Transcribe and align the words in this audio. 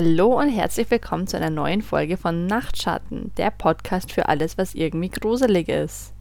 Hallo 0.00 0.38
und 0.38 0.48
herzlich 0.50 0.88
willkommen 0.92 1.26
zu 1.26 1.36
einer 1.36 1.50
neuen 1.50 1.82
Folge 1.82 2.16
von 2.16 2.46
Nachtschatten, 2.46 3.32
der 3.36 3.50
Podcast 3.50 4.12
für 4.12 4.28
alles, 4.28 4.56
was 4.56 4.76
irgendwie 4.76 5.08
gruselig 5.08 5.68
ist. 5.68 6.12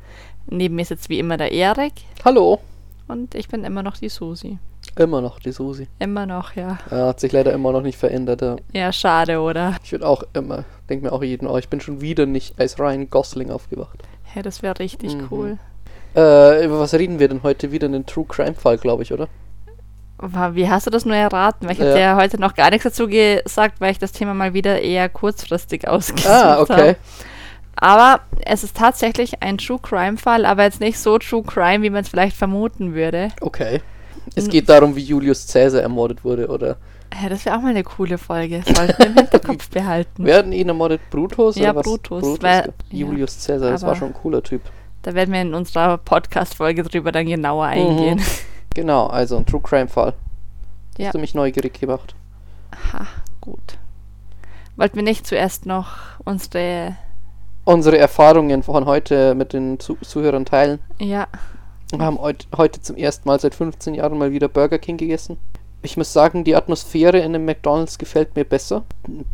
Neben 0.48 0.74
mir 0.74 0.84
sitzt 0.86 1.10
wie 1.10 1.20
immer 1.20 1.38
der 1.38 1.52
Erik 1.52 1.94
Hallo. 2.26 2.58
und 3.08 3.36
ich 3.36 3.48
bin 3.50 3.64
immer 3.64 3.84
noch 3.84 3.98
die 3.98 4.10
Susi. 4.10 4.58
Immer 4.96 5.22
noch 5.22 5.38
die 5.40 5.52
Susi. 5.52 5.88
Immer 6.00 6.26
noch, 6.26 6.56
ja. 6.56 6.80
Ja, 6.90 7.10
hat 7.10 7.20
sich 7.20 7.32
leider 7.32 7.54
immer 7.54 7.72
noch 7.72 7.84
nicht 7.84 8.00
verändert. 8.00 8.42
Ja. 8.42 8.56
Ja, 8.74 8.92
schade, 8.92 9.40
oder? 9.42 9.76
Ich 9.84 9.92
würde 9.92 10.08
auch 10.08 10.24
immer, 10.34 10.64
denke 10.90 11.06
mir 11.06 11.12
auch 11.14 11.22
jeden, 11.22 11.46
oh, 11.46 11.60
ich 11.60 11.70
bin 11.70 11.80
schon 11.80 12.02
wieder 12.02 12.26
nicht 12.26 12.60
als 12.60 12.80
Ryan 12.80 13.12
Gosling 13.12 13.52
aufgewacht. 13.52 14.00
Hey, 14.24 14.42
das 14.42 14.64
wäre 14.64 14.80
richtig 14.80 15.14
Mhm. 15.16 15.28
cool. 15.30 15.58
Äh, 16.16 16.66
über 16.66 16.80
was 16.80 16.96
reden 16.96 17.20
wir 17.20 17.28
denn 17.28 17.44
heute? 17.44 17.72
Wieder 17.72 17.86
einen 17.86 18.08
True 18.08 18.26
Crime 18.28 18.56
Fall, 18.56 18.80
glaube 18.80 19.04
ich, 19.04 19.14
oder? 19.14 19.28
Wie 20.20 20.68
hast 20.70 20.88
du 20.88 20.90
das 20.92 21.06
nur 21.06 21.16
erraten? 21.16 21.66
Weil 21.68 21.74
ich 21.74 21.80
Ja. 21.80 21.90
habe 21.90 22.00
ja 22.00 22.16
heute 22.16 22.40
noch 22.40 22.56
gar 22.56 22.70
nichts 22.72 22.84
dazu 22.86 23.08
gesagt, 23.08 23.80
weil 23.80 23.92
ich 23.92 24.00
das 24.00 24.12
Thema 24.12 24.34
mal 24.34 24.54
wieder 24.54 24.82
eher 24.82 25.10
kurzfristig 25.10 25.88
ausgesucht 25.88 26.28
Ah, 26.30 26.60
okay. 26.62 26.74
habe. 26.74 26.96
Aber 27.76 28.22
es 28.44 28.64
ist 28.64 28.76
tatsächlich 28.76 29.44
ein 29.44 29.60
True 29.60 29.78
Crime 29.80 30.18
Fall, 30.18 30.46
aber 30.46 30.64
jetzt 30.64 30.80
nicht 30.80 30.98
so 30.98 31.20
True 31.20 31.44
Crime, 31.44 31.84
wie 31.84 31.92
man 31.92 32.02
es 32.02 32.10
vielleicht 32.10 32.36
vermuten 32.36 32.96
würde. 32.96 33.28
Okay. 33.42 33.82
Es 34.36 34.50
geht 34.50 34.68
darum, 34.70 34.96
wie 34.96 35.04
Julius 35.04 35.48
Caesar 35.48 35.82
ermordet 35.84 36.24
wurde, 36.24 36.48
oder? 36.48 36.78
Ja, 37.22 37.30
das 37.30 37.46
wäre 37.46 37.56
auch 37.56 37.62
mal 37.62 37.70
eine 37.70 37.84
coole 37.84 38.18
Folge. 38.18 38.62
Sollten 38.66 38.98
wir 38.98 39.06
im 39.06 39.14
Hinterkopf 39.16 39.70
behalten. 39.72 40.26
Wer 40.26 40.38
hat 40.40 40.48
ihn 40.48 40.68
ermordet? 40.68 41.02
Brutus? 41.12 41.56
Ja, 41.56 41.70
oder 41.70 41.80
was? 41.80 41.86
Brutus, 41.86 42.42
weil- 42.42 42.74
Julius 42.92 43.46
Caesar, 43.46 43.72
das 43.72 43.84
war 43.84 43.96
schon 43.96 44.08
ein 44.10 44.14
cooler 44.14 44.42
Typ. 44.44 44.62
Da 45.04 45.14
werden 45.14 45.32
wir 45.34 45.42
in 45.42 45.54
unserer 45.54 45.98
Podcast-Folge 46.00 46.84
drüber 46.84 47.12
dann 47.12 47.28
genauer 47.28 47.70
Mhm. 47.76 48.20
Genau, 48.78 49.08
also 49.08 49.38
ein 49.38 49.46
True 49.48 49.60
Crime 49.60 49.88
Fall. 49.88 50.14
Ja. 51.00 51.08
Hast 51.08 51.16
du 51.16 51.20
mich 51.20 51.34
neugierig 51.34 51.80
gemacht? 51.80 52.14
Ha, 52.94 53.08
gut. 53.42 53.80
Wollten 54.76 54.98
wir 54.98 55.02
nicht 55.02 55.26
zuerst 55.26 55.66
noch 55.66 55.96
unsere. 56.26 56.96
Unsere 57.66 57.98
Erfahrungen 57.98 58.62
von 58.62 58.86
heute 58.86 59.34
mit 59.34 59.54
den 59.54 59.80
Zu 59.80 59.98
Zuhörern 60.02 60.46
teilen. 60.46 60.78
Ja, 61.00 61.26
Wir 61.92 62.06
haben 62.06 62.20
heut, 62.20 62.48
heute 62.56 62.80
zum 62.80 62.98
ersten 62.98 63.28
Mal 63.28 63.40
seit 63.40 63.56
15 63.56 63.96
Jahren 63.96 64.20
mal 64.20 64.30
wieder 64.32 64.48
Burger 64.48 64.78
King 64.78 64.98
gegessen. 64.98 65.40
Ich 65.84 65.96
muss 65.96 66.12
sagen, 66.12 66.44
die 66.44 66.56
Atmosphäre 66.56 67.20
in 67.20 67.36
einem 67.36 67.46
McDonalds 67.46 67.98
gefällt 67.98 68.36
mir 68.36 68.44
besser. 68.44 68.84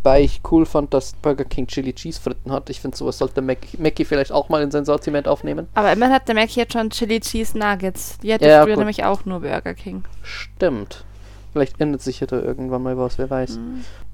Weil 0.04 0.24
ich 0.26 0.42
cool 0.52 0.66
fand, 0.66 0.94
dass 0.94 1.14
Burger 1.14 1.46
King 1.46 1.68
Chili 1.68 1.94
Cheese 1.94 2.20
Fritten 2.22 2.52
hat. 2.52 2.70
Ich 2.70 2.82
finde, 2.82 2.98
sowas 2.98 3.18
sollte 3.18 3.42
Mac 3.42 3.60
Mackie 3.80 4.06
vielleicht 4.06 4.32
auch 4.32 4.50
mal 4.50 4.62
in 4.62 4.70
sein 4.72 4.86
Sortiment 4.86 5.28
aufnehmen. 5.28 5.68
aber 5.74 5.92
immerhin 5.94 6.14
hat 6.14 6.28
der 6.28 6.36
Mac 6.36 6.54
jetzt 6.56 6.74
schon 6.74 6.90
Chili 6.90 7.20
Cheese 7.22 7.58
Nuggets. 7.58 8.20
Die 8.20 8.34
hatte 8.34 8.46
Ja, 8.48 8.64
früher 8.64 8.74
gut. 8.74 8.80
nämlich 8.80 9.04
auch 9.06 9.26
nur 9.26 9.40
Burger 9.40 9.74
King. 9.74 10.04
Stimmt. 10.22 11.06
Vielleicht 11.54 11.80
ändert 11.80 12.02
sich 12.02 12.20
ja 12.20 12.28
da 12.28 12.40
irgendwann 12.40 12.84
mal 12.84 12.98
was, 12.98 13.18
wer 13.18 13.30
weiß. 13.30 13.60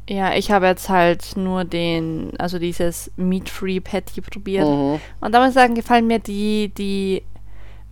Ja, 0.10 0.34
ich 0.34 0.52
habe 0.52 0.66
jetzt 0.68 0.90
halt 0.90 1.38
nur 1.38 1.64
den, 1.66 2.32
also 2.38 2.60
dieses 2.60 3.12
Meat-Free 3.16 3.80
Patty 3.80 4.22
probiert. 4.22 4.68
Mhm. 4.68 5.00
Und 5.22 5.32
da 5.34 5.40
muss 5.40 5.50
ich 5.50 5.54
sagen, 5.56 5.76
gefallen 5.76 6.08
mir 6.08 6.20
die, 6.20 6.70
die 6.78 7.24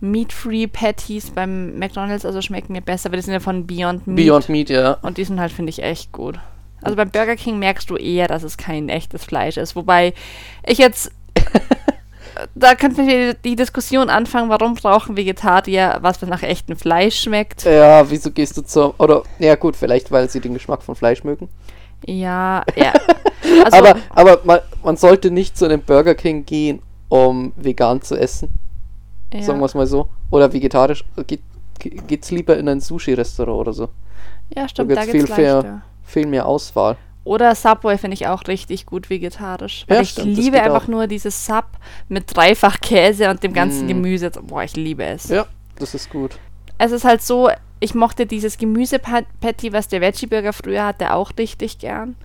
Meat-Free 0.00 0.68
Patties 0.68 1.30
beim 1.30 1.78
McDonalds, 1.78 2.24
also 2.24 2.40
schmecken 2.40 2.72
mir 2.72 2.82
besser, 2.82 3.10
weil 3.10 3.18
die 3.18 3.24
sind 3.24 3.34
ja 3.34 3.40
von 3.40 3.66
Beyond 3.66 4.06
Meat. 4.06 4.16
Beyond 4.16 4.48
Meat, 4.48 4.70
ja. 4.70 4.92
Und 5.02 5.18
die 5.18 5.24
sind 5.24 5.40
halt, 5.40 5.52
finde 5.52 5.70
ich, 5.70 5.82
echt 5.82 6.12
gut. 6.12 6.38
Also 6.82 6.96
beim 6.96 7.10
Burger 7.10 7.36
King 7.36 7.58
merkst 7.58 7.90
du 7.90 7.96
eher, 7.96 8.28
dass 8.28 8.44
es 8.44 8.56
kein 8.56 8.88
echtes 8.88 9.24
Fleisch 9.24 9.56
ist. 9.56 9.74
Wobei 9.74 10.14
ich 10.64 10.78
jetzt. 10.78 11.10
da 12.54 12.76
könnte 12.76 13.04
wir 13.06 13.34
die 13.34 13.56
Diskussion 13.56 14.10
anfangen, 14.10 14.48
warum 14.48 14.74
brauchen 14.74 15.16
Vegetarier 15.16 15.98
was, 16.02 16.22
was 16.22 16.28
nach 16.28 16.42
echtem 16.42 16.76
Fleisch 16.76 17.20
schmeckt. 17.20 17.64
Ja, 17.64 18.08
wieso 18.08 18.30
gehst 18.30 18.56
du 18.56 18.62
zur. 18.62 18.94
Oder, 19.00 19.24
ja, 19.40 19.56
gut, 19.56 19.74
vielleicht, 19.74 20.12
weil 20.12 20.30
sie 20.30 20.40
den 20.40 20.54
Geschmack 20.54 20.82
von 20.82 20.94
Fleisch 20.94 21.24
mögen. 21.24 21.48
Ja, 22.06 22.62
ja. 22.76 22.92
Also, 23.64 23.78
aber 23.78 23.96
aber 24.10 24.40
man, 24.44 24.60
man 24.84 24.96
sollte 24.96 25.32
nicht 25.32 25.58
zu 25.58 25.64
einem 25.64 25.82
Burger 25.82 26.14
King 26.14 26.44
gehen, 26.44 26.80
um 27.08 27.52
vegan 27.56 28.02
zu 28.02 28.14
essen. 28.16 28.50
Ja. 29.32 29.42
sagen 29.42 29.58
wir 29.60 29.66
es 29.66 29.74
mal 29.74 29.86
so. 29.86 30.08
Oder 30.30 30.52
vegetarisch. 30.52 31.04
Geht, 31.26 31.40
geht's 31.78 32.30
lieber 32.30 32.56
in 32.56 32.68
ein 32.68 32.80
Sushi-Restaurant 32.80 33.58
oder 33.58 33.72
so. 33.72 33.88
ja, 34.54 34.68
stimmt, 34.68 34.90
da 34.90 34.94
da 34.96 35.00
gibt's 35.04 35.16
viel 35.26 35.26
fair. 35.26 35.82
Viel 36.04 36.26
mehr 36.26 36.46
Auswahl. 36.46 36.96
Oder 37.24 37.54
Subway 37.54 37.98
finde 37.98 38.14
ich 38.14 38.26
auch 38.26 38.46
richtig 38.48 38.86
gut 38.86 39.10
vegetarisch. 39.10 39.84
Weil 39.86 39.96
Ja, 39.98 40.02
ich 40.02 40.10
stimmt, 40.10 40.34
liebe 40.36 40.62
einfach 40.62 40.84
auch. 40.84 40.88
nur 40.88 41.06
dieses 41.06 41.44
Sub 41.44 41.66
mit 42.08 42.34
dreifach 42.34 42.80
Käse 42.80 43.28
und 43.28 43.42
dem 43.42 43.52
ganzen 43.52 43.84
Mm. 43.84 43.88
Gemüse. 43.88 44.30
Boah, 44.30 44.62
ich 44.62 44.74
liebe 44.76 45.04
es. 45.04 45.28
Ja, 45.28 45.46
das 45.78 45.94
ist 45.94 46.08
gut. 46.08 46.38
Es 46.78 46.90
ist 46.92 47.04
halt 47.04 47.20
so, 47.20 47.50
ich 47.80 47.94
mochte 47.94 48.24
dieses 48.24 48.56
Gemüsepatty, 48.56 49.72
was 49.74 49.88
der 49.88 50.00
Veggie-Burger 50.00 50.54
früher 50.54 50.86
hatte, 50.86 51.12
auch 51.12 51.30
richtig 51.38 51.78
gern. 51.78 52.16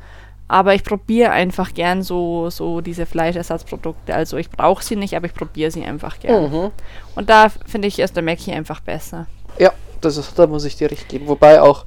Aber 0.48 0.76
ich 0.76 0.84
probiere 0.84 1.32
einfach 1.32 1.74
gern 1.74 2.04
so, 2.04 2.50
so 2.50 2.82
diese 2.82 3.06
Fleischersatzprodukte. 3.06 4.14
Also 4.14 4.38
ich 4.38 4.50
brauche 4.50 4.84
sie 4.84 4.96
nicht, 4.96 5.16
aber 5.16 5.26
ich 5.26 5.34
probiere 5.34 5.72
sie 5.72 5.84
einfach 5.84 6.20
gern. 6.20 6.52
Mhm. 6.52 6.72
Und 7.16 7.30
da 7.30 7.50
finde 7.50 7.88
ich 7.88 8.00
ist 8.00 8.16
der 8.16 8.24
Mackie 8.24 8.52
einfach 8.52 8.82
besser. 8.82 9.26
Ja, 9.58 9.72
das 10.02 10.18
ist, 10.18 10.38
da 10.38 10.46
muss 10.48 10.66
ich 10.66 10.76
dir 10.76 10.92
recht 10.92 11.08
geben. 11.10 11.28
Wobei 11.28 11.62
auch 11.62 11.86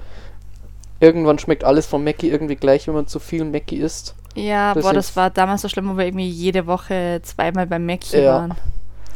irgendwann 1.01 1.39
schmeckt 1.39 1.65
alles 1.65 1.87
von 1.87 2.03
Mackie 2.03 2.31
irgendwie 2.31 2.57
gleich, 2.57 2.87
wenn 2.87 2.95
man 2.95 3.07
zu 3.07 3.19
viel 3.19 3.45
Mackie 3.45 3.77
isst. 3.77 4.15
Ja, 4.35 4.75
Das 4.75 4.83
boah, 4.85 4.93
das 4.93 5.17
war 5.17 5.31
damals 5.31 5.63
so 5.63 5.69
schlimm, 5.69 5.89
wo 5.91 5.97
wir 5.97 6.07
irgendwie 6.07 6.29
jede 6.29 6.67
Woche 6.67 7.21
zweimal 7.23 7.67
beim 7.67 7.85
Mackie 7.87 8.19
Ja. 8.19 8.35
waren. 8.35 8.55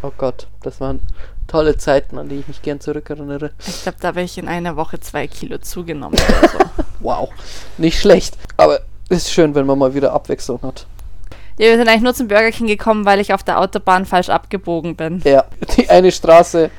Oh 0.02 0.12
Gott, 0.16 0.46
das 0.62 0.80
waren 0.80 1.00
tolle 1.46 1.76
Zeiten, 1.76 2.16
an 2.18 2.28
die 2.28 2.36
ich 2.36 2.48
mich 2.48 2.62
gern 2.62 2.80
zurückerinnere. 2.80 3.50
Ich 3.66 3.82
glaube, 3.82 3.98
da 4.00 4.08
habe 4.08 4.22
ich 4.22 4.38
in 4.38 4.48
einer 4.48 4.76
Woche 4.76 5.00
zwei 5.00 5.26
Kilo 5.26 5.58
zugenommen 5.58 6.14
oder 6.14 6.48
so. 6.52 6.58
Wow, 7.00 7.28
nicht 7.76 7.98
schlecht. 8.00 8.36
Aber 8.56 8.80
ist 9.10 9.30
schön, 9.30 9.54
wenn 9.54 9.66
man 9.66 9.78
mal 9.78 9.94
wieder 9.94 10.12
Abwechslung 10.12 10.60
hat. 10.62 10.86
Ja, 11.58 11.66
wir 11.66 11.76
sind 11.76 11.88
eigentlich 11.88 12.02
nur 12.02 12.14
zum 12.14 12.28
Burger 12.28 12.50
King 12.52 12.68
gekommen, 12.68 13.04
weil 13.04 13.20
ich 13.20 13.34
auf 13.34 13.42
der 13.42 13.60
Autobahn 13.60 14.06
falsch 14.06 14.30
abgebogen 14.30 14.96
bin. 14.96 15.20
Ja, 15.24 15.44
die 15.76 15.90
eine 15.90 16.10
Straße 16.10 16.70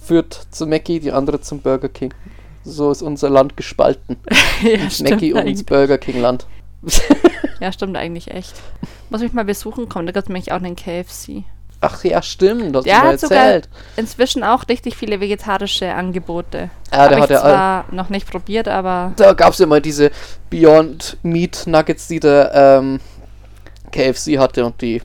führt 0.00 0.46
zu 0.50 0.66
Mackie, 0.66 1.00
die 1.00 1.10
andere 1.10 1.40
zum 1.40 1.60
Burger 1.60 1.88
King. 1.88 2.14
So 2.62 2.90
ist 2.90 3.02
unser 3.02 3.30
Land 3.30 3.56
gespalten. 3.56 4.16
ja, 4.62 4.78
Mackie 5.08 5.32
und 5.32 5.46
ins. 5.46 5.64
Burger 5.64 5.98
King 5.98 6.20
Land. 6.20 6.46
ja, 7.60 7.72
stimmt 7.72 7.96
eigentlich 7.96 8.30
echt. 8.30 8.54
Muss 9.10 9.22
mich 9.22 9.32
mal 9.32 9.44
besuchen 9.44 9.88
kommen, 9.88 10.06
da 10.06 10.12
gibt 10.12 10.24
es 10.24 10.28
nämlich 10.28 10.52
auch 10.52 10.56
einen 10.56 10.76
KFC. 10.76 11.44
Ach 11.80 12.02
ja, 12.02 12.20
stimmt, 12.22 12.74
das 12.74 12.84
Der 12.84 12.94
hast 12.96 13.02
du 13.02 13.06
mir 13.06 13.12
hat 13.12 13.20
sogar 13.20 13.44
erzählt. 13.44 13.68
inzwischen 13.96 14.42
auch 14.42 14.66
richtig 14.68 14.96
viele 14.96 15.20
vegetarische 15.20 15.94
Angebote. 15.94 16.70
Ja, 16.92 16.98
Hab 16.98 17.08
der 17.10 17.18
ich 17.18 17.22
hat 17.22 17.30
ja 17.30 17.40
all, 17.40 17.52
zwar 17.52 17.84
noch 17.92 18.08
nicht 18.08 18.28
probiert, 18.28 18.66
aber 18.66 19.12
Da 19.16 19.32
gab 19.32 19.52
es 19.52 19.58
ja 19.60 19.66
mal 19.66 19.80
diese 19.80 20.10
Beyond 20.50 21.18
Meat 21.22 21.64
Nuggets, 21.66 22.08
die 22.08 22.18
der 22.18 22.52
ähm, 22.52 23.00
KFC 23.92 24.38
hatte 24.38 24.64
und 24.64 24.80
die 24.82 25.02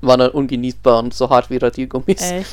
waren 0.00 0.18
dann 0.18 0.30
ungenießbar 0.32 0.98
und 0.98 1.14
so 1.14 1.30
hart 1.30 1.50
wie 1.50 1.58
Radiergummis. 1.58 2.20
echt. 2.20 2.50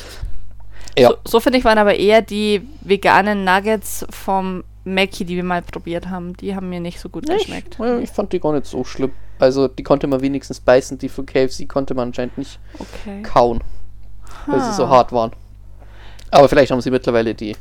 Ja. 0.98 1.10
So, 1.10 1.18
so 1.26 1.40
finde 1.40 1.58
ich 1.60 1.66
waren 1.66 1.78
aber 1.78 1.96
eher 1.96 2.22
die 2.22 2.62
veganen 2.82 3.44
Nuggets 3.44 4.06
vom 4.12 4.64
Mackie, 4.84 5.26
die 5.26 5.36
wir 5.36 5.44
mal 5.44 5.62
probiert 5.62 6.08
haben. 6.10 6.36
Die 6.38 6.56
haben 6.56 6.70
mir 6.70 6.80
nicht 6.80 7.00
so 7.00 7.10
gut 7.10 7.28
geschmeckt. 7.28 7.76
Ich, 7.76 7.80
ja, 7.80 7.98
ich 8.00 8.10
fand 8.10 8.32
die 8.34 8.40
gar 8.40 8.54
nicht 8.54 8.66
so 8.66 8.84
schlimm. 8.84 9.12
Also 9.40 9.68
die 9.68 9.84
konnte 9.84 10.08
man 10.08 10.22
wenigstens 10.22 10.60
beißen, 10.60 10.98
die 10.98 11.10
von 11.10 11.26
KFC 11.26 11.68
konnte 11.68 11.94
man 11.94 12.10
anscheinend 12.10 12.38
nicht 12.38 12.60
Okay. 12.78 13.24
kauen, 13.24 13.62
weil 14.48 14.60
sie 14.62 14.74
so 14.74 14.88
Ha. 14.88 14.98
hart 14.98 15.12
waren. 15.12 15.32
Aber 16.32 16.48
vielleicht 16.50 16.72
haben 16.72 16.82
sie 16.82 16.92
mittlerweile 16.92 17.34
die 17.34 17.56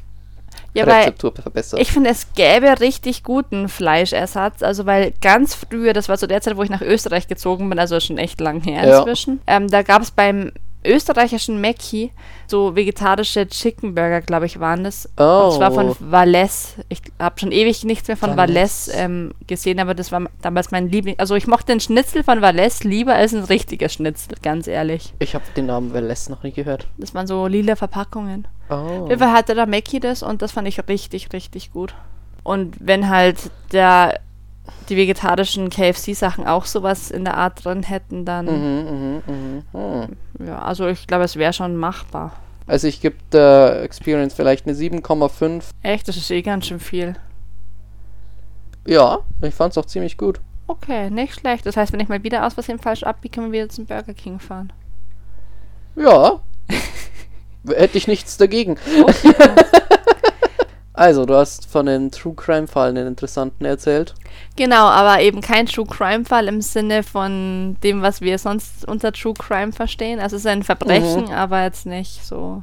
Ja, 0.75 0.85
Rezeptur 0.85 1.33
verbessert. 1.35 1.81
ich 1.81 1.91
finde, 1.91 2.11
es 2.11 2.27
gäbe 2.35 2.79
richtig 2.81 3.23
guten 3.23 3.69
Fleischersatz. 3.69 4.63
Also, 4.63 4.85
weil 4.87 5.13
ganz 5.23 5.55
früher, 5.55 5.93
das 5.93 6.09
war 6.09 6.19
zu 6.19 6.27
der 6.29 6.41
Zeit, 6.43 6.57
wo 6.57 6.63
ich 6.63 6.71
nach 6.71 6.83
Österreich 6.83 7.27
gezogen 7.29 7.69
bin, 7.71 7.79
also 7.79 7.99
schon 8.01 8.19
echt 8.19 8.41
lang 8.41 8.61
her 8.63 8.87
Ja. 8.87 8.99
inzwischen, 8.99 9.41
ähm, 9.47 9.69
da 9.69 9.83
gab 9.83 10.03
es 10.03 10.11
beim 10.11 10.53
österreichischen 10.85 11.61
Mackie 11.61 12.13
so 12.47 12.75
vegetarische 12.75 13.47
Chicken 13.47 13.95
Burger, 13.95 14.21
glaube 14.21 14.47
ich, 14.47 14.59
waren 14.59 14.85
das. 14.85 15.09
Oh. 15.19 15.49
Und 15.51 15.57
zwar 15.57 15.71
von 15.71 15.95
Valles. 16.01 16.77
Ich 16.89 17.03
habe 17.19 17.39
schon 17.39 17.53
ewig 17.53 17.85
nichts 17.85 18.09
mehr 18.09 18.17
von 18.17 18.37
Valles. 18.37 18.89
Valles 18.89 18.91
ähm, 18.95 19.33
gesehen, 19.47 19.81
aber 19.81 19.95
das 19.95 20.13
war 20.13 20.23
damals 20.41 20.71
mein 20.71 20.89
Liebling. 20.89 21.17
Also, 21.19 21.35
ich 21.35 21.47
mochte 21.47 21.67
den 21.67 21.81
Schnitzel 21.81 22.23
von 22.23 22.41
Valles 22.41 22.85
lieber 22.85 23.15
als 23.15 23.35
ein 23.35 23.45
richtiger 23.45 23.89
Schnitzel, 23.89 24.37
ganz 24.43 24.67
ehrlich. 24.67 25.13
ich 25.19 25.35
habe 25.35 25.45
den 25.57 25.67
Namen 25.67 25.93
Veles 25.93 26.29
noch 26.29 26.43
nie 26.43 26.53
gehört. 26.53 26.89
Das 26.97 27.15
waren 27.15 27.27
so 27.27 27.47
lila 27.47 27.77
Verpackungen. 27.77 28.49
Oh. 28.71 29.09
Auf 29.13 29.21
hatte 29.21 29.55
der 29.55 29.67
Mackie 29.67 30.01
das 30.01 30.23
und 30.23 30.43
das 30.43 30.53
fand 30.53 30.69
ich 30.69 30.87
richtig, 30.89 31.33
richtig 31.33 31.73
gut. 31.73 31.95
Und 32.45 32.77
wenn 32.81 33.09
halt 33.09 33.51
der, 33.73 34.21
die 34.89 34.97
vegetarischen 34.97 35.71
KFC-Sachen 35.71 36.47
auch 36.47 36.65
sowas 36.65 37.11
in 37.11 37.25
der 37.25 37.37
Art 37.37 37.65
drin 37.65 37.83
hätten, 37.83 38.25
dann, 38.25 38.47
Mhm, 38.47 39.23
mhm, 39.27 39.63
mhm. 39.73 40.07
Hm. 40.41 40.47
ja, 40.47 40.59
also 40.61 40.87
ich 40.89 41.07
glaube, 41.07 41.25
es 41.25 41.37
wäre 41.37 41.53
schon 41.53 41.77
machbar. 41.77 42.33
Also 42.67 42.87
ich 42.87 43.01
gebe 43.01 43.17
der 43.33 43.83
Experience 43.83 44.35
vielleicht 44.35 44.67
eine 44.67 44.75
7,5. 44.75 45.65
Echt, 45.83 46.07
das 46.07 46.17
ist 46.17 46.31
eh 46.31 46.43
ganz 46.43 46.67
schön 46.67 46.81
viel. 46.81 47.17
Ja, 48.87 49.21
ich 49.43 49.55
fand 49.55 49.73
es 49.73 49.79
auch 49.79 49.87
ziemlich 49.87 50.17
gut. 50.17 50.41
Okay, 50.67 51.09
nicht 51.11 51.35
schlecht. 51.35 51.65
Das 51.65 51.77
heißt, 51.77 51.93
wenn 51.93 52.01
ich 52.01 52.09
mal 52.09 52.23
wieder 52.23 52.47
aus 52.47 52.55
Versehen 52.55 52.79
falsch 52.79 53.03
abbiege, 53.03 53.35
können 53.35 53.53
wir 53.53 53.61
wieder 53.63 53.71
zum 53.71 53.87
Burger 53.87 54.13
King 54.15 54.39
fahren. 54.39 54.73
Ja. 55.97 56.41
Hätte 57.67 57.99
ich 57.99 58.07
nichts 58.07 58.37
dagegen. 58.37 58.77
Okay. 59.03 59.35
Also, 60.99 61.25
du 61.27 61.35
hast 61.35 61.67
von 61.71 61.89
einem 61.89 62.11
True 62.11 62.35
Crime 62.35 62.67
Fall 62.67 62.89
einen 62.89 63.07
interessanten 63.07 63.65
erzählt. 63.65 64.15
Genau, 64.57 64.87
aber 64.87 65.21
eben 65.21 65.41
kein 65.41 65.67
True 65.67 65.87
Crime 65.87 66.25
Fall 66.25 66.49
im 66.49 66.61
Sinne 66.61 67.03
von 67.05 67.77
dem, 67.85 68.03
was 68.03 68.21
wir 68.21 68.37
sonst 68.39 68.87
unter 68.89 69.13
True 69.13 69.35
Crime 69.35 69.71
verstehen. 69.73 70.19
Also 70.19 70.35
es 70.37 70.43
ist 70.43 70.47
ein 70.49 70.65
Verbrechen, 70.65 71.27
Mhm. 71.27 71.31
aber 71.33 71.63
jetzt 71.63 71.87
nicht 71.87 72.25
so 72.27 72.63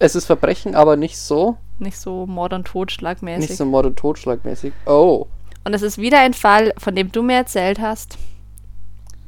Es 0.00 0.14
ist 0.16 0.26
Verbrechen, 0.26 0.74
aber 0.74 0.96
nicht 0.96 1.16
so. 1.18 1.56
nicht 1.78 1.98
so 1.98 2.26
Mord 2.26 2.52
und 2.52 2.66
Totschlag 2.66 3.22
mäßig. 3.22 3.50
Nicht 3.50 3.58
so 3.58 3.64
Mord- 3.64 3.86
und 3.86 3.96
Totschlagmäßig. 3.96 4.72
Oh. 4.86 5.26
Und 5.64 5.74
es 5.74 5.82
ist 5.82 5.98
wieder 5.98 6.18
ein 6.20 6.34
Fall, 6.34 6.72
von 6.78 6.94
dem 6.96 7.10
du 7.12 7.22
mir 7.22 7.36
erzählt 7.36 7.80
hast. 7.80 8.18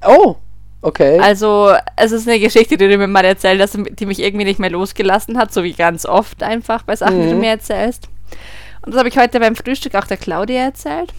Oh. 0.06 0.36
Okay. 0.82 1.18
Also, 1.18 1.72
es 1.96 2.12
ist 2.12 2.28
eine 2.28 2.38
Geschichte, 2.38 2.76
die 2.76 2.88
du 2.88 2.98
mir 2.98 3.06
mal 3.06 3.24
erzählt 3.24 3.60
hast, 3.60 3.78
die 3.98 4.06
mich 4.06 4.20
irgendwie 4.20 4.44
nicht 4.44 4.58
mehr 4.60 4.70
losgelassen 4.70 5.38
hat, 5.38 5.52
so 5.52 5.62
wie 5.64 5.72
ganz 5.72 6.04
oft 6.04 6.42
einfach 6.42 6.82
bei 6.82 6.94
Sachen, 6.94 7.22
die 7.22 7.28
du 7.28 7.34
Mhm. 7.34 7.40
mir 7.40 7.50
erzählst. 7.50 8.08
Und 8.82 8.92
das 8.92 8.98
habe 8.98 9.08
ich 9.08 9.18
heute 9.18 9.40
beim 9.40 9.56
Frühstück 9.56 9.94
auch 9.94 10.06
der 10.06 10.16
Claudia 10.16 10.62
erzählt. 10.62 11.12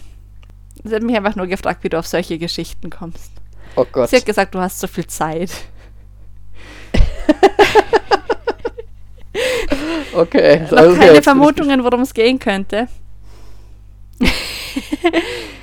Sie 0.84 0.94
hat 0.94 1.02
mich 1.02 1.16
einfach 1.16 1.36
nur 1.36 1.46
gefragt, 1.46 1.82
wie 1.84 1.88
du 1.88 1.98
auf 1.98 2.06
solche 2.06 2.38
Geschichten 2.38 2.90
kommst. 2.90 3.30
oh 3.74 3.86
Gott. 3.90 4.10
Sie 4.10 4.16
hat 4.16 4.26
gesagt, 4.26 4.54
du 4.54 4.60
hast 4.60 4.78
so 4.78 4.86
viel 4.86 5.06
Zeit. 5.06 5.50
Okay. 10.16 10.62
Noch 10.70 10.78
also 10.78 10.94
keine 10.94 11.06
jetzt 11.06 11.14
bin 11.14 11.22
Vermutungen, 11.24 11.84
worum 11.84 12.00
es 12.00 12.14
gehen 12.14 12.38
könnte. 12.38 12.88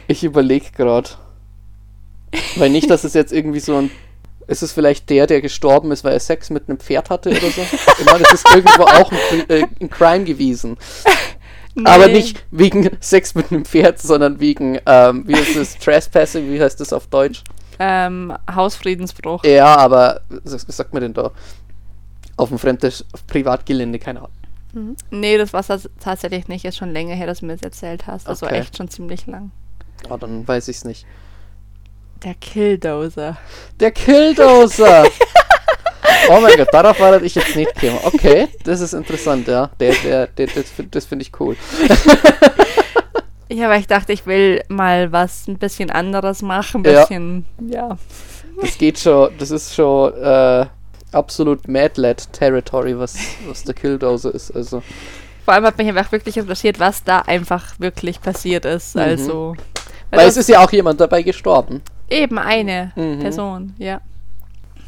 Ich, 0.07 0.23
überlege 0.23 0.71
gerade. 0.75 1.11
Weil 2.55 2.71
nicht, 2.71 2.89
dass 2.89 3.03
es 3.03 3.13
jetzt 3.13 3.31
irgendwie 3.31 3.59
so 3.59 3.77
ein. 3.77 3.91
Ist 4.47 4.61
es 4.63 4.73
vielleicht 4.73 5.09
der, 5.09 5.27
der 5.27 5.41
gestorben 5.41 5.91
ist, 5.91 6.03
weil 6.03 6.13
er 6.13 6.19
Sex 6.19 6.49
mit 6.49 6.67
einem 6.67 6.79
Pferd 6.79 7.09
hatte 7.09 7.29
oder 7.29 7.49
so? 7.49 7.61
Ich 7.99 8.05
meine, 8.05 8.23
das 8.23 8.33
ist 8.33 8.49
irgendwo 8.53 8.83
auch 8.83 9.11
ein, 9.11 9.49
äh, 9.49 9.65
ein 9.79 9.89
Crime 9.89 10.25
gewesen. 10.25 10.77
Aber 11.83 12.07
nicht 12.07 12.43
wegen 12.51 12.89
Sex 12.99 13.33
mit 13.35 13.51
einem 13.51 13.65
Pferd, 13.65 13.99
sondern 13.99 14.39
wegen, 14.39 14.79
ähm, 14.85 15.23
wie 15.27 15.33
ist 15.33 15.55
das, 15.55 15.77
Trespassing, 15.79 16.51
wie 16.51 16.61
heißt 16.61 16.79
das 16.79 16.93
auf 16.93 17.07
Deutsch? 17.07 17.43
Ähm, 17.79 18.33
Hausfriedensbruch. 18.53 19.43
Ja, 19.43 19.75
aber, 19.77 20.21
was 20.43 20.61
sagt 20.67 20.93
man 20.93 21.01
denn 21.01 21.13
da? 21.13 21.31
Auf 22.37 22.49
dem 22.49 22.59
fremdes 22.59 23.05
Privatgelände, 23.27 23.97
keine 23.99 24.19
Ahnung. 24.19 24.31
Mhm. 24.73 24.95
Nee, 25.11 25.37
das 25.37 25.53
war 25.53 25.67
es 25.67 25.89
tatsächlich 25.99 26.47
nicht. 26.47 26.65
Ist 26.65 26.77
schon 26.77 26.91
länger 26.91 27.15
her, 27.15 27.27
dass 27.27 27.39
du 27.39 27.45
mir 27.47 27.53
das 27.53 27.61
erzählt 27.63 28.07
hast. 28.07 28.27
War 28.27 28.33
Okay. 28.41 28.59
echt 28.59 28.77
schon 28.77 28.89
ziemlich 28.89 29.25
lang. 29.27 29.51
Ah, 30.09 30.17
dann 30.17 30.47
weiß 30.47 30.67
ich's 30.67 30.83
nicht. 30.85 31.05
Der 32.23 32.35
Killdozer. 32.35 33.37
Der 33.79 33.91
Killdozer! 33.91 35.03
oh 36.29 36.39
mein 36.41 36.55
Gott, 36.57 36.69
darauf 36.71 36.99
war 36.99 37.21
ich 37.21 37.35
jetzt 37.35 37.55
nicht 37.55 37.73
gekommen. 37.79 37.99
Okay, 38.03 38.47
das 38.63 38.79
ist 38.81 38.93
interessant, 38.93 39.47
ja. 39.47 39.69
Der, 39.79 39.93
der, 40.03 40.27
der, 40.27 40.47
das 40.47 40.69
find- 40.69 40.95
finde 41.05 41.23
ich 41.23 41.31
cool. 41.39 41.55
Ja, 43.49 43.65
aber 43.65 43.77
ich 43.77 43.85
dachte, 43.85 44.13
ich 44.13 44.25
will 44.25 44.63
mal 44.67 45.11
was 45.11 45.47
ein 45.47 45.59
bisschen 45.59 45.91
anderes 45.91 46.41
machen. 46.41 46.83
Ein 46.85 46.91
Ja. 46.91 47.01
bisschen, 47.01 47.45
ja. 47.67 47.97
Das 48.59 48.77
geht 48.79 48.97
schon, 48.97 49.29
das 49.37 49.51
ist 49.51 49.75
schon 49.75 50.11
äh, 50.15 50.65
absolut 51.11 51.67
Mad 51.67 51.91
Lad 52.01 52.31
Territory, 52.33 52.97
was, 52.97 53.15
was 53.47 53.63
der 53.63 53.75
Killdozer 53.75 54.33
ist. 54.33 54.49
Also, 54.55 54.81
Vor 55.45 55.53
allem 55.53 55.65
hat 55.65 55.77
mich 55.77 55.87
einfach 55.87 56.11
wirklich 56.11 56.37
interessiert, 56.37 56.79
was 56.79 57.03
da 57.03 57.19
einfach 57.19 57.79
wirklich 57.79 58.21
passiert 58.21 58.65
ist. 58.65 58.95
Mhm. 58.95 59.01
Also. 59.03 59.55
weil 60.09 60.27
es 60.27 60.37
ist 60.37 60.49
ja 60.49 60.59
auch 60.63 60.71
jemand 60.71 60.99
dabei 60.99 61.21
gestorben. 61.21 61.83
eben 62.09 62.39
eine 62.39 62.91
Mhm. 62.95 63.19
Person, 63.19 63.75
ja. 63.77 64.01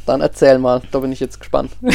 Dann 0.06 0.22
erzähl 0.22 0.60
mal, 0.60 0.82
da 0.92 1.00
bin 1.00 1.12
ich 1.12 1.20
jetzt 1.20 1.40
gespannt. 1.40 1.72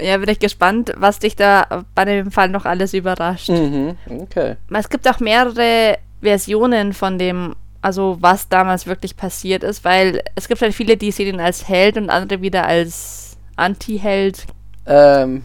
Ja, 0.00 0.16
bin 0.16 0.28
ich 0.28 0.40
gespannt, 0.40 0.92
was 0.96 1.18
dich 1.18 1.36
da 1.36 1.84
bei 1.94 2.04
dem 2.04 2.30
Fall 2.30 2.48
noch 2.48 2.64
alles 2.64 2.94
überrascht. 2.94 3.48
Mhm, 3.48 3.96
okay. 4.08 4.56
Es 4.70 4.88
gibt 4.88 5.08
auch 5.08 5.20
mehrere 5.20 5.98
Versionen 6.20 6.92
von 6.92 7.18
dem, 7.18 7.54
also 7.80 8.18
was 8.20 8.48
damals 8.48 8.86
wirklich 8.86 9.16
passiert 9.16 9.62
ist, 9.62 9.84
weil 9.84 10.22
es 10.34 10.48
gibt 10.48 10.60
halt 10.60 10.74
viele, 10.74 10.96
die 10.96 11.12
sehen 11.12 11.34
ihn 11.34 11.40
als 11.40 11.68
Held 11.68 11.96
und 11.96 12.10
andere 12.10 12.42
wieder 12.42 12.66
als 12.66 13.36
Anti-Held. 13.56 14.46
Ähm, 14.86 15.44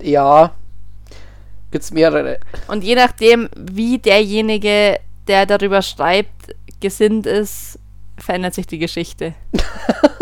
ja. 0.00 0.52
Gibt's 1.70 1.90
mehrere. 1.90 2.38
Und 2.68 2.84
je 2.84 2.96
nachdem, 2.96 3.48
wie 3.56 3.98
derjenige, 3.98 5.00
der 5.26 5.46
darüber 5.46 5.82
schreibt, 5.82 6.54
gesinnt 6.80 7.26
ist, 7.26 7.78
verändert 8.18 8.54
sich 8.54 8.66
die 8.66 8.78
Geschichte. 8.78 9.34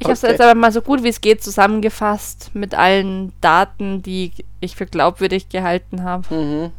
Ich 0.00 0.04
habe 0.06 0.14
es 0.14 0.24
Okay. 0.24 0.32
jetzt 0.32 0.40
aber 0.40 0.54
mal 0.58 0.72
so 0.72 0.80
gut 0.80 1.02
wie 1.04 1.08
es 1.08 1.20
geht 1.20 1.42
zusammengefasst 1.44 2.50
mit 2.54 2.74
allen 2.74 3.32
Daten, 3.42 4.02
die 4.02 4.32
ich 4.60 4.74
für 4.74 4.86
glaubwürdig 4.86 5.50
gehalten 5.50 6.02
habe. 6.02 6.34
Mhm. 6.34 6.72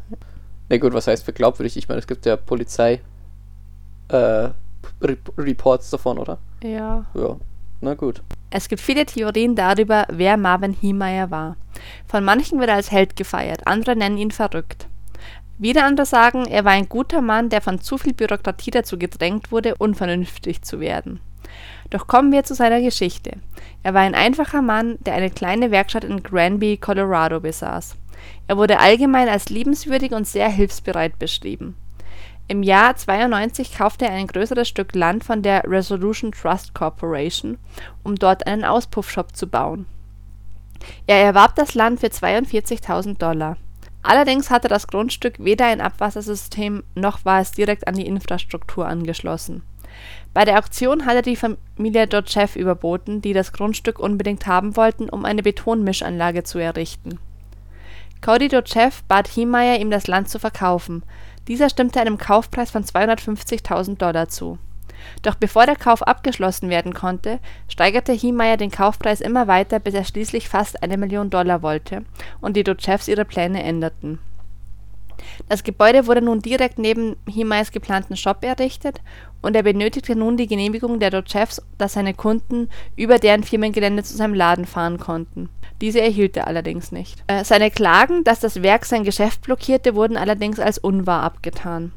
Na 0.68 0.76
gut, 0.78 0.92
was 0.92 1.06
heißt 1.06 1.24
für 1.24 1.32
glaubwürdig? 1.32 1.76
Ich 1.76 1.88
meine, 1.88 2.00
es 2.00 2.06
gibt 2.06 2.26
ja 2.26 2.36
Polizei 2.36 3.00
äh, 4.08 4.48
Rep 5.00 5.32
Reports 5.38 5.90
davon, 5.90 6.18
oder? 6.18 6.38
Ja. 6.64 7.04
Ja. 7.14 7.36
Na 7.80 7.94
gut. 7.94 8.22
Es 8.50 8.68
gibt 8.68 8.82
viele 8.82 9.06
Theorien 9.06 9.54
darüber, 9.54 10.06
wer 10.10 10.36
Marvin 10.36 10.76
Niemeyer 10.82 11.30
war. 11.30 11.56
Von 12.06 12.24
manchen 12.24 12.58
wird 12.58 12.70
er 12.70 12.76
als 12.76 12.90
Held 12.90 13.16
gefeiert, 13.16 13.66
andere 13.66 13.96
nennen 13.96 14.18
ihn 14.18 14.30
verrückt. 14.32 14.86
Wieder 15.58 15.84
andere 15.84 16.06
sagen, 16.06 16.46
er 16.46 16.64
war 16.64 16.72
ein 16.72 16.88
guter 16.88 17.20
Mann, 17.22 17.48
der 17.48 17.60
von 17.60 17.80
zu 17.80 17.98
viel 17.98 18.14
Bürokratie 18.14 18.72
dazu 18.72 18.98
gedrängt 18.98 19.52
wurde, 19.52 19.76
unvernünftig 19.76 20.62
zu 20.62 20.80
werden. 20.80 21.20
Doch 21.90 22.06
kommen 22.06 22.32
wir 22.32 22.44
zu 22.44 22.54
seiner 22.54 22.80
Geschichte. 22.80 23.32
Er 23.82 23.94
war 23.94 24.02
ein 24.02 24.14
einfacher 24.14 24.62
Mann, 24.62 24.98
der 25.00 25.14
eine 25.14 25.30
kleine 25.30 25.70
Werkstatt 25.70 26.04
in 26.04 26.22
Granby, 26.22 26.78
Colorado 26.78 27.40
besaß. 27.40 27.96
Er 28.46 28.56
wurde 28.56 28.78
allgemein 28.78 29.28
als 29.28 29.48
liebenswürdig 29.48 30.12
und 30.12 30.26
sehr 30.26 30.48
hilfsbereit 30.48 31.18
beschrieben. 31.18 31.76
Im 32.48 32.62
Jahr 32.62 32.96
92 32.96 33.76
kaufte 33.76 34.04
er 34.04 34.12
ein 34.12 34.26
größeres 34.26 34.68
Stück 34.68 34.94
Land 34.94 35.24
von 35.24 35.42
der 35.42 35.64
Resolution 35.64 36.32
Trust 36.32 36.74
Corporation, 36.74 37.58
um 38.02 38.16
dort 38.16 38.46
einen 38.46 38.64
Auspuffshop 38.64 39.34
zu 39.36 39.46
bauen. 39.46 39.86
Er 41.06 41.18
erwarb 41.18 41.54
das 41.56 41.74
Land 41.74 42.00
für 42.00 42.08
42.000 42.08 43.18
Dollar. 43.18 43.56
Allerdings 44.02 44.50
hatte 44.50 44.66
das 44.66 44.88
Grundstück 44.88 45.36
weder 45.38 45.66
ein 45.66 45.80
Abwassersystem 45.80 46.82
noch 46.94 47.24
war 47.24 47.40
es 47.40 47.52
direkt 47.52 47.86
an 47.86 47.94
die 47.94 48.06
Infrastruktur 48.06 48.86
angeschlossen. 48.86 49.62
Bei 50.34 50.44
der 50.44 50.58
Auktion 50.58 51.06
hatte 51.06 51.22
die 51.22 51.36
Familie 51.36 52.06
Dotchev 52.06 52.58
überboten, 52.58 53.20
die 53.20 53.32
das 53.32 53.52
Grundstück 53.52 53.98
unbedingt 53.98 54.46
haben 54.46 54.76
wollten, 54.76 55.08
um 55.08 55.24
eine 55.24 55.42
Betonmischanlage 55.42 56.42
zu 56.42 56.58
errichten. 56.58 57.18
Cody 58.22 58.48
Dotchev 58.48 59.02
bat 59.08 59.28
Hiemeyer, 59.28 59.80
ihm 59.80 59.90
das 59.90 60.06
Land 60.06 60.28
zu 60.28 60.38
verkaufen. 60.38 61.02
Dieser 61.48 61.68
stimmte 61.68 62.00
einem 62.00 62.18
Kaufpreis 62.18 62.70
von 62.70 62.84
250.000 62.84 63.98
Dollar 63.98 64.28
zu. 64.28 64.58
Doch 65.22 65.34
bevor 65.34 65.66
der 65.66 65.76
Kauf 65.76 66.02
abgeschlossen 66.02 66.70
werden 66.70 66.94
konnte, 66.94 67.40
steigerte 67.68 68.12
Hiemeyer 68.12 68.56
den 68.56 68.70
Kaufpreis 68.70 69.20
immer 69.20 69.48
weiter, 69.48 69.80
bis 69.80 69.94
er 69.94 70.04
schließlich 70.04 70.48
fast 70.48 70.82
eine 70.82 70.96
Million 70.96 71.30
Dollar 71.30 71.62
wollte 71.62 72.04
und 72.40 72.56
die 72.56 72.64
Dotchevs 72.64 73.08
ihre 73.08 73.24
Pläne 73.24 73.62
änderten. 73.62 74.20
Das 75.48 75.64
Gebäude 75.64 76.06
wurde 76.06 76.22
nun 76.22 76.40
direkt 76.40 76.78
neben 76.78 77.16
Hiemeyers 77.28 77.72
geplanten 77.72 78.16
Shop 78.16 78.44
errichtet 78.44 79.00
und 79.42 79.56
er 79.56 79.62
benötigte 79.62 80.16
nun 80.16 80.36
die 80.36 80.46
Genehmigung 80.46 81.00
der 81.00 81.10
Dotchevs, 81.10 81.62
dass 81.78 81.94
seine 81.94 82.14
Kunden 82.14 82.68
über 82.96 83.18
deren 83.18 83.42
Firmengelände 83.42 84.02
zu 84.02 84.16
seinem 84.16 84.34
Laden 84.34 84.66
fahren 84.66 84.98
konnten. 84.98 85.48
Diese 85.80 86.00
erhielt 86.00 86.36
er 86.36 86.46
allerdings 86.46 86.92
nicht. 86.92 87.22
Äh, 87.26 87.44
seine 87.44 87.70
Klagen, 87.70 88.24
dass 88.24 88.40
das 88.40 88.62
Werk 88.62 88.84
sein 88.84 89.04
Geschäft 89.04 89.42
blockierte, 89.42 89.94
wurden 89.94 90.16
allerdings 90.16 90.60
als 90.60 90.78
unwahr 90.78 91.22
abgetan. 91.22 91.92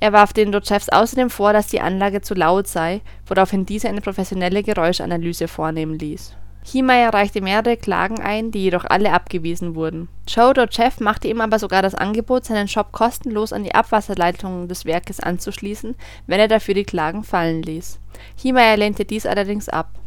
Er 0.00 0.14
warf 0.14 0.32
den 0.32 0.50
Dotchevs 0.50 0.88
außerdem 0.88 1.28
vor, 1.28 1.52
dass 1.52 1.66
die 1.66 1.80
Anlage 1.80 2.22
zu 2.22 2.34
laut 2.34 2.66
sei, 2.66 3.02
woraufhin 3.26 3.66
diese 3.66 3.88
eine 3.88 4.00
professionelle 4.00 4.62
Geräuschanalyse 4.62 5.46
vornehmen 5.46 5.98
ließ. 5.98 6.34
Hiemeyer 6.62 7.12
reichte 7.12 7.40
mehrere 7.40 7.76
Klagen 7.76 8.20
ein, 8.20 8.50
die 8.50 8.62
jedoch 8.62 8.84
alle 8.84 9.12
abgewiesen 9.12 9.74
wurden. 9.74 10.08
Dotchev 10.26 11.02
machte 11.02 11.28
ihm 11.28 11.40
aber 11.40 11.58
sogar 11.58 11.82
das 11.82 11.94
Angebot, 11.94 12.44
seinen 12.44 12.68
Shop 12.68 12.92
kostenlos 12.92 13.52
an 13.52 13.64
die 13.64 13.74
Abwasserleitungen 13.74 14.68
des 14.68 14.84
Werkes 14.84 15.20
anzuschließen, 15.20 15.94
wenn 16.26 16.40
er 16.40 16.48
dafür 16.48 16.74
die 16.74 16.84
Klagen 16.84 17.24
fallen 17.24 17.62
ließ. 17.62 17.98
Hiemeyer 18.36 18.76
lehnte 18.76 19.04
dies 19.04 19.26
allerdings 19.26 19.68
ab. 19.68 19.99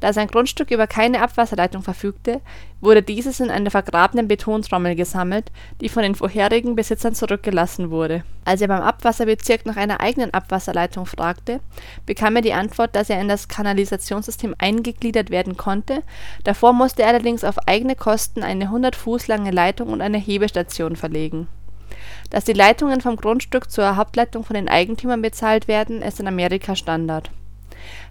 Da 0.00 0.12
sein 0.12 0.28
Grundstück 0.28 0.70
über 0.70 0.86
keine 0.86 1.22
Abwasserleitung 1.22 1.82
verfügte, 1.82 2.40
wurde 2.80 3.02
dieses 3.02 3.40
in 3.40 3.50
einer 3.50 3.70
vergrabenen 3.70 4.28
Betontrommel 4.28 4.94
gesammelt, 4.94 5.50
die 5.80 5.88
von 5.88 6.02
den 6.02 6.14
vorherigen 6.14 6.76
Besitzern 6.76 7.14
zurückgelassen 7.14 7.90
wurde. 7.90 8.22
Als 8.44 8.60
er 8.60 8.68
beim 8.68 8.82
Abwasserbezirk 8.82 9.64
nach 9.64 9.76
einer 9.76 10.00
eigenen 10.00 10.34
Abwasserleitung 10.34 11.06
fragte, 11.06 11.60
bekam 12.04 12.36
er 12.36 12.42
die 12.42 12.52
Antwort, 12.52 12.94
dass 12.94 13.08
er 13.08 13.20
in 13.20 13.28
das 13.28 13.48
Kanalisationssystem 13.48 14.54
eingegliedert 14.58 15.30
werden 15.30 15.56
konnte, 15.56 16.02
davor 16.44 16.74
musste 16.74 17.02
er 17.02 17.08
allerdings 17.08 17.42
auf 17.42 17.66
eigene 17.66 17.96
Kosten 17.96 18.42
eine 18.42 18.64
100 18.64 18.94
Fuß 18.94 19.28
lange 19.28 19.50
Leitung 19.50 19.88
und 19.88 20.02
eine 20.02 20.18
Hebestation 20.18 20.96
verlegen. 20.96 21.48
Dass 22.30 22.44
die 22.44 22.52
Leitungen 22.52 23.00
vom 23.00 23.16
Grundstück 23.16 23.70
zur 23.70 23.96
Hauptleitung 23.96 24.44
von 24.44 24.54
den 24.54 24.68
Eigentümern 24.68 25.22
bezahlt 25.22 25.68
werden, 25.68 26.02
ist 26.02 26.20
in 26.20 26.28
Amerika 26.28 26.76
Standard. 26.76 27.30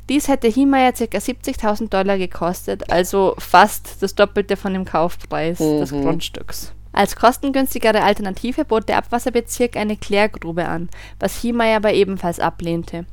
Dies 0.09 0.27
hätte 0.27 0.47
Hiemeyer 0.47 0.91
ca. 0.91 1.03
70.000 1.03 1.89
Dollar 1.89 2.17
gekostet, 2.17 2.91
also 2.91 3.35
fast 3.39 4.01
das 4.01 4.15
Doppelte 4.15 4.57
von 4.57 4.73
dem 4.73 4.85
Kaufpreis 4.85 5.57
des 5.57 5.91
Mhm. 5.91 6.03
Grundstücks. 6.03 6.73
Als 6.91 7.17
kostengünstigere 7.17 8.03
Alternative 8.03 8.63
bot 8.63 8.87
der 8.87 8.97
Abwasserbezirk 8.97 9.75
eine 9.75 9.97
Klärgrube 9.97 10.65
an, 10.65 10.89
was 11.19 11.43
Niemeyer 11.43 11.77
aber 11.77 11.93
ebenfalls 11.93 12.39
ablehnte. 12.39 13.05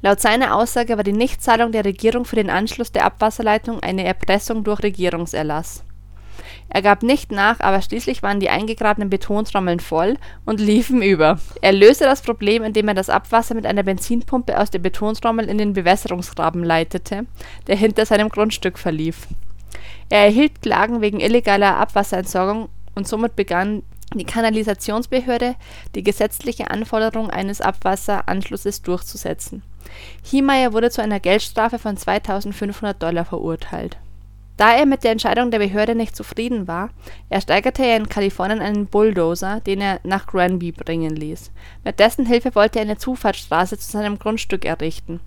Laut 0.00 0.20
seiner 0.20 0.56
Aussage 0.56 0.96
war 0.96 1.04
die 1.04 1.12
Nichtzahlung 1.12 1.70
der 1.70 1.84
Regierung 1.84 2.24
für 2.24 2.36
den 2.36 2.48
Anschluss 2.48 2.92
der 2.92 3.04
Abwasserleitung 3.04 3.80
eine 3.80 4.04
Erpressung 4.04 4.64
durch 4.64 4.82
Regierungserlass. 4.82 5.84
Er 6.68 6.82
gab 6.82 7.02
nicht 7.02 7.32
nach, 7.32 7.60
aber 7.60 7.80
schließlich 7.80 8.22
waren 8.22 8.40
die 8.40 8.50
eingegrabenen 8.50 9.08
Betontrommeln 9.08 9.80
voll 9.80 10.16
und 10.44 10.60
liefen 10.60 11.00
über. 11.00 11.38
Er 11.62 11.72
löste 11.72 12.04
das 12.04 12.22
Problem, 12.22 12.62
indem 12.64 12.88
er 12.88 12.94
das 12.94 13.08
Abwasser 13.08 13.54
mit 13.54 13.66
einer 13.66 13.82
Benzinpumpe 13.82 14.58
aus 14.58 14.70
der 14.70 14.80
Betontrommel 14.80 15.48
in 15.48 15.58
den 15.58 15.72
Bewässerungsgraben 15.72 16.64
leitete, 16.64 17.26
der 17.66 17.76
hinter 17.76 18.04
seinem 18.04 18.28
Grundstück 18.28 18.78
verlief. 18.78 19.26
Er 20.08 20.24
erhielt 20.24 20.62
Klagen 20.62 21.00
wegen 21.00 21.20
illegaler 21.20 21.76
Abwasserentsorgung 21.76 22.68
und 22.94 23.08
somit 23.08 23.36
begann 23.36 23.82
die 24.14 24.24
Kanalisationsbehörde 24.24 25.56
die 25.94 26.02
gesetzliche 26.02 26.70
Anforderung 26.70 27.30
eines 27.30 27.60
Abwasseranschlusses 27.60 28.82
durchzusetzen. 28.82 29.62
Hiemeyer 30.22 30.72
wurde 30.72 30.90
zu 30.90 31.02
einer 31.02 31.20
Geldstrafe 31.20 31.78
von 31.78 31.96
2500 31.96 33.02
Dollar 33.02 33.24
verurteilt. 33.24 33.96
Da 34.56 34.72
er 34.74 34.86
mit 34.86 35.04
der 35.04 35.12
Entscheidung 35.12 35.50
der 35.50 35.58
Behörde 35.58 35.94
nicht 35.94 36.16
zufrieden 36.16 36.66
war, 36.66 36.90
ersteigerte 37.28 37.84
er 37.84 37.98
in 37.98 38.08
Kalifornien 38.08 38.60
einen 38.60 38.86
Bulldozer, 38.86 39.60
den 39.60 39.82
er 39.82 40.00
nach 40.02 40.26
Granby 40.26 40.72
bringen 40.72 41.14
ließ. 41.14 41.50
Mit 41.84 41.98
dessen 42.00 42.24
Hilfe 42.24 42.54
wollte 42.54 42.78
er 42.78 42.86
eine 42.86 42.96
Zufahrtsstraße 42.96 43.76
zu 43.76 43.90
seinem 43.90 44.18
Grundstück 44.18 44.64
errichten. 44.64 45.20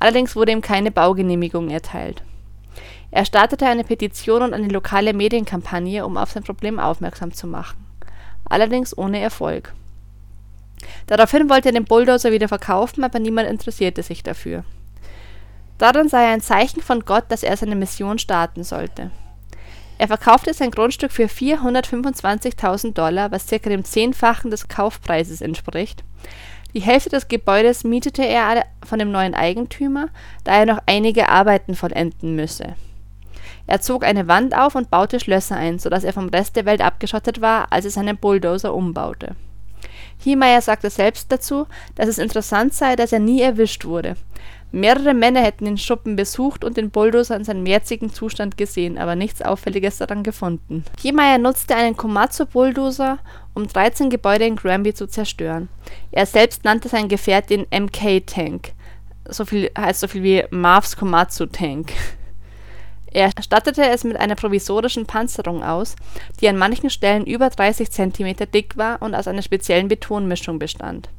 Allerdings 0.00 0.34
wurde 0.34 0.52
ihm 0.52 0.60
keine 0.60 0.90
Baugenehmigung 0.90 1.70
erteilt. 1.70 2.22
Er 3.12 3.24
startete 3.24 3.66
eine 3.66 3.84
Petition 3.84 4.42
und 4.42 4.54
eine 4.54 4.66
lokale 4.66 5.12
Medienkampagne, 5.14 6.04
um 6.04 6.16
auf 6.16 6.32
sein 6.32 6.42
Problem 6.42 6.80
aufmerksam 6.80 7.32
zu 7.32 7.46
machen. 7.46 7.76
Allerdings 8.44 8.96
ohne 8.98 9.20
Erfolg. 9.20 9.72
Daraufhin 11.06 11.48
wollte 11.48 11.68
er 11.68 11.74
den 11.74 11.84
Bulldozer 11.84 12.32
wieder 12.32 12.48
verkaufen, 12.48 13.04
aber 13.04 13.20
niemand 13.20 13.48
interessierte 13.48 14.02
sich 14.02 14.24
dafür. 14.24 14.64
Darin 15.78 16.08
er 16.12 16.18
ein 16.18 16.40
Zeichen 16.40 16.82
von 16.82 17.04
Gott, 17.04 17.24
dass 17.28 17.42
er 17.42 17.56
seine 17.56 17.76
Mission 17.76 18.18
starten 18.18 18.64
sollte. 18.64 19.10
Er 19.98 20.08
verkaufte 20.08 20.52
sein 20.54 20.70
Grundstück 20.70 21.12
für 21.12 21.26
425.000 21.26 22.94
Dollar, 22.94 23.30
was 23.30 23.46
circa 23.46 23.70
dem 23.70 23.84
Zehnfachen 23.84 24.50
des 24.50 24.68
Kaufpreises 24.68 25.40
entspricht. 25.40 26.02
Die 26.74 26.80
Hälfte 26.80 27.10
des 27.10 27.28
Gebäudes 27.28 27.84
mietete 27.84 28.26
er 28.26 28.64
von 28.84 28.98
dem 28.98 29.12
neuen 29.12 29.34
Eigentümer, 29.34 30.08
da 30.42 30.56
er 30.56 30.66
noch 30.66 30.80
einige 30.86 31.28
Arbeiten 31.28 31.76
vollenden 31.76 32.34
müsse. 32.34 32.74
Er 33.66 33.80
zog 33.80 34.04
eine 34.04 34.26
Wand 34.26 34.56
auf 34.56 34.74
und 34.74 34.90
baute 34.90 35.20
Schlösser 35.20 35.56
ein, 35.56 35.78
sodass 35.78 36.04
er 36.04 36.12
vom 36.12 36.28
Rest 36.28 36.56
der 36.56 36.64
Welt 36.64 36.82
abgeschottet 36.82 37.40
war, 37.40 37.72
als 37.72 37.84
er 37.84 37.92
seinen 37.92 38.16
Bulldozer 38.16 38.74
umbaute. 38.74 39.36
Hiemeyer 40.18 40.60
sagte 40.60 40.90
selbst 40.90 41.30
dazu, 41.30 41.66
dass 41.94 42.08
es 42.08 42.18
interessant 42.18 42.74
sei, 42.74 42.96
dass 42.96 43.12
er 43.12 43.20
nie 43.20 43.40
erwischt 43.40 43.84
wurde. 43.84 44.16
Mehrere 44.74 45.14
Männer 45.14 45.40
hätten 45.40 45.66
den 45.66 45.78
Schuppen 45.78 46.16
besucht 46.16 46.64
und 46.64 46.76
den 46.76 46.90
Bulldozer 46.90 47.36
in 47.36 47.44
seinem 47.44 47.64
jetzigen 47.64 48.12
Zustand 48.12 48.56
gesehen, 48.56 48.98
aber 48.98 49.14
nichts 49.14 49.40
Auffälliges 49.40 49.98
daran 49.98 50.24
gefunden. 50.24 50.84
Hiemeyer 50.98 51.38
nutzte 51.38 51.76
einen 51.76 51.96
Komatsu-Bulldozer, 51.96 53.18
um 53.54 53.68
13 53.68 54.10
Gebäude 54.10 54.46
in 54.46 54.56
Granby 54.56 54.92
zu 54.92 55.06
zerstören. 55.06 55.68
Er 56.10 56.26
selbst 56.26 56.64
nannte 56.64 56.88
sein 56.88 57.08
Gefährt 57.08 57.50
den 57.50 57.66
MK-Tank. 57.70 58.72
So 59.28 59.44
viel 59.44 59.70
heißt 59.78 60.00
so 60.00 60.08
viel 60.08 60.24
wie 60.24 60.44
Marv's 60.50 60.96
Komatsu-Tank. 60.96 61.92
Er 63.12 63.30
stattete 63.40 63.88
es 63.88 64.02
mit 64.02 64.16
einer 64.16 64.34
provisorischen 64.34 65.06
Panzerung 65.06 65.62
aus, 65.62 65.94
die 66.40 66.48
an 66.48 66.58
manchen 66.58 66.90
Stellen 66.90 67.26
über 67.26 67.48
30 67.48 67.92
cm 67.92 68.50
dick 68.52 68.76
war 68.76 69.00
und 69.02 69.14
aus 69.14 69.28
einer 69.28 69.42
speziellen 69.42 69.86
Betonmischung 69.86 70.58
bestand. 70.58 71.10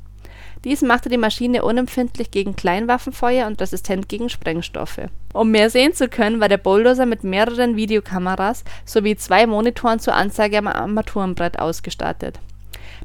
Dies 0.65 0.81
machte 0.81 1.09
die 1.09 1.17
Maschine 1.17 1.63
unempfindlich 1.63 2.31
gegen 2.31 2.55
Kleinwaffenfeuer 2.55 3.45
und 3.45 3.61
resistent 3.61 4.09
gegen 4.09 4.29
Sprengstoffe. 4.29 4.99
Um 5.31 5.51
mehr 5.51 5.69
sehen 5.69 5.93
zu 5.93 6.09
können, 6.09 6.41
war 6.41 6.49
der 6.49 6.57
Bulldozer 6.57 7.05
mit 7.05 7.23
mehreren 7.23 7.75
Videokameras 7.75 8.63
sowie 8.83 9.15
zwei 9.15 9.45
Monitoren 9.45 9.99
zur 9.99 10.15
Anzeige 10.15 10.57
am 10.57 10.67
Armaturenbrett 10.67 11.59
ausgestattet. 11.59 12.39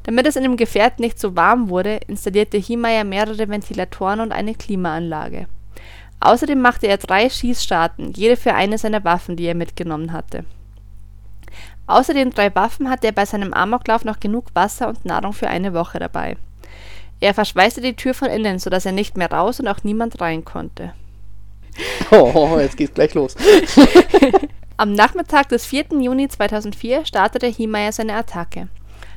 Damit 0.03 0.25
es 0.25 0.35
in 0.35 0.43
dem 0.43 0.57
Gefährt 0.57 0.99
nicht 0.99 1.19
zu 1.19 1.35
warm 1.35 1.69
wurde, 1.69 1.99
installierte 2.07 2.57
Hiemeyer 2.57 3.03
mehrere 3.03 3.47
Ventilatoren 3.47 4.19
und 4.19 4.31
eine 4.31 4.55
Klimaanlage 4.55 5.45
Außerdem 6.19 6.61
machte 6.61 6.87
er 6.87 6.97
drei 6.97 7.29
Schießstarten, 7.29 8.13
jede 8.13 8.37
für 8.37 8.53
eine 8.53 8.77
seiner 8.77 9.03
Waffen, 9.03 9.35
die 9.35 9.45
er 9.45 9.55
mitgenommen 9.55 10.13
hatte. 10.13 10.45
Außer 11.87 12.13
den 12.13 12.29
drei 12.29 12.53
Waffen 12.55 12.89
hatte 12.89 13.07
er 13.07 13.13
bei 13.13 13.25
seinem 13.25 13.53
Amoklauf 13.53 14.05
noch 14.05 14.19
genug 14.19 14.45
Wasser 14.53 14.87
und 14.87 15.03
Nahrung 15.03 15.33
für 15.33 15.47
eine 15.47 15.73
Woche 15.73 15.99
dabei. 15.99 16.37
Er 17.21 17.33
verschweißte 17.33 17.81
die 17.81 17.95
Tür 17.95 18.13
von 18.13 18.29
innen, 18.29 18.59
sodass 18.59 18.85
er 18.85 18.91
nicht 18.91 19.15
mehr 19.15 19.31
raus 19.31 19.59
und 19.59 19.67
auch 19.67 19.83
niemand 19.83 20.19
rein 20.19 20.43
konnte. 20.43 20.93
Oh, 22.11 22.57
jetzt 22.59 22.75
geht's 22.75 22.93
gleich 22.93 23.13
los. 23.13 23.37
Am 24.77 24.91
Nachmittag 24.91 25.47
des 25.47 25.65
4. 25.65 25.85
Juni 26.01 26.27
2004 26.27 27.05
startete 27.05 27.47
Hiemeyer 27.47 27.93
seine 27.93 28.15
Attacke. 28.15 28.67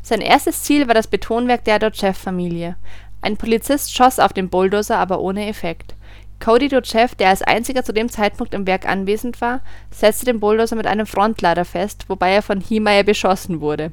Sein 0.02 0.20
erstes 0.20 0.62
Ziel 0.62 0.86
war 0.86 0.94
das 0.94 1.08
Betonwerk 1.08 1.64
der 1.64 1.80
Dodgev-Familie. 1.80 2.76
Ein 3.22 3.36
Polizist 3.36 3.92
schoss 3.92 4.20
auf 4.20 4.32
den 4.32 4.50
Bulldozer, 4.50 4.98
aber 4.98 5.18
ohne 5.18 5.48
Effekt. 5.48 5.96
Cody 6.38 6.68
Dochev, 6.68 7.14
der 7.14 7.30
als 7.30 7.42
einziger 7.42 7.82
zu 7.82 7.92
dem 7.92 8.10
Zeitpunkt 8.10 8.54
im 8.54 8.66
Werk 8.66 8.86
anwesend 8.86 9.40
war, 9.40 9.62
setzte 9.90 10.26
den 10.26 10.40
Bulldozer 10.40 10.76
mit 10.76 10.86
einem 10.86 11.06
Frontlader 11.06 11.64
fest, 11.64 12.04
wobei 12.08 12.32
er 12.32 12.42
von 12.42 12.60
Hiemeyer 12.60 13.02
beschossen 13.02 13.60
wurde. 13.60 13.92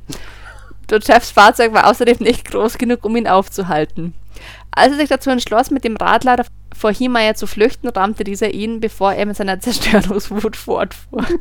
Dochevs 0.87 1.31
Fahrzeug 1.31 1.73
war 1.73 1.89
außerdem 1.89 2.17
nicht 2.19 2.49
groß 2.51 2.77
genug, 2.77 3.05
um 3.05 3.15
ihn 3.15 3.27
aufzuhalten. 3.27 4.13
Als 4.71 4.91
er 4.93 4.97
sich 4.97 5.09
dazu 5.09 5.29
entschloss, 5.29 5.71
mit 5.71 5.83
dem 5.83 5.97
Radlader 5.97 6.45
vor 6.75 6.93
Hiemeyer 6.93 7.35
zu 7.35 7.47
flüchten, 7.47 7.89
rammte 7.89 8.23
dieser 8.23 8.53
ihn, 8.53 8.79
bevor 8.79 9.13
er 9.13 9.25
mit 9.25 9.35
seiner 9.35 9.59
Zerstörungswut 9.59 10.55
fortfuhr. 10.55 11.25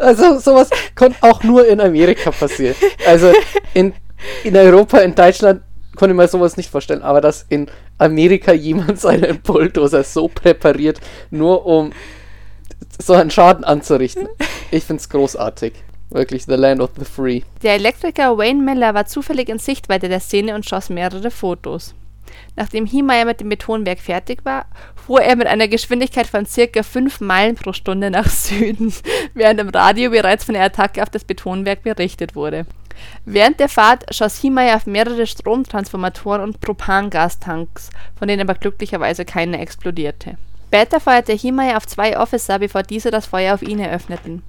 Also 0.00 0.38
sowas 0.38 0.70
konnte 0.94 1.18
auch 1.20 1.42
nur 1.42 1.66
in 1.66 1.80
Amerika 1.80 2.30
passieren. 2.30 2.74
Also 3.06 3.32
in, 3.74 3.92
in 4.42 4.56
Europa, 4.56 4.98
in 4.98 5.14
Deutschland 5.14 5.62
konnte 5.94 6.14
mir 6.14 6.26
sowas 6.26 6.56
nicht 6.56 6.70
vorstellen, 6.70 7.02
aber 7.02 7.20
dass 7.20 7.44
in 7.48 7.70
Amerika 7.98 8.52
jemand 8.52 8.98
seinen 8.98 9.40
Bulldozer 9.42 10.02
so 10.02 10.28
präpariert, 10.28 11.00
nur 11.30 11.66
um 11.66 11.92
so 12.98 13.12
einen 13.12 13.30
Schaden 13.30 13.64
anzurichten. 13.64 14.28
Ich 14.70 14.84
finde 14.84 15.00
es 15.00 15.08
großartig. 15.08 15.74
Wirklich, 16.10 16.44
the 16.44 16.54
land 16.54 16.80
of 16.80 16.90
the 16.98 17.04
free. 17.04 17.42
Der 17.62 17.74
Elektriker 17.74 18.36
Wayne 18.36 18.62
Miller 18.62 18.94
war 18.94 19.06
zufällig 19.06 19.48
in 19.48 19.58
Sichtweite 19.58 20.08
der 20.08 20.20
Szene 20.20 20.54
und 20.54 20.68
schoss 20.68 20.90
mehrere 20.90 21.30
Fotos. 21.30 21.94
Nachdem 22.56 22.86
Hiemeyer 22.86 23.24
mit 23.24 23.40
dem 23.40 23.48
Betonwerk 23.48 24.00
fertig 24.00 24.44
war, 24.44 24.66
fuhr 24.94 25.22
er 25.22 25.36
mit 25.36 25.46
einer 25.46 25.68
Geschwindigkeit 25.68 26.26
von 26.26 26.46
circa 26.46 26.82
5 26.82 27.20
Meilen 27.20 27.54
pro 27.54 27.72
Stunde 27.72 28.10
nach 28.10 28.26
Süden, 28.28 28.92
während 29.34 29.60
im 29.60 29.68
Radio 29.68 30.10
bereits 30.10 30.44
von 30.44 30.54
der 30.54 30.64
Attacke 30.64 31.02
auf 31.02 31.10
das 31.10 31.24
Betonwerk 31.24 31.82
berichtet 31.82 32.34
wurde. 32.34 32.66
Während 33.24 33.60
der 33.60 33.68
Fahrt 33.68 34.14
schoss 34.14 34.36
Hiemeyer 34.36 34.76
auf 34.76 34.86
mehrere 34.86 35.26
Stromtransformatoren 35.26 36.42
und 36.42 36.60
Propangastanks, 36.60 37.90
von 38.18 38.28
denen 38.28 38.42
aber 38.42 38.58
glücklicherweise 38.58 39.24
keiner 39.24 39.60
explodierte. 39.60 40.36
Später 40.70 41.00
feuerte 41.00 41.32
Hiemeyer 41.32 41.76
auf 41.76 41.88
zwei 41.88 42.16
Officer, 42.16 42.60
bevor 42.60 42.84
diese 42.84 43.10
das 43.10 43.26
Feuer 43.26 43.54
auf 43.54 43.62
ihn 43.62 43.80
eröffneten. 43.80 44.44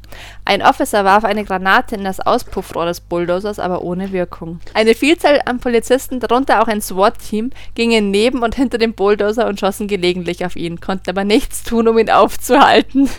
Ein 0.46 0.62
Officer 0.62 1.04
warf 1.04 1.24
eine 1.24 1.44
Granate 1.44 1.96
in 1.96 2.04
das 2.04 2.20
Auspuffrohr 2.20 2.86
des 2.86 3.01
Bulldozers, 3.01 3.58
aber 3.58 3.82
ohne 3.82 4.12
Wirkung. 4.12 4.60
Eine 4.75 4.94
Vielzahl 4.94 5.42
an 5.46 5.60
Polizisten, 5.60 6.20
darunter 6.20 6.62
auch 6.62 6.68
ein 6.68 6.80
SWAT-Team, 6.80 7.50
gingen 7.74 8.12
neben 8.12 8.44
und 8.44 8.54
hinter 8.54 8.78
dem 8.78 8.94
Bulldozer 8.94 9.48
und 9.48 9.60
schossen 9.60 9.88
gelegentlich 9.88 10.46
auf 10.46 10.56
ihn, 10.56 10.80
konnten 10.80 11.10
aber 11.10 11.24
nichts 11.24 11.63
tun, 11.63 11.88
um 11.88 11.98
ihn 11.98 12.12
aufzuhalten. 12.12 13.10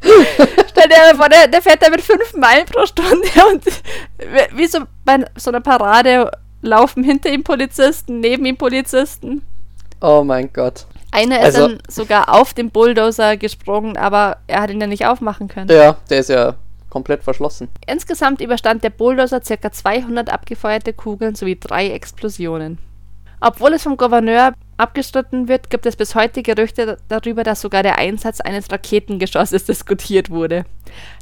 Stell 0.02 0.88
dir 0.88 1.16
vor, 1.16 1.28
der, 1.28 1.46
der 1.46 1.62
fährt 1.62 1.80
da 1.80 1.90
mit 1.90 2.00
5 2.00 2.34
Meilen 2.34 2.66
pro 2.66 2.86
Stunde 2.86 3.28
und 3.52 3.64
wie 4.56 4.66
so 4.66 4.80
bei 5.04 5.24
so 5.36 5.52
einer 5.52 5.60
Parade 5.60 6.32
laufen 6.60 7.04
hinter 7.04 7.30
ihm 7.30 7.44
Polizisten, 7.44 8.18
neben 8.18 8.44
ihm 8.46 8.56
Polizisten. 8.56 9.42
Oh 10.00 10.24
mein 10.24 10.52
Gott. 10.52 10.86
Einer 11.14 11.38
ist 11.38 11.56
also, 11.56 11.68
dann 11.68 11.78
sogar 11.88 12.28
auf 12.34 12.54
den 12.54 12.70
Bulldozer 12.70 13.36
gesprungen, 13.36 13.96
aber 13.96 14.38
er 14.48 14.62
hat 14.62 14.70
ihn 14.70 14.80
ja 14.80 14.88
nicht 14.88 15.06
aufmachen 15.06 15.46
können. 15.46 15.70
Ja, 15.70 15.96
der 16.10 16.18
ist 16.18 16.28
ja 16.28 16.56
komplett 16.90 17.22
verschlossen. 17.22 17.68
Insgesamt 17.86 18.40
überstand 18.40 18.82
der 18.82 18.90
Bulldozer 18.90 19.40
ca. 19.40 19.70
200 19.70 20.28
abgefeuerte 20.28 20.92
Kugeln 20.92 21.36
sowie 21.36 21.56
drei 21.58 21.90
Explosionen. 21.90 22.78
Obwohl 23.40 23.74
es 23.74 23.84
vom 23.84 23.96
Gouverneur 23.96 24.54
abgestritten 24.76 25.46
wird, 25.46 25.70
gibt 25.70 25.86
es 25.86 25.94
bis 25.94 26.16
heute 26.16 26.42
Gerüchte 26.42 26.96
darüber, 27.08 27.44
dass 27.44 27.60
sogar 27.60 27.84
der 27.84 27.98
Einsatz 27.98 28.40
eines 28.40 28.72
Raketengeschosses 28.72 29.64
diskutiert 29.66 30.30
wurde. 30.30 30.64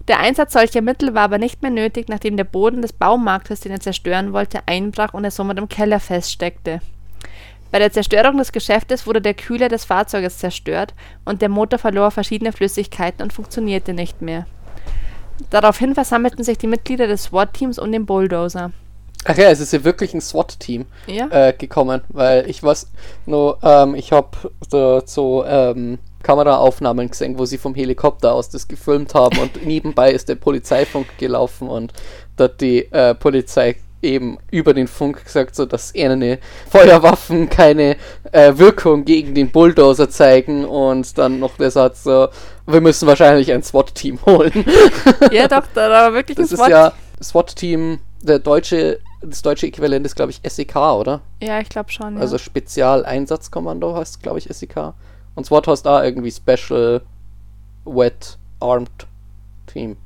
Der 0.08 0.20
Einsatz 0.20 0.54
solcher 0.54 0.80
Mittel 0.80 1.14
war 1.14 1.24
aber 1.24 1.36
nicht 1.36 1.60
mehr 1.60 1.70
nötig, 1.70 2.08
nachdem 2.08 2.38
der 2.38 2.44
Boden 2.44 2.80
des 2.80 2.94
Baumarktes, 2.94 3.60
den 3.60 3.72
er 3.72 3.80
zerstören 3.80 4.32
wollte, 4.32 4.60
einbrach 4.66 5.12
und 5.12 5.24
er 5.24 5.30
somit 5.30 5.58
im 5.58 5.68
Keller 5.68 6.00
feststeckte. 6.00 6.80
Bei 7.72 7.78
der 7.78 7.90
Zerstörung 7.90 8.36
des 8.36 8.52
Geschäftes 8.52 9.06
wurde 9.06 9.22
der 9.22 9.32
Kühler 9.32 9.70
des 9.70 9.86
Fahrzeuges 9.86 10.36
zerstört 10.36 10.92
und 11.24 11.40
der 11.40 11.48
Motor 11.48 11.78
verlor 11.78 12.10
verschiedene 12.10 12.52
Flüssigkeiten 12.52 13.22
und 13.22 13.32
funktionierte 13.32 13.94
nicht 13.94 14.20
mehr. 14.20 14.46
Daraufhin 15.48 15.94
versammelten 15.94 16.44
sich 16.44 16.58
die 16.58 16.66
Mitglieder 16.66 17.06
des 17.06 17.24
SWAT-Teams 17.24 17.78
um 17.78 17.90
den 17.90 18.04
Bulldozer. 18.04 18.72
Ach 19.24 19.36
ja, 19.38 19.50
es 19.50 19.60
ist 19.60 19.72
ja 19.72 19.84
wirklich 19.84 20.12
ein 20.12 20.20
SWAT-Team 20.20 20.84
Ja? 21.06 21.28
äh, 21.30 21.54
gekommen, 21.54 22.02
weil 22.10 22.48
ich 22.50 22.62
weiß 22.62 22.92
nur, 23.24 23.58
ähm, 23.62 23.94
ich 23.94 24.12
habe 24.12 24.52
so, 24.68 25.00
so 25.06 25.44
ähm, 25.46 25.98
Kameraaufnahmen 26.22 27.08
gesehen, 27.08 27.38
wo 27.38 27.46
sie 27.46 27.56
vom 27.56 27.74
Helikopter 27.74 28.34
aus 28.34 28.50
das 28.50 28.68
gefilmt 28.68 29.14
haben 29.14 29.38
und 29.38 29.64
nebenbei 29.66 30.12
ist 30.12 30.28
der 30.28 30.34
Polizeifunk 30.34 31.06
gelaufen 31.16 31.68
und 31.68 31.94
hat 32.38 32.60
die 32.60 32.92
äh, 32.92 33.14
Polizei 33.14 33.76
eben 34.02 34.38
über 34.50 34.74
den 34.74 34.88
Funk 34.88 35.24
gesagt, 35.24 35.54
so 35.54 35.64
dass 35.64 35.94
eine 35.96 36.38
Feuerwaffen 36.68 37.48
keine 37.48 37.96
äh, 38.32 38.52
Wirkung 38.56 39.04
gegen 39.04 39.34
den 39.34 39.50
Bulldozer 39.50 40.10
zeigen 40.10 40.64
und 40.64 41.16
dann 41.16 41.38
noch 41.38 41.56
der 41.56 41.70
Satz 41.70 42.02
so, 42.02 42.28
wir 42.66 42.80
müssen 42.80 43.06
wahrscheinlich 43.06 43.52
ein 43.52 43.62
SWAT-Team 43.62 44.18
holen. 44.26 44.64
ja, 45.30 45.48
doch, 45.48 45.64
da 45.74 45.88
war 45.90 46.12
wirklich 46.12 46.36
ein 46.38 46.42
Das 46.42 46.52
ist 46.52 46.58
SWAT. 46.58 46.70
ja 46.70 46.92
SWAT-Team, 47.22 48.00
der 48.22 48.38
deutsche, 48.40 48.98
das 49.22 49.42
deutsche 49.42 49.66
Äquivalent 49.66 50.04
ist, 50.04 50.16
glaube 50.16 50.32
ich, 50.32 50.40
SEK, 50.44 50.76
oder? 50.76 51.20
ja, 51.40 51.60
ich 51.60 51.68
glaube 51.68 51.90
schon. 51.92 52.16
Ja. 52.16 52.20
Also 52.20 52.38
Spezialeinsatzkommando 52.38 53.94
heißt, 53.94 54.22
glaube 54.22 54.38
ich, 54.38 54.48
SEK. 54.50 54.94
Und 55.34 55.46
SWAT 55.46 55.66
heißt 55.68 55.86
da 55.86 56.04
irgendwie 56.04 56.30
Special 56.30 57.02
Wet 57.84 58.38
Armed 58.60 58.90
Team. 59.66 59.96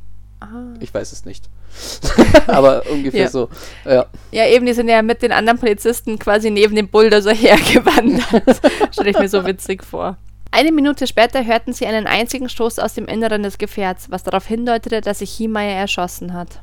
Ah. 0.40 0.74
Ich 0.80 0.92
weiß 0.92 1.12
es 1.12 1.24
nicht. 1.24 1.48
Aber 2.46 2.82
ungefähr 2.90 3.22
Ja. 3.22 3.28
so. 3.28 3.48
Ja. 3.84 4.06
Ja, 4.32 4.46
eben, 4.46 4.66
die 4.66 4.72
sind 4.72 4.88
ja 4.88 5.02
mit 5.02 5.22
den 5.22 5.32
anderen 5.32 5.58
Polizisten 5.58 6.18
quasi 6.18 6.50
neben 6.50 6.74
dem 6.76 6.88
Bulldozer 6.88 7.34
hergewandert. 7.34 8.60
Stelle 8.92 9.10
ich 9.10 9.18
mir 9.18 9.28
so 9.28 9.44
witzig 9.46 9.84
vor. 9.84 10.16
Eine 10.52 10.72
Minute 10.72 11.06
später 11.06 11.44
hörten 11.44 11.72
sie 11.72 11.86
einen 11.86 12.06
einzigen 12.06 12.48
Stoß 12.48 12.78
aus 12.78 12.94
dem 12.94 13.06
Inneren 13.06 13.42
des 13.42 13.58
Gefährts, 13.58 14.10
was 14.10 14.22
darauf 14.22 14.46
hindeutete, 14.46 15.00
dass 15.00 15.18
sich 15.18 15.30
Hiemeyer 15.30 15.76
erschossen 15.76 16.32
hat. 16.32 16.60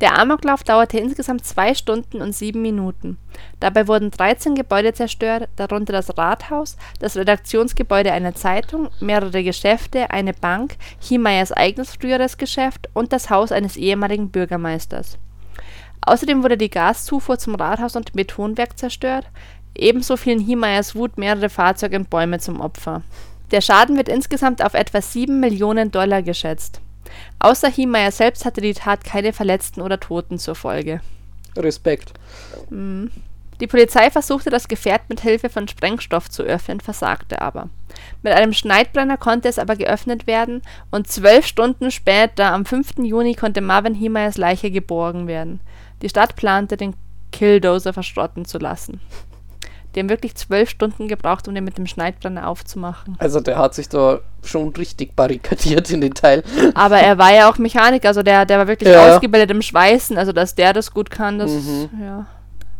Der 0.00 0.18
Amoklauf 0.18 0.62
dauerte 0.62 0.98
insgesamt 0.98 1.44
zwei 1.44 1.74
Stunden 1.74 2.22
und 2.22 2.34
sieben 2.34 2.62
Minuten. 2.62 3.18
Dabei 3.60 3.88
wurden 3.88 4.10
13 4.10 4.54
Gebäude 4.54 4.92
zerstört, 4.92 5.48
darunter 5.56 5.92
das 5.92 6.16
Rathaus, 6.16 6.76
das 7.00 7.16
Redaktionsgebäude 7.16 8.12
einer 8.12 8.34
Zeitung, 8.34 8.88
mehrere 9.00 9.42
Geschäfte, 9.42 10.10
eine 10.10 10.32
Bank, 10.32 10.76
Hiemeyers 11.00 11.52
eigenes 11.52 11.96
früheres 11.96 12.38
Geschäft 12.38 12.88
und 12.94 13.12
das 13.12 13.30
Haus 13.30 13.52
eines 13.52 13.76
ehemaligen 13.76 14.30
Bürgermeisters. 14.30 15.18
Außerdem 16.02 16.42
wurde 16.42 16.56
die 16.56 16.70
Gaszufuhr 16.70 17.38
zum 17.38 17.56
Rathaus 17.56 17.96
und 17.96 18.12
Betonwerk 18.12 18.78
zerstört. 18.78 19.26
Ebenso 19.74 20.16
fielen 20.16 20.40
Hiemeyers 20.40 20.94
Wut 20.94 21.18
mehrere 21.18 21.48
Fahrzeuge 21.48 21.96
und 21.96 22.10
Bäume 22.10 22.38
zum 22.38 22.60
Opfer. 22.60 23.02
Der 23.50 23.60
Schaden 23.60 23.96
wird 23.96 24.08
insgesamt 24.08 24.62
auf 24.64 24.74
etwa 24.74 25.00
7 25.00 25.40
Millionen 25.40 25.90
Dollar 25.90 26.22
geschätzt. 26.22 26.80
Außer 27.38 27.68
Hiemeyer 27.68 28.10
selbst 28.10 28.44
hatte 28.44 28.60
die 28.60 28.74
Tat 28.74 29.04
keine 29.04 29.32
Verletzten 29.32 29.80
oder 29.80 30.00
Toten 30.00 30.38
zur 30.38 30.54
Folge. 30.54 31.00
Respekt. 31.56 32.12
Die 33.60 33.66
Polizei 33.66 34.10
versuchte 34.10 34.50
das 34.50 34.68
Gefährt 34.68 35.08
mit 35.08 35.20
Hilfe 35.20 35.48
von 35.48 35.66
Sprengstoff 35.66 36.30
zu 36.30 36.44
öffnen, 36.44 36.78
versagte 36.80 37.42
aber. 37.42 37.68
Mit 38.22 38.32
einem 38.32 38.52
Schneidbrenner 38.52 39.16
konnte 39.16 39.48
es 39.48 39.58
aber 39.58 39.74
geöffnet 39.74 40.28
werden 40.28 40.62
und 40.92 41.08
zwölf 41.08 41.44
Stunden 41.46 41.90
später, 41.90 42.52
am 42.52 42.64
5. 42.64 42.98
Juni, 42.98 43.34
konnte 43.34 43.60
Marvin 43.60 43.94
Hiemeyers 43.94 44.36
Leiche 44.36 44.70
geborgen 44.70 45.26
werden. 45.26 45.60
Die 46.02 46.08
Stadt 46.08 46.36
plante, 46.36 46.76
den 46.76 46.94
Killdozer 47.32 47.92
verschrotten 47.92 48.44
zu 48.44 48.58
lassen. 48.58 49.00
Die 49.94 50.00
haben 50.00 50.08
wirklich 50.10 50.34
zwölf 50.34 50.68
Stunden 50.68 51.08
gebraucht, 51.08 51.48
um 51.48 51.54
den 51.54 51.64
mit 51.64 51.78
dem 51.78 51.86
Schneidbrenner 51.86 52.46
aufzumachen. 52.48 53.16
Also 53.18 53.40
der 53.40 53.56
hat 53.58 53.74
sich 53.74 53.88
da 53.88 54.20
schon 54.44 54.68
richtig 54.70 55.16
barrikadiert 55.16 55.90
in 55.90 56.00
den 56.02 56.14
Teil. 56.14 56.42
Aber 56.74 56.98
er 56.98 57.18
war 57.18 57.34
ja 57.34 57.50
auch 57.50 57.58
Mechaniker, 57.58 58.08
also 58.08 58.22
der, 58.22 58.44
der 58.46 58.58
war 58.58 58.68
wirklich 58.68 58.92
Ja. 58.92 59.14
ausgebildet 59.14 59.50
im 59.50 59.62
Schweißen, 59.62 60.18
also 60.18 60.32
dass 60.32 60.54
der 60.54 60.72
das 60.72 60.92
gut 60.92 61.10
kann, 61.10 61.38
das 61.38 61.50
Mhm. 61.50 61.88
ja, 62.02 62.26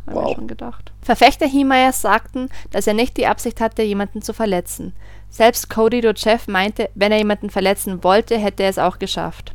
habe 0.06 0.16
Wow. 0.16 0.30
ich 0.30 0.36
schon 0.36 0.48
gedacht. 0.48 0.92
Verfechter 1.02 1.46
Hiemeyers 1.46 2.02
sagten, 2.02 2.50
dass 2.70 2.86
er 2.86 2.94
nicht 2.94 3.16
die 3.16 3.26
Absicht 3.26 3.60
hatte, 3.60 3.82
jemanden 3.82 4.20
zu 4.22 4.32
verletzen. 4.34 4.92
Selbst 5.30 5.68
Cody 5.70 6.00
Dochev 6.02 6.46
meinte, 6.50 6.90
wenn 6.94 7.12
er 7.12 7.18
jemanden 7.18 7.50
verletzen 7.50 8.04
wollte, 8.04 8.36
hätte 8.38 8.62
er 8.62 8.70
es 8.70 8.78
auch 8.78 8.98
geschafft. 8.98 9.54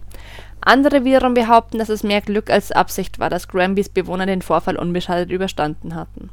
Andere 0.61 1.03
wiederum 1.03 1.33
behaupten, 1.33 1.77
dass 1.77 1.89
es 1.89 2.03
mehr 2.03 2.21
Glück 2.21 2.49
als 2.49 2.71
Absicht 2.71 3.19
war, 3.19 3.29
dass 3.29 3.47
Granbys 3.47 3.89
Bewohner 3.89 4.25
den 4.25 4.41
Vorfall 4.41 4.77
unbeschadet 4.77 5.29
überstanden 5.29 5.93
hatten. 5.95 6.29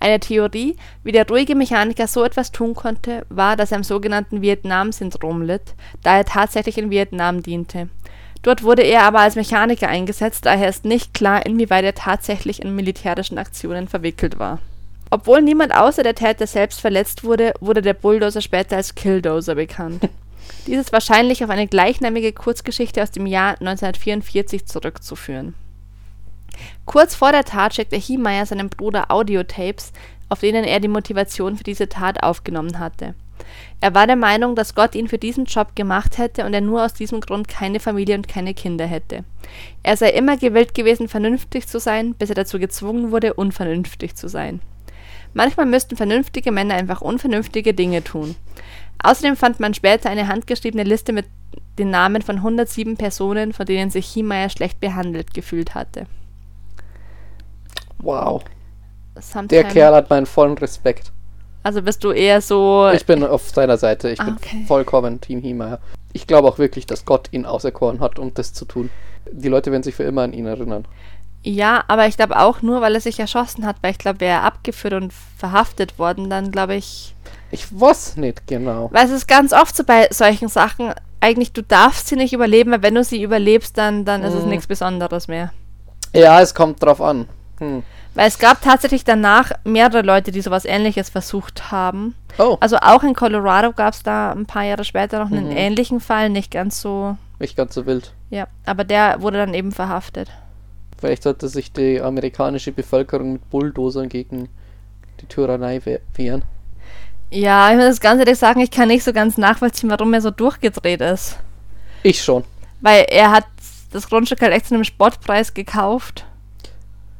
Eine 0.00 0.20
Theorie, 0.20 0.76
wie 1.02 1.12
der 1.12 1.26
ruhige 1.26 1.54
Mechaniker 1.54 2.06
so 2.06 2.24
etwas 2.24 2.52
tun 2.52 2.74
konnte, 2.74 3.24
war, 3.28 3.56
dass 3.56 3.72
er 3.72 3.78
am 3.78 3.84
sogenannten 3.84 4.42
Vietnam-Syndrom 4.42 5.42
litt, 5.42 5.74
da 6.02 6.16
er 6.16 6.24
tatsächlich 6.24 6.76
in 6.78 6.90
Vietnam 6.90 7.42
diente. 7.42 7.88
Dort 8.42 8.62
wurde 8.62 8.82
er 8.82 9.04
aber 9.04 9.20
als 9.20 9.36
Mechaniker 9.36 9.88
eingesetzt, 9.88 10.44
daher 10.44 10.68
ist 10.68 10.84
nicht 10.84 11.14
klar, 11.14 11.46
inwieweit 11.46 11.84
er 11.84 11.94
tatsächlich 11.94 12.62
in 12.62 12.76
militärischen 12.76 13.38
Aktionen 13.38 13.88
verwickelt 13.88 14.38
war. 14.38 14.58
Obwohl 15.10 15.40
niemand 15.40 15.74
außer 15.74 16.02
der 16.02 16.14
Täter 16.14 16.46
selbst 16.46 16.80
verletzt 16.80 17.24
wurde, 17.24 17.54
wurde 17.60 17.80
der 17.80 17.94
Bulldozer 17.94 18.42
später 18.42 18.76
als 18.76 18.94
Killdozer 18.94 19.54
bekannt. 19.54 20.08
Dies 20.66 20.78
ist 20.78 20.92
wahrscheinlich 20.92 21.42
auf 21.42 21.50
eine 21.50 21.66
gleichnamige 21.66 22.32
Kurzgeschichte 22.32 23.02
aus 23.02 23.10
dem 23.10 23.26
Jahr 23.26 23.52
1944 23.60 24.66
zurückzuführen. 24.66 25.54
Kurz 26.84 27.14
vor 27.14 27.32
der 27.32 27.44
Tat 27.44 27.74
schickte 27.74 27.96
Hiemeyer 27.96 28.46
seinem 28.46 28.68
Bruder 28.68 29.10
Audiotapes, 29.10 29.92
auf 30.28 30.40
denen 30.40 30.64
er 30.64 30.80
die 30.80 30.88
Motivation 30.88 31.56
für 31.56 31.64
diese 31.64 31.88
Tat 31.88 32.22
aufgenommen 32.22 32.78
hatte. 32.78 33.14
Er 33.80 33.94
war 33.94 34.06
der 34.06 34.16
Meinung, 34.16 34.54
dass 34.54 34.74
Gott 34.74 34.94
ihn 34.94 35.08
für 35.08 35.18
diesen 35.18 35.44
Job 35.44 35.76
gemacht 35.76 36.18
hätte 36.18 36.44
und 36.46 36.54
er 36.54 36.60
nur 36.60 36.84
aus 36.84 36.94
diesem 36.94 37.20
Grund 37.20 37.48
keine 37.48 37.80
Familie 37.80 38.16
und 38.16 38.28
keine 38.28 38.54
Kinder 38.54 38.86
hätte. 38.86 39.24
Er 39.82 39.96
sei 39.96 40.10
immer 40.10 40.36
gewillt 40.36 40.74
gewesen, 40.74 41.08
vernünftig 41.08 41.66
zu 41.66 41.78
sein, 41.78 42.14
bis 42.14 42.30
er 42.30 42.34
dazu 42.34 42.58
gezwungen 42.58 43.10
wurde, 43.10 43.34
unvernünftig 43.34 44.14
zu 44.14 44.28
sein. 44.28 44.60
Manchmal 45.34 45.66
müssten 45.66 45.96
vernünftige 45.96 46.52
Männer 46.52 46.74
einfach 46.74 47.00
unvernünftige 47.00 47.74
Dinge 47.74 48.02
tun. 48.02 48.36
Außerdem 49.02 49.36
fand 49.36 49.60
man 49.60 49.74
später 49.74 50.08
eine 50.08 50.28
handgeschriebene 50.28 50.84
Liste 50.84 51.12
mit 51.12 51.26
den 51.78 51.90
Namen 51.90 52.22
von 52.22 52.36
107 52.36 52.96
Personen, 52.96 53.52
von 53.52 53.66
denen 53.66 53.90
sich 53.90 54.06
Hiemeyer 54.06 54.48
schlecht 54.48 54.80
behandelt 54.80 55.34
gefühlt 55.34 55.74
hatte. 55.74 56.06
Wow. 58.04 58.42
Der 59.14 59.22
Sometime- 59.22 59.64
Kerl 59.64 59.94
hat 59.94 60.10
meinen 60.10 60.26
vollen 60.26 60.56
Respekt. 60.58 61.10
Also 61.62 61.80
bist 61.82 62.04
du 62.04 62.10
eher 62.10 62.40
so. 62.40 62.90
Ich 62.92 63.06
bin 63.06 63.24
auf 63.24 63.48
seiner 63.48 63.78
Seite. 63.78 64.10
Ich 64.10 64.20
Ah, 64.20 64.24
bin 64.24 64.34
okay. 64.36 64.64
vollkommen 64.68 65.20
Team 65.20 65.40
Hiemeyer. 65.40 65.78
Ich 66.12 66.26
glaube 66.26 66.46
auch 66.48 66.58
wirklich, 66.58 66.86
dass 66.86 67.04
Gott 67.06 67.28
ihn 67.32 67.46
auserkoren 67.46 68.00
hat, 68.00 68.18
um 68.18 68.34
das 68.34 68.52
zu 68.52 68.64
tun. 68.66 68.90
Die 69.32 69.48
Leute 69.48 69.72
werden 69.72 69.82
sich 69.82 69.94
für 69.94 70.02
immer 70.02 70.22
an 70.22 70.32
ihn 70.32 70.46
erinnern. 70.46 70.84
Ja, 71.42 71.84
aber 71.88 72.06
ich 72.06 72.16
glaube 72.16 72.38
auch 72.38 72.62
nur, 72.62 72.80
weil 72.80 72.94
er 72.94 73.00
sich 73.00 73.18
erschossen 73.18 73.66
hat, 73.66 73.76
weil 73.82 73.92
ich 73.92 73.98
glaube, 73.98 74.20
wäre 74.20 74.40
er 74.40 74.44
abgeführt 74.44 74.94
und 74.94 75.12
verhaftet 75.12 75.98
worden, 75.98 76.28
dann 76.30 76.50
glaube 76.50 76.74
ich. 76.74 77.14
Ich 77.50 77.66
weiß 77.78 78.16
nicht 78.16 78.46
genau. 78.46 78.88
Weil 78.92 79.06
es 79.06 79.12
ist 79.12 79.28
ganz 79.28 79.52
oft 79.52 79.74
so 79.76 79.84
bei 79.84 80.08
solchen 80.10 80.48
Sachen, 80.48 80.92
eigentlich 81.20 81.52
du 81.52 81.62
darfst 81.62 82.08
sie 82.08 82.16
nicht 82.16 82.32
überleben, 82.32 82.70
weil 82.72 82.82
wenn 82.82 82.94
du 82.94 83.04
sie 83.04 83.22
überlebst, 83.22 83.76
dann, 83.78 84.04
dann 84.04 84.22
ist 84.22 84.34
es 84.34 84.44
Mhm. 84.44 84.50
nichts 84.50 84.66
Besonderes 84.66 85.28
mehr. 85.28 85.52
Ja, 86.14 86.40
es 86.40 86.54
kommt 86.54 86.82
drauf 86.82 87.00
an. 87.00 87.26
Hm. 87.58 87.82
Weil 88.14 88.28
es 88.28 88.38
gab 88.38 88.60
tatsächlich 88.62 89.04
danach 89.04 89.50
mehrere 89.64 90.02
Leute, 90.02 90.30
die 90.30 90.40
sowas 90.40 90.64
ähnliches 90.64 91.08
versucht 91.10 91.70
haben. 91.72 92.14
Oh, 92.38 92.56
Also 92.60 92.76
auch 92.78 93.02
in 93.02 93.14
Colorado 93.14 93.72
gab 93.72 93.94
es 93.94 94.02
da 94.02 94.32
ein 94.32 94.46
paar 94.46 94.62
Jahre 94.64 94.84
später 94.84 95.18
noch 95.18 95.30
einen 95.30 95.50
Mhm. 95.50 95.56
ähnlichen 95.56 96.00
Fall, 96.00 96.30
nicht 96.30 96.50
ganz 96.50 96.80
so, 96.80 97.16
nicht 97.40 97.56
ganz 97.56 97.74
so 97.74 97.86
wild. 97.86 98.12
ja, 98.30 98.46
aber 98.66 98.84
der 98.84 99.20
wurde 99.20 99.38
dann 99.38 99.54
eben 99.54 99.72
verhaftet. 99.72 100.30
Vielleicht 100.98 101.24
sollte 101.24 101.48
sich 101.48 101.72
die 101.72 102.00
amerikanische 102.00 102.72
Bevölkerung 102.72 103.34
mit 103.34 103.50
Bulldozern 103.50 104.08
gegen 104.08 104.48
die 105.20 105.26
Tyrannei 105.26 105.84
we- 105.84 106.00
wehren. 106.14 106.42
Ja, 107.30 107.70
ich 107.70 107.76
muss 107.76 107.86
das 107.86 108.00
ganz 108.00 108.20
ehrlich 108.20 108.38
sagen, 108.38 108.60
ich 108.60 108.70
kann 108.70 108.88
nicht 108.88 109.02
so 109.04 109.12
ganz 109.12 109.36
nachvollziehen, 109.38 109.90
warum 109.90 110.14
er 110.14 110.20
so 110.20 110.30
durchgedreht 110.30 111.00
ist. 111.00 111.38
Ich 112.04 112.22
schon. 112.22 112.44
Weil 112.80 113.06
er 113.10 113.32
hat 113.32 113.44
das 113.92 114.08
Grundstück 114.08 114.40
halt 114.40 114.52
echt 114.52 114.66
zu 114.66 114.74
einem 114.74 114.84
Spottpreis 114.84 115.52
gekauft. 115.54 116.24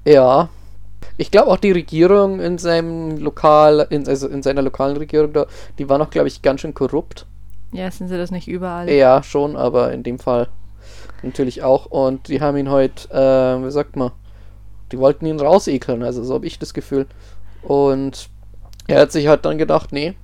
Ja. 0.04 0.48
Ich 1.16 1.30
glaube 1.30 1.48
auch 1.50 1.58
die 1.58 1.72
Regierung 1.72 2.40
in 2.40 2.58
seinem 2.58 3.18
Lokal, 3.18 3.86
in, 3.90 4.08
also 4.08 4.28
in 4.28 4.42
seiner 4.42 4.62
lokalen 4.62 4.96
Regierung 4.96 5.32
da, 5.32 5.46
die 5.78 5.88
war 5.88 5.98
noch, 5.98 6.10
glaube 6.10 6.28
ich, 6.28 6.42
ganz 6.42 6.60
schön 6.60 6.74
korrupt. 6.74 7.26
Ja, 7.72 7.90
sind 7.90 8.08
sie 8.08 8.16
das 8.16 8.30
nicht 8.30 8.48
überall? 8.48 8.90
Ja, 8.90 9.22
schon, 9.22 9.56
aber 9.56 9.92
in 9.92 10.02
dem 10.02 10.18
Fall 10.18 10.48
natürlich 11.22 11.62
auch. 11.62 11.86
Und 11.86 12.28
die 12.28 12.40
haben 12.40 12.56
ihn 12.56 12.70
heute, 12.70 13.08
äh, 13.10 13.64
wie 13.64 13.70
sagt 13.70 13.96
man, 13.96 14.12
die 14.92 14.98
wollten 14.98 15.26
ihn 15.26 15.40
rausekeln, 15.40 16.02
also 16.02 16.22
so 16.22 16.34
habe 16.34 16.46
ich 16.46 16.58
das 16.58 16.74
Gefühl. 16.74 17.06
Und 17.62 18.28
er 18.86 19.00
hat 19.00 19.12
sich 19.12 19.26
halt 19.26 19.44
dann 19.44 19.58
gedacht, 19.58 19.92
nee, 19.92 20.14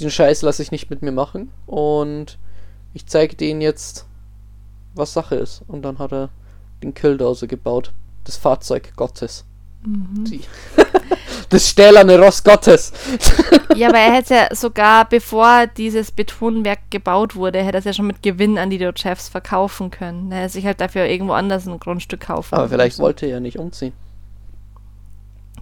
den 0.00 0.10
Scheiß 0.10 0.42
lasse 0.42 0.62
ich 0.62 0.70
nicht 0.70 0.90
mit 0.90 1.02
mir 1.02 1.12
machen. 1.12 1.50
Und 1.66 2.38
ich 2.94 3.06
zeige 3.06 3.36
denen 3.36 3.60
jetzt, 3.60 4.06
was 4.94 5.12
Sache 5.12 5.36
ist. 5.36 5.62
Und 5.68 5.82
dann 5.82 5.98
hat 5.98 6.12
er 6.12 6.30
den 6.82 6.94
Killdozer 6.94 7.46
gebaut. 7.46 7.92
Das 8.24 8.36
Fahrzeug 8.36 8.92
Gottes. 8.96 9.44
Mhm. 9.84 10.24
Das 11.50 11.66
stählerne 11.66 12.18
Ross 12.18 12.44
Gottes. 12.44 12.92
Ja, 13.74 13.88
aber 13.88 13.98
er 13.98 14.12
hätte 14.12 14.34
ja 14.34 14.54
sogar, 14.54 15.08
bevor 15.08 15.66
dieses 15.66 16.10
Betonwerk 16.10 16.90
gebaut 16.90 17.36
wurde, 17.36 17.60
hätte 17.62 17.76
er 17.76 17.78
es 17.78 17.84
ja 17.86 17.92
schon 17.94 18.06
mit 18.06 18.22
Gewinn 18.22 18.58
an 18.58 18.68
die 18.68 18.86
Chefs 18.96 19.30
verkaufen 19.30 19.90
können. 19.90 20.30
Er 20.30 20.42
hätte 20.42 20.52
sich 20.52 20.66
halt 20.66 20.80
dafür 20.82 21.06
irgendwo 21.06 21.32
anders 21.32 21.66
ein 21.66 21.80
Grundstück 21.80 22.20
kaufen 22.20 22.54
Aber 22.54 22.68
vielleicht 22.68 22.96
müssen. 22.96 23.02
wollte 23.02 23.26
er 23.26 23.32
ja 23.32 23.40
nicht 23.40 23.58
umziehen. 23.58 23.94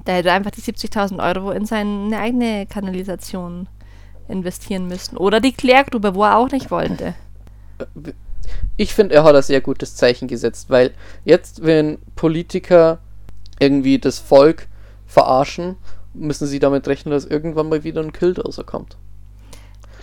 Da 0.04 0.12
hätte 0.12 0.30
er 0.30 0.34
einfach 0.34 0.50
die 0.50 0.60
70.000 0.60 1.22
Euro 1.24 1.52
in 1.52 1.66
seine 1.66 2.18
eigene 2.18 2.66
Kanalisation 2.66 3.68
investieren 4.28 4.88
müssen. 4.88 5.16
Oder 5.16 5.40
die 5.40 5.52
Klärgrube, 5.52 6.16
wo 6.16 6.24
er 6.24 6.36
auch 6.36 6.50
nicht 6.50 6.70
wollte. 6.72 7.14
Ich 8.76 8.94
finde, 8.94 9.14
er 9.14 9.24
hat 9.24 9.36
ein 9.36 9.42
sehr 9.42 9.60
gutes 9.60 9.94
Zeichen 9.94 10.26
gesetzt, 10.26 10.68
weil 10.68 10.92
jetzt, 11.24 11.64
wenn 11.64 11.98
Politiker 12.16 12.98
irgendwie 13.58 13.98
das 13.98 14.18
Volk 14.18 14.68
verarschen, 15.06 15.76
müssen 16.14 16.46
sie 16.46 16.58
damit 16.58 16.88
rechnen, 16.88 17.12
dass 17.12 17.24
irgendwann 17.24 17.68
mal 17.68 17.84
wieder 17.84 18.02
ein 18.02 18.12
Killdozer 18.12 18.64
kommt. 18.64 18.96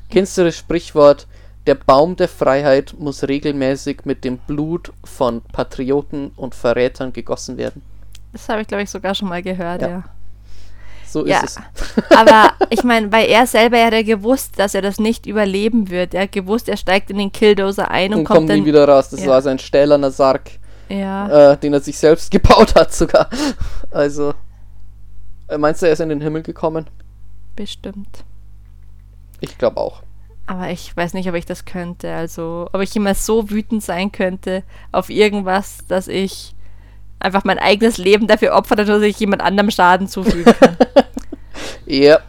Kennst 0.09 0.37
du 0.37 0.43
das 0.43 0.55
Sprichwort, 0.55 1.27
der 1.65 1.75
Baum 1.75 2.15
der 2.15 2.27
Freiheit 2.27 2.95
muss 2.99 3.27
regelmäßig 3.27 4.01
mit 4.05 4.23
dem 4.23 4.37
Blut 4.37 4.91
von 5.03 5.41
Patrioten 5.41 6.31
und 6.35 6.55
Verrätern 6.55 7.13
gegossen 7.13 7.57
werden? 7.57 7.81
Das 8.31 8.49
habe 8.49 8.61
ich, 8.61 8.67
glaube 8.67 8.83
ich, 8.83 8.89
sogar 8.89 9.15
schon 9.15 9.29
mal 9.29 9.41
gehört, 9.41 9.81
Ja. 9.81 9.87
ja. 9.87 10.03
So 11.07 11.27
Ja, 11.27 11.41
ist 11.41 11.59
es. 11.59 12.03
aber 12.17 12.53
ich 12.71 12.83
meine, 12.83 13.11
weil 13.11 13.27
er 13.27 13.45
selber 13.45 13.77
er 13.77 13.95
hat 13.95 14.05
gewusst, 14.05 14.57
dass 14.57 14.73
er 14.73 14.81
das 14.81 14.99
nicht 14.99 15.27
überleben 15.27 15.89
wird. 15.91 16.15
Er 16.15 16.23
hat 16.23 16.31
gewusst, 16.31 16.67
er 16.67 16.77
steigt 16.77 17.11
in 17.11 17.19
den 17.19 17.31
Killdozer 17.31 17.91
ein 17.91 18.11
und, 18.13 18.19
Und 18.19 18.25
kommt 18.25 18.37
kommt 18.37 18.49
dann 18.49 18.59
nie 18.61 18.65
wieder 18.65 18.87
raus. 18.87 19.09
Das 19.09 19.21
ja. 19.21 19.27
war 19.27 19.41
sein 19.43 19.59
stählerner 19.59 20.09
Sarg, 20.09 20.49
Ja, 20.89 21.51
äh, 21.53 21.57
den 21.57 21.73
er 21.73 21.79
sich 21.79 21.97
selbst 21.97 22.31
gebaut 22.31 22.75
hat 22.75 22.93
sogar. 22.93 23.29
Also, 23.91 24.33
äh, 25.47 25.57
meinst 25.57 25.81
du, 25.81 25.87
er 25.87 25.93
ist 25.93 25.99
in 25.99 26.09
den 26.09 26.21
Himmel 26.21 26.43
gekommen? 26.43 26.87
bestimmt. 27.55 28.23
Ich 29.39 29.59
glaube 29.59 29.77
auch. 29.79 30.01
Aber 30.47 30.71
ich 30.71 30.97
weiß 30.97 31.13
nicht, 31.13 31.29
ob 31.29 31.35
ich 31.35 31.45
das 31.45 31.65
könnte. 31.65 32.11
Also, 32.11 32.67
ob 32.73 32.81
ich 32.81 32.95
immer 32.95 33.13
so 33.13 33.51
wütend 33.51 33.83
sein 33.83 34.11
könnte 34.11 34.63
auf 34.91 35.11
irgendwas, 35.11 35.85
dass 35.87 36.07
ich 36.07 36.55
einfach 37.19 37.43
mein 37.43 37.59
eigenes 37.59 37.97
Leben 37.97 38.25
dafür 38.25 38.53
opfere, 38.55 38.85
dass 38.85 39.03
ich 39.03 39.19
jemand 39.19 39.43
anderem 39.43 39.69
Schaden 39.69 40.07
zufügen 40.07 40.53
kann. 40.53 40.77
Ja, 41.85 42.21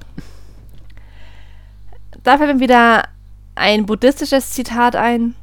da 2.25 2.39
fällt 2.39 2.55
mir 2.55 2.61
wieder 2.61 3.05
ein 3.55 3.87
buddhistisches 3.87 4.51
Zitat 4.51 4.97
ein. 4.97 5.37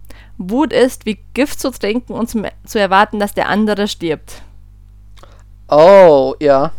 Wut 0.50 0.74
ist, 0.74 1.06
wie 1.06 1.20
Gift 1.34 1.60
zu 1.60 1.72
trinken 1.72 2.14
und 2.14 2.30
zum, 2.30 2.46
zu 2.66 2.80
erwarten, 2.80 3.20
dass 3.20 3.34
der 3.34 3.50
andere 3.50 3.88
stirbt. 3.88 4.42
Oh, 5.70 6.36
ja. 6.40 6.72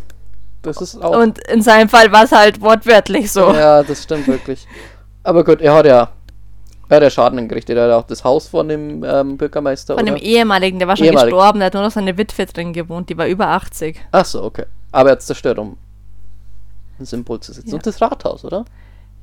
Das 0.61 0.77
ist 0.81 1.01
auch. 1.01 1.17
Und 1.17 1.39
in 1.49 1.61
seinem 1.61 1.89
Fall 1.89 2.11
war 2.11 2.23
es 2.23 2.31
halt 2.31 2.61
wortwörtlich 2.61 3.31
so. 3.31 3.53
Ja, 3.53 3.83
das 3.83 4.03
stimmt 4.03 4.27
wirklich. 4.27 4.65
Aber 5.23 5.43
gut, 5.43 5.61
er 5.61 5.73
hat 5.73 5.85
ja. 5.85 6.09
Er 6.89 6.97
hat 6.97 7.03
ja 7.03 7.09
Schaden 7.09 7.39
angerichtet. 7.39 7.77
Er 7.77 7.85
hat 7.85 7.91
auch 7.91 8.07
das 8.07 8.23
Haus 8.23 8.47
von 8.47 8.67
dem 8.67 9.03
ähm, 9.03 9.37
Bürgermeister. 9.37 9.95
Von 9.95 10.05
dem 10.05 10.15
oder? 10.15 10.23
ehemaligen, 10.23 10.79
der 10.79 10.87
war 10.87 10.95
schon 10.95 11.07
Ehemalig. 11.07 11.31
gestorben, 11.31 11.59
der 11.59 11.67
hat 11.67 11.73
nur 11.73 11.83
noch 11.83 11.91
seine 11.91 12.17
Witwe 12.17 12.45
drin 12.45 12.71
gewohnt, 12.73 13.09
die 13.09 13.17
war 13.17 13.25
über 13.25 13.47
80. 13.47 13.99
Ach 14.11 14.25
so, 14.25 14.43
okay. 14.43 14.65
Aber 14.91 15.09
er 15.09 15.13
hat 15.13 15.19
es 15.19 15.25
zerstört, 15.25 15.57
um 15.59 15.77
ein 16.99 17.05
Symbol 17.05 17.39
zu 17.39 17.51
setzen. 17.53 17.69
Ja. 17.69 17.75
Und 17.75 17.85
das 17.85 18.01
Rathaus, 18.01 18.45
oder? 18.45 18.65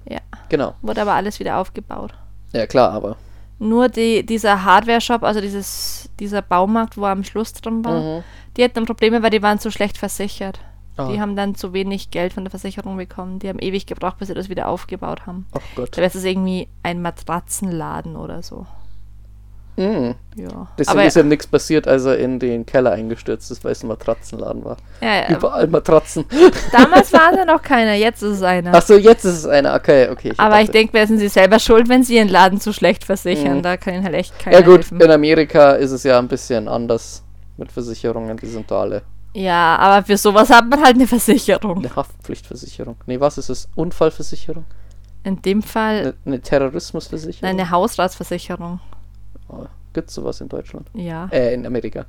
Ja. 0.08 0.18
Genau. 0.48 0.74
Wurde 0.82 1.02
aber 1.02 1.14
alles 1.14 1.38
wieder 1.38 1.58
aufgebaut. 1.58 2.12
Ja, 2.52 2.66
klar, 2.66 2.90
aber. 2.90 3.16
Nur 3.62 3.88
die, 3.90 4.24
dieser 4.24 4.64
Hardware-Shop, 4.64 5.22
also 5.22 5.40
dieses, 5.40 6.08
dieser 6.18 6.40
Baumarkt, 6.42 6.96
wo 6.96 7.04
er 7.04 7.10
am 7.12 7.22
Schluss 7.24 7.52
drin 7.52 7.84
war, 7.84 8.00
Mhm. 8.00 8.24
die 8.56 8.64
hatten 8.64 8.86
Probleme, 8.86 9.22
weil 9.22 9.30
die 9.30 9.42
waren 9.42 9.58
zu 9.58 9.70
schlecht 9.70 9.98
versichert. 9.98 10.60
Ah. 10.96 11.08
Die 11.12 11.20
haben 11.20 11.36
dann 11.36 11.54
zu 11.54 11.72
wenig 11.72 12.10
Geld 12.10 12.32
von 12.32 12.42
der 12.44 12.50
Versicherung 12.50 12.96
bekommen. 12.96 13.38
Die 13.38 13.48
haben 13.48 13.58
ewig 13.58 13.86
gebraucht, 13.86 14.18
bis 14.18 14.28
sie 14.28 14.34
das 14.34 14.48
wieder 14.48 14.66
aufgebaut 14.66 15.26
haben. 15.26 15.46
Ach 15.52 15.60
Gott. 15.76 15.90
Da 15.92 15.98
wäre 15.98 16.10
es 16.16 16.24
irgendwie 16.24 16.68
ein 16.82 17.00
Matratzenladen 17.02 18.16
oder 18.16 18.42
so. 18.42 18.66
Mhm. 19.80 20.14
Ja. 20.36 20.68
Deswegen 20.78 20.98
aber 20.98 21.06
ist 21.06 21.16
ja 21.16 21.22
nichts 21.22 21.46
passiert, 21.46 21.88
als 21.88 22.04
er 22.04 22.18
in 22.18 22.38
den 22.38 22.66
Keller 22.66 22.92
eingestürzt 22.92 23.50
ist, 23.50 23.64
weil 23.64 23.72
es 23.72 23.82
ein 23.82 23.88
Matratzenladen 23.88 24.62
war. 24.64 24.76
ja, 25.00 25.22
ja, 25.22 25.30
Überall 25.30 25.66
Matratzen. 25.68 26.26
damals 26.72 27.12
war 27.12 27.34
ja 27.34 27.44
noch 27.46 27.62
keiner, 27.62 27.94
jetzt 27.94 28.22
ist 28.22 28.36
es 28.36 28.42
einer. 28.42 28.72
Ach 28.74 28.82
so, 28.82 28.96
jetzt 28.96 29.24
ist 29.24 29.38
es 29.38 29.46
einer. 29.46 29.74
Okay, 29.74 30.08
okay. 30.10 30.34
aber 30.36 30.60
ich 30.60 30.70
denke, 30.70 30.92
wer 30.92 31.06
sind 31.06 31.18
sie 31.18 31.28
selber 31.28 31.58
schuld, 31.58 31.88
wenn 31.88 32.02
sie 32.02 32.16
ihren 32.16 32.28
Laden 32.28 32.60
zu 32.60 32.72
schlecht 32.74 33.04
versichern? 33.04 33.58
Mhm. 33.58 33.62
Da 33.62 33.76
kann 33.78 33.94
ihnen 33.94 34.04
halt 34.04 34.14
echt 34.14 34.38
keiner 34.38 34.58
Ja, 34.58 34.62
gut, 34.62 34.78
helfen. 34.80 35.00
in 35.00 35.10
Amerika 35.10 35.72
ist 35.72 35.92
es 35.92 36.02
ja 36.02 36.18
ein 36.18 36.28
bisschen 36.28 36.68
anders 36.68 37.22
mit 37.56 37.72
Versicherungen. 37.72 38.36
Die 38.36 38.46
sind 38.46 38.70
da 38.70 38.82
alle. 38.82 39.02
Ja, 39.32 39.76
aber 39.76 40.04
für 40.04 40.16
sowas 40.16 40.50
hat 40.50 40.68
man 40.68 40.82
halt 40.82 40.96
eine 40.96 41.06
Versicherung. 41.06 41.78
Eine 41.78 41.94
Haftpflichtversicherung. 41.96 42.96
Nee, 43.06 43.18
was 43.20 43.38
ist 43.38 43.48
es? 43.48 43.68
Unfallversicherung? 43.76 44.64
In 45.22 45.40
dem 45.42 45.62
Fall 45.62 45.98
Eine, 46.00 46.14
eine 46.26 46.40
Terrorismusversicherung? 46.40 47.48
eine 47.48 47.70
Hausratsversicherung. 47.70 48.80
Oh, 49.50 49.66
Gibt 49.92 50.10
sowas 50.10 50.40
in 50.40 50.48
Deutschland? 50.48 50.88
Ja, 50.94 51.28
Äh, 51.32 51.52
in 51.54 51.66
Amerika. 51.66 52.06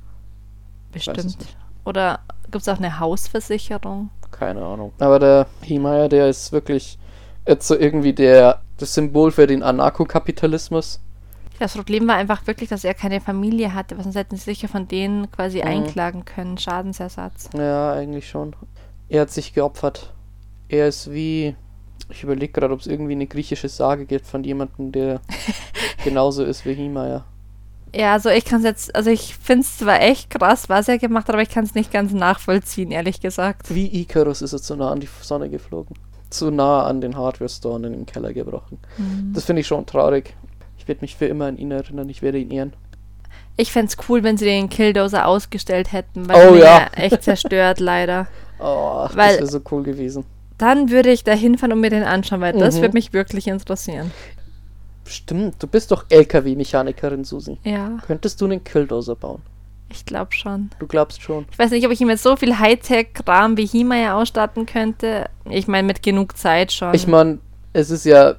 es 0.94 1.04
bestimmt. 1.06 1.36
Oder 1.84 2.20
gibt 2.44 2.62
es 2.62 2.68
auch 2.68 2.78
eine 2.78 3.00
Hausversicherung? 3.00 4.10
Keine 4.30 4.64
Ahnung. 4.64 4.92
Aber 5.00 5.18
der 5.18 5.46
Hiemeyer, 5.62 6.08
der 6.08 6.28
ist 6.28 6.52
wirklich 6.52 6.98
jetzt 7.46 7.66
so 7.66 7.76
irgendwie 7.76 8.12
der, 8.12 8.60
das 8.78 8.94
Symbol 8.94 9.32
für 9.32 9.46
den 9.46 9.62
Anarchokapitalismus. 9.62 11.00
Das 11.58 11.74
Problem 11.74 12.08
war 12.08 12.16
einfach 12.16 12.46
wirklich, 12.46 12.68
dass 12.68 12.84
er 12.84 12.94
keine 12.94 13.20
Familie 13.20 13.74
hatte, 13.74 13.96
was 13.96 14.04
sonst 14.04 14.16
hätten 14.16 14.36
sie 14.36 14.42
sicher 14.44 14.68
von 14.68 14.88
denen 14.88 15.30
quasi 15.30 15.58
Mhm. 15.58 15.66
einklagen 15.68 16.24
können, 16.24 16.56
Schadensersatz. 16.58 17.50
Ja, 17.56 17.92
eigentlich 17.92 18.28
schon. 18.28 18.54
Er 19.08 19.22
hat 19.22 19.30
sich 19.30 19.52
geopfert. 19.52 20.12
Er 20.68 20.88
ist 20.88 21.10
wie. 21.12 21.54
Ich 22.08 22.22
überlege 22.24 22.52
gerade, 22.52 22.74
ob 22.74 22.80
es 22.80 22.86
irgendwie 22.86 23.12
eine 23.12 23.26
griechische 23.26 23.68
Sage 23.68 24.06
gibt 24.06 24.26
von 24.26 24.42
jemandem, 24.44 24.92
der 24.92 25.20
genauso 26.04 26.44
ist 26.44 26.64
wie 26.66 26.74
Hiemeyer. 26.74 27.24
Ja, 27.94 28.14
also 28.14 28.30
ich 28.30 28.44
kann 28.46 28.60
es 28.60 28.64
jetzt, 28.64 28.94
also 28.94 29.10
ich 29.10 29.36
finde 29.36 29.62
es 29.62 29.76
zwar 29.78 30.00
echt 30.00 30.30
krass, 30.30 30.68
was 30.68 30.88
er 30.88 30.98
gemacht 30.98 31.28
hat, 31.28 31.34
aber 31.34 31.42
ich 31.42 31.50
kann 31.50 31.64
es 31.64 31.74
nicht 31.74 31.92
ganz 31.92 32.12
nachvollziehen, 32.12 32.90
ehrlich 32.90 33.20
gesagt. 33.20 33.74
Wie 33.74 34.00
Icarus 34.00 34.40
ist 34.40 34.52
er 34.54 34.62
zu 34.62 34.76
nah 34.76 34.90
an 34.90 35.00
die 35.00 35.08
Sonne 35.20 35.50
geflogen. 35.50 35.96
Zu 36.30 36.50
nah 36.50 36.84
an 36.86 37.02
den 37.02 37.16
Hardware-Store 37.18 37.74
und 37.74 37.84
in 37.84 37.92
den 37.92 38.06
Keller 38.06 38.32
gebrochen. 38.32 38.78
Mhm. 38.96 39.32
Das 39.34 39.44
finde 39.44 39.60
ich 39.60 39.66
schon 39.66 39.84
traurig. 39.84 40.34
Ich 40.78 40.88
werde 40.88 41.02
mich 41.02 41.16
für 41.16 41.26
immer 41.26 41.46
an 41.46 41.58
ihn 41.58 41.70
erinnern. 41.70 42.08
Ich 42.08 42.22
werde 42.22 42.38
ihn 42.38 42.50
ehren. 42.50 42.72
Ich 43.58 43.70
fände 43.70 43.92
es 43.92 44.08
cool, 44.08 44.22
wenn 44.22 44.38
sie 44.38 44.46
den 44.46 44.70
Killdozer 44.70 45.26
ausgestellt 45.26 45.92
hätten, 45.92 46.26
weil 46.28 46.48
Oh 46.48 46.54
ja. 46.56 46.86
echt 46.96 47.22
zerstört, 47.22 47.78
leider. 47.80 48.26
Oh, 48.58 49.04
das 49.06 49.16
Weil- 49.16 49.36
wäre 49.36 49.46
so 49.46 49.60
cool 49.70 49.82
gewesen. 49.82 50.24
Dann 50.56 50.88
würde 50.90 51.10
ich 51.10 51.24
da 51.24 51.32
hinfahren 51.32 51.72
und 51.72 51.80
mir 51.80 51.90
den 51.90 52.04
anschauen, 52.04 52.40
weil 52.40 52.52
das 52.54 52.76
Mhm. 52.76 52.80
würde 52.82 52.94
mich 52.94 53.12
wirklich 53.12 53.48
interessieren. 53.48 54.10
Stimmt, 55.04 55.62
du 55.62 55.66
bist 55.66 55.90
doch 55.90 56.04
LKW-Mechanikerin, 56.08 57.24
Susi. 57.24 57.58
Ja, 57.64 57.98
Könntest 58.06 58.40
du 58.40 58.44
einen 58.46 58.62
Killdozer 58.62 59.16
bauen? 59.16 59.42
ich 59.94 60.06
glaube 60.06 60.32
schon. 60.32 60.70
Du 60.78 60.86
glaubst 60.86 61.22
schon. 61.22 61.46
Ich 61.50 61.58
weiß 61.58 61.70
nicht, 61.70 61.84
ob 61.86 61.92
ich 61.92 62.00
ihm 62.00 62.08
mit 62.08 62.18
so 62.18 62.36
viel 62.36 62.58
Hightech-Kram 62.58 63.56
wie 63.56 63.66
Himaya 63.66 64.14
ausstatten 64.18 64.66
könnte. 64.66 65.28
Ich 65.48 65.68
meine, 65.68 65.86
mit 65.86 66.02
genug 66.02 66.36
Zeit 66.36 66.72
schon. 66.72 66.94
Ich 66.94 67.06
meine, 67.06 67.38
es 67.72 67.90
ist 67.90 68.04
ja, 68.04 68.34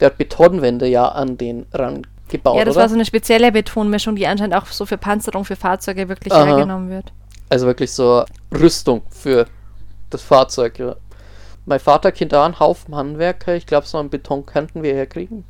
der 0.00 0.06
hat 0.06 0.18
Betonwände 0.18 0.86
ja 0.86 1.08
an 1.08 1.36
den 1.36 1.66
Rand 1.72 2.06
gebaut, 2.28 2.58
ja, 2.58 2.64
das 2.64 2.76
oder? 2.76 2.82
war 2.82 2.88
so 2.90 2.94
eine 2.94 3.06
spezielle 3.06 3.50
Betonmischung, 3.50 4.16
die 4.16 4.26
anscheinend 4.26 4.54
auch 4.54 4.66
so 4.66 4.84
für 4.84 4.98
Panzerung 4.98 5.44
für 5.44 5.56
Fahrzeuge 5.56 6.08
wirklich 6.08 6.32
Aha. 6.32 6.44
hergenommen 6.44 6.90
wird. 6.90 7.12
Also 7.48 7.66
wirklich 7.66 7.92
so 7.92 8.24
Rüstung 8.52 9.02
für 9.08 9.46
das 10.10 10.22
Fahrzeug, 10.22 10.78
ja. 10.78 10.96
Mein 11.64 11.80
Vater 11.80 12.12
kennt 12.12 12.32
da 12.32 12.44
einen 12.44 12.60
Haufen 12.60 12.94
Handwerker. 12.94 13.54
Ich 13.54 13.66
glaube, 13.66 13.86
so 13.86 13.98
einen 13.98 14.08
Beton 14.08 14.46
könnten 14.46 14.82
wir 14.82 14.94
herkriegen. 14.94 15.44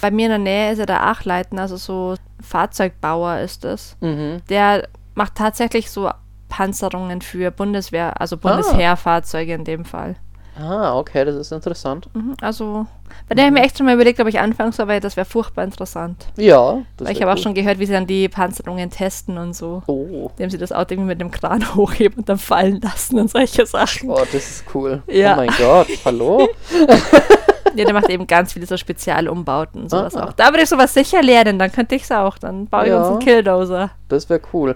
Bei 0.00 0.10
mir 0.10 0.26
in 0.26 0.30
der 0.30 0.38
Nähe 0.38 0.72
ist 0.72 0.78
er 0.78 0.86
der 0.86 1.02
Achleiten, 1.04 1.58
also 1.58 1.76
so 1.76 2.14
Fahrzeugbauer 2.42 3.38
ist 3.40 3.64
es. 3.64 3.96
Mhm. 4.00 4.42
Der 4.48 4.88
macht 5.14 5.34
tatsächlich 5.36 5.90
so 5.90 6.10
Panzerungen 6.48 7.22
für 7.22 7.50
Bundeswehr, 7.50 8.10
Ah. 8.12 8.20
also 8.20 8.36
Bundesheerfahrzeuge 8.36 9.54
in 9.54 9.64
dem 9.64 9.84
Fall. 9.84 10.16
Ah, 10.58 10.96
okay, 10.96 11.22
das 11.26 11.34
ist 11.34 11.52
interessant. 11.52 12.08
Mhm, 12.14 12.34
also, 12.40 12.86
bei 13.28 13.34
der 13.34 13.44
habe 13.44 13.54
ich 13.54 13.60
mir 13.60 13.66
echt 13.66 13.76
schon 13.76 13.84
mal 13.84 13.94
überlegt, 13.94 14.18
ob 14.20 14.26
ich 14.26 14.38
anfangen 14.40 14.72
soll, 14.72 14.88
weil 14.88 15.00
das 15.00 15.14
wäre 15.14 15.26
furchtbar 15.26 15.64
interessant. 15.64 16.24
Ja, 16.38 16.78
das 16.96 17.08
weil 17.08 17.14
ich 17.14 17.20
habe 17.20 17.30
auch 17.30 17.36
schon 17.36 17.52
gehört, 17.52 17.78
wie 17.78 17.84
sie 17.84 17.92
dann 17.92 18.06
die 18.06 18.26
Panzerungen 18.30 18.88
testen 18.88 19.36
und 19.36 19.54
so. 19.54 19.82
Oh, 19.86 20.30
Indem 20.36 20.48
sie 20.48 20.56
das 20.56 20.72
Auto 20.72 20.94
irgendwie 20.94 21.08
mit 21.08 21.20
dem 21.20 21.30
Kran 21.30 21.62
hochheben 21.74 22.20
und 22.20 22.28
dann 22.30 22.38
fallen 22.38 22.80
lassen 22.80 23.18
und 23.18 23.30
solche 23.30 23.66
Sachen. 23.66 24.08
oh, 24.08 24.16
das 24.16 24.34
ist 24.34 24.64
cool. 24.74 25.02
Ja. 25.08 25.34
Oh 25.34 25.36
mein 25.36 25.50
Gott, 25.58 25.88
hallo? 26.06 26.48
Ja, 27.76 27.84
der 27.84 27.94
macht 27.94 28.08
eben 28.08 28.26
ganz 28.26 28.52
viele 28.52 28.66
so 28.66 28.76
Spezialumbauten 28.76 29.82
und 29.82 29.90
sowas 29.90 30.14
Ah. 30.16 30.24
auch. 30.24 30.32
Da 30.32 30.48
würde 30.50 30.62
ich 30.62 30.68
sowas 30.68 30.94
sicher 30.94 31.22
lernen, 31.22 31.58
dann 31.58 31.70
könnte 31.72 31.94
ich 31.94 32.02
es 32.02 32.10
auch. 32.12 32.38
Dann 32.38 32.66
baue 32.66 32.84
ich 32.84 32.88
Ja. 32.90 32.98
uns 33.00 33.08
einen 33.08 33.18
Killdozer. 33.20 33.90
Das 34.08 34.28
wäre 34.30 34.40
cool. 34.52 34.74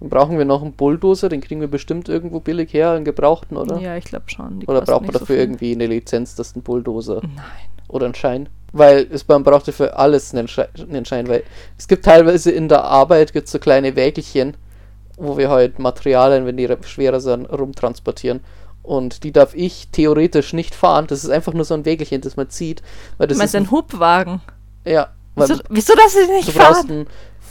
Dann 0.00 0.08
brauchen 0.08 0.38
wir 0.38 0.44
noch 0.44 0.62
einen 0.62 0.72
Bulldozer, 0.72 1.28
den 1.28 1.40
kriegen 1.42 1.60
wir 1.60 1.68
bestimmt 1.68 2.08
irgendwo 2.08 2.40
billig 2.40 2.72
her, 2.72 2.92
einen 2.92 3.04
gebrauchten, 3.04 3.56
oder? 3.56 3.78
Ja, 3.78 3.96
ich 3.96 4.04
glaube 4.04 4.24
schon. 4.28 4.60
Die 4.60 4.66
Oder 4.66 4.80
braucht 4.80 5.02
man 5.02 5.12
so 5.12 5.18
dafür 5.18 5.26
viel. 5.36 5.44
irgendwie 5.44 5.72
eine 5.74 5.86
Lizenz, 5.86 6.34
dass 6.34 6.56
ein 6.56 6.62
Bulldozer 6.62 7.16
Nein. 7.22 7.30
oder 7.88 8.06
einen 8.06 8.14
Schein? 8.14 8.48
Weil 8.72 9.06
es, 9.10 9.26
man 9.28 9.42
braucht 9.42 9.68
dafür 9.68 9.98
alles 9.98 10.32
einen, 10.34 10.48
Sche 10.48 10.68
einen 10.90 11.04
Schein, 11.04 11.28
weil 11.28 11.42
es 11.76 11.86
gibt 11.88 12.04
teilweise 12.04 12.50
in 12.50 12.68
der 12.68 12.84
Arbeit 12.84 13.32
gibt's 13.32 13.50
so 13.52 13.58
kleine 13.58 13.94
Wägelchen, 13.96 14.56
wo 15.18 15.36
wir 15.36 15.50
halt 15.50 15.78
Materialien, 15.78 16.46
wenn 16.46 16.56
die 16.56 16.64
re- 16.66 16.78
schwerer 16.82 17.20
sind, 17.20 17.46
rumtransportieren. 17.46 18.40
Und 18.82 19.24
die 19.24 19.32
darf 19.32 19.54
ich 19.54 19.88
theoretisch 19.92 20.52
nicht 20.52 20.74
fahren. 20.74 21.06
Das 21.06 21.22
ist 21.22 21.30
einfach 21.30 21.52
nur 21.52 21.64
so 21.64 21.74
ein 21.74 21.84
Wägelchen, 21.84 22.20
das 22.22 22.36
man 22.36 22.48
zieht. 22.50 22.82
Weil 23.18 23.26
das 23.28 23.36
Du 23.36 23.40
meinst 23.40 23.54
ist 23.54 23.60
ein 23.60 23.70
Hubwagen? 23.70 24.40
ja, 24.84 25.08
Wieso, 25.36 25.54
wieso 25.68 25.94
darfst 25.94 26.16
du 26.16 26.26
nicht 26.32 26.48
du 26.48 26.52
brauchst 26.58 26.86
fahren? 26.86 26.90
ein 27.02 27.06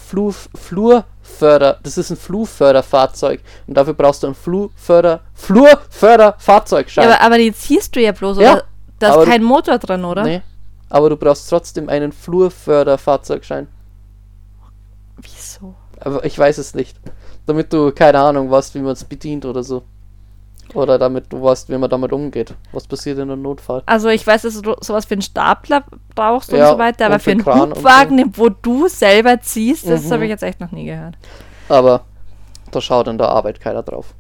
Flu 0.07 0.31
Flurförder. 0.55 1.79
Das 1.83 1.97
ist 1.97 2.09
ein 2.09 2.17
Flurförderfahrzeug. 2.17 3.41
Und 3.67 3.75
dafür 3.75 3.93
brauchst 3.93 4.23
du 4.23 4.27
ein 4.27 4.35
Flurförder 4.35 5.21
Flurförderfahrzeugschein. 5.33 7.07
Ja, 7.07 7.15
aber, 7.15 7.23
aber 7.25 7.37
die 7.37 7.53
ziehst 7.53 7.95
du 7.95 8.01
ja 8.01 8.11
bloß, 8.11 8.37
Ja, 8.39 8.53
oder? 8.53 8.63
Da 8.99 9.09
ist 9.15 9.25
du- 9.25 9.29
kein 9.31 9.43
Motor 9.43 9.77
drin, 9.77 10.03
oder? 10.03 10.23
Nee. 10.23 10.41
Aber 10.89 11.09
du 11.09 11.15
brauchst 11.15 11.47
trotzdem 11.49 11.87
einen 11.89 12.11
Flurförderfahrzeugschein. 12.11 13.67
Wieso? 15.17 15.75
Aber 15.99 16.25
ich 16.25 16.37
weiß 16.37 16.57
es 16.57 16.73
nicht. 16.73 16.97
Damit 17.45 17.71
du 17.73 17.91
keine 17.91 18.19
Ahnung 18.19 18.49
weißt, 18.51 18.73
wie 18.75 18.79
man 18.79 18.93
es 18.93 19.03
bedient 19.03 19.45
oder 19.45 19.63
so. 19.63 19.83
Oder 20.75 20.97
damit 20.99 21.31
du 21.33 21.41
weißt, 21.41 21.69
wie 21.69 21.77
man 21.77 21.89
damit 21.89 22.11
umgeht. 22.13 22.53
Was 22.71 22.85
passiert 22.87 23.17
in 23.17 23.31
einem 23.31 23.41
Notfall. 23.41 23.81
Also 23.85 24.09
ich 24.09 24.25
weiß, 24.25 24.43
dass 24.43 24.61
du 24.61 24.75
sowas 24.81 25.05
für 25.05 25.13
einen 25.15 25.21
Stapler 25.21 25.83
brauchst 26.15 26.51
und 26.53 26.59
Ja, 26.59 26.71
so 26.71 26.77
weiter, 26.77 27.05
aber 27.07 27.15
und 27.15 27.21
für 27.23 27.31
einen 27.31 27.43
Kran 27.43 27.71
und 27.71 27.77
Hubwagen, 27.79 28.17
den- 28.17 28.37
wo 28.37 28.49
du 28.49 28.87
selber 28.87 29.39
ziehst, 29.41 29.87
das 29.89 30.05
Mhm. 30.05 30.11
habe 30.11 30.23
ich 30.25 30.29
jetzt 30.29 30.43
echt 30.43 30.59
noch 30.59 30.71
nie 30.71 30.85
gehört. 30.85 31.15
Aber 31.69 32.01
da 32.71 32.81
schaut 32.81 33.07
in 33.07 33.17
der 33.17 33.29
Arbeit 33.29 33.59
keiner 33.59 33.83
drauf. 33.83 34.13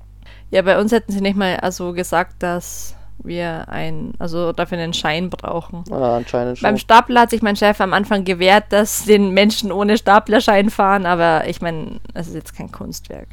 Ja, 0.51 0.61
bei 0.63 0.79
uns 0.79 0.91
hätten 0.91 1.11
sie 1.11 1.21
nicht 1.21 1.37
mal 1.37 1.57
also 1.57 1.93
gesagt, 1.93 2.41
dass 2.41 2.95
wir 3.21 3.67
ein, 3.69 4.13
also 4.17 4.53
dafür 4.53 4.77
einen 4.79 4.93
Schein 4.93 5.29
brauchen. 5.29 5.83
Ah, 5.91 6.15
anscheinend 6.17 6.57
schon. 6.57 6.67
Beim 6.67 6.77
Stapler 6.77 7.21
hat 7.21 7.29
sich 7.31 7.41
mein 7.41 7.57
Chef 7.57 7.79
am 7.81 7.93
Anfang 7.93 8.23
gewehrt, 8.23 8.65
dass 8.69 9.03
den 9.05 9.31
Menschen 9.31 9.71
ohne 9.73 9.97
Staplerschein 9.97 10.69
fahren, 10.69 11.05
aber 11.05 11.45
ich 11.47 11.61
meine, 11.61 11.99
es 12.13 12.27
ist 12.29 12.33
jetzt 12.35 12.55
kein 12.55 12.71
Kunstwerk. 12.71 13.27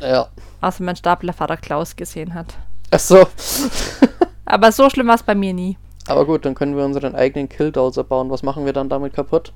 Ja. 0.00 0.28
Außer 0.60 0.80
wenn 0.80 0.86
man 0.86 0.96
Staplerfahrer 0.96 1.56
Klaus 1.56 1.96
gesehen 1.96 2.34
hat. 2.34 2.56
Achso. 2.90 3.26
Aber 4.44 4.72
so 4.72 4.90
schlimm 4.90 5.06
war 5.08 5.14
es 5.14 5.22
bei 5.22 5.34
mir 5.34 5.54
nie. 5.54 5.76
Aber 6.08 6.26
gut, 6.26 6.44
dann 6.44 6.54
können 6.54 6.76
wir 6.76 6.84
unseren 6.84 7.14
eigenen 7.14 7.48
Killdozer 7.48 8.04
bauen. 8.04 8.30
Was 8.30 8.42
machen 8.42 8.64
wir 8.64 8.72
dann 8.72 8.88
damit 8.88 9.14
kaputt? 9.14 9.52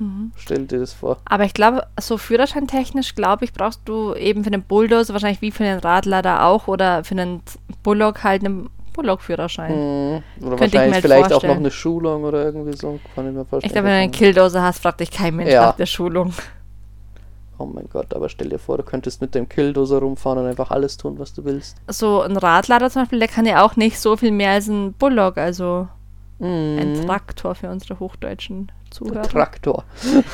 Mhm. 0.00 0.32
Stell 0.36 0.66
dir 0.66 0.80
das 0.80 0.92
vor. 0.92 1.18
Aber 1.24 1.44
ich 1.44 1.54
glaube, 1.54 1.86
so 2.00 2.18
führerscheintechnisch, 2.18 3.14
glaube 3.14 3.44
ich, 3.44 3.52
brauchst 3.52 3.82
du 3.84 4.14
eben 4.14 4.42
für 4.42 4.50
den 4.50 4.62
Bulldozer 4.62 5.12
wahrscheinlich 5.12 5.40
wie 5.40 5.52
für 5.52 5.62
den 5.62 5.78
Radlader 5.78 6.44
auch 6.46 6.66
oder 6.66 7.04
für 7.04 7.12
einen 7.12 7.42
Bullock 7.84 8.24
halt 8.24 8.44
einen 8.44 8.70
Bullock-Führerschein. 8.92 9.70
Hm. 9.72 10.22
Oder 10.46 10.56
Könnte 10.56 10.64
ich 10.66 10.72
mir 10.72 10.78
wahrscheinlich 10.78 10.94
halt 10.94 11.02
vielleicht 11.02 11.24
auch 11.24 11.30
noch 11.30 11.30
vorstellen. 11.40 11.58
eine 11.58 11.70
Schulung 11.70 12.24
oder 12.24 12.44
irgendwie 12.44 12.76
so. 12.76 12.98
Kann 13.14 13.28
ich 13.28 13.34
mir 13.34 13.44
vorstellen. 13.44 13.60
Ich 13.64 13.72
glaube, 13.72 13.86
wenn 13.88 13.94
du 13.94 14.02
einen 14.02 14.12
Killdozer 14.12 14.62
hast, 14.62 14.80
fragt 14.82 15.00
dich 15.00 15.10
kein 15.10 15.36
Mensch 15.36 15.50
Ja. 15.52 15.66
nach 15.66 15.76
der 15.76 15.86
Schulung. 15.86 16.32
Oh 17.64 17.70
mein 17.72 17.88
Gott, 17.90 18.12
aber 18.14 18.28
stell 18.28 18.50
dir 18.50 18.58
vor, 18.58 18.76
du 18.76 18.82
könntest 18.82 19.20
mit 19.22 19.34
dem 19.34 19.48
Killdozer 19.48 19.98
rumfahren 20.00 20.38
und 20.40 20.46
einfach 20.46 20.70
alles 20.70 20.96
tun, 20.98 21.18
was 21.18 21.32
du 21.32 21.44
willst. 21.44 21.78
So 21.88 22.20
ein 22.20 22.36
Radlader 22.36 22.90
zum 22.90 23.02
Beispiel, 23.02 23.18
der 23.20 23.28
kann 23.28 23.46
ja 23.46 23.64
auch 23.64 23.76
nicht 23.76 23.98
so 23.98 24.16
viel 24.18 24.32
mehr 24.32 24.50
als 24.50 24.68
ein 24.68 24.92
Bullock, 24.92 25.38
also 25.38 25.88
ein 26.40 26.92
Mhm. 26.92 27.06
Traktor 27.06 27.54
für 27.54 27.70
unsere 27.70 28.00
hochdeutschen 28.00 28.70
Zuhörer. 28.90 29.22
Traktor. 29.22 29.84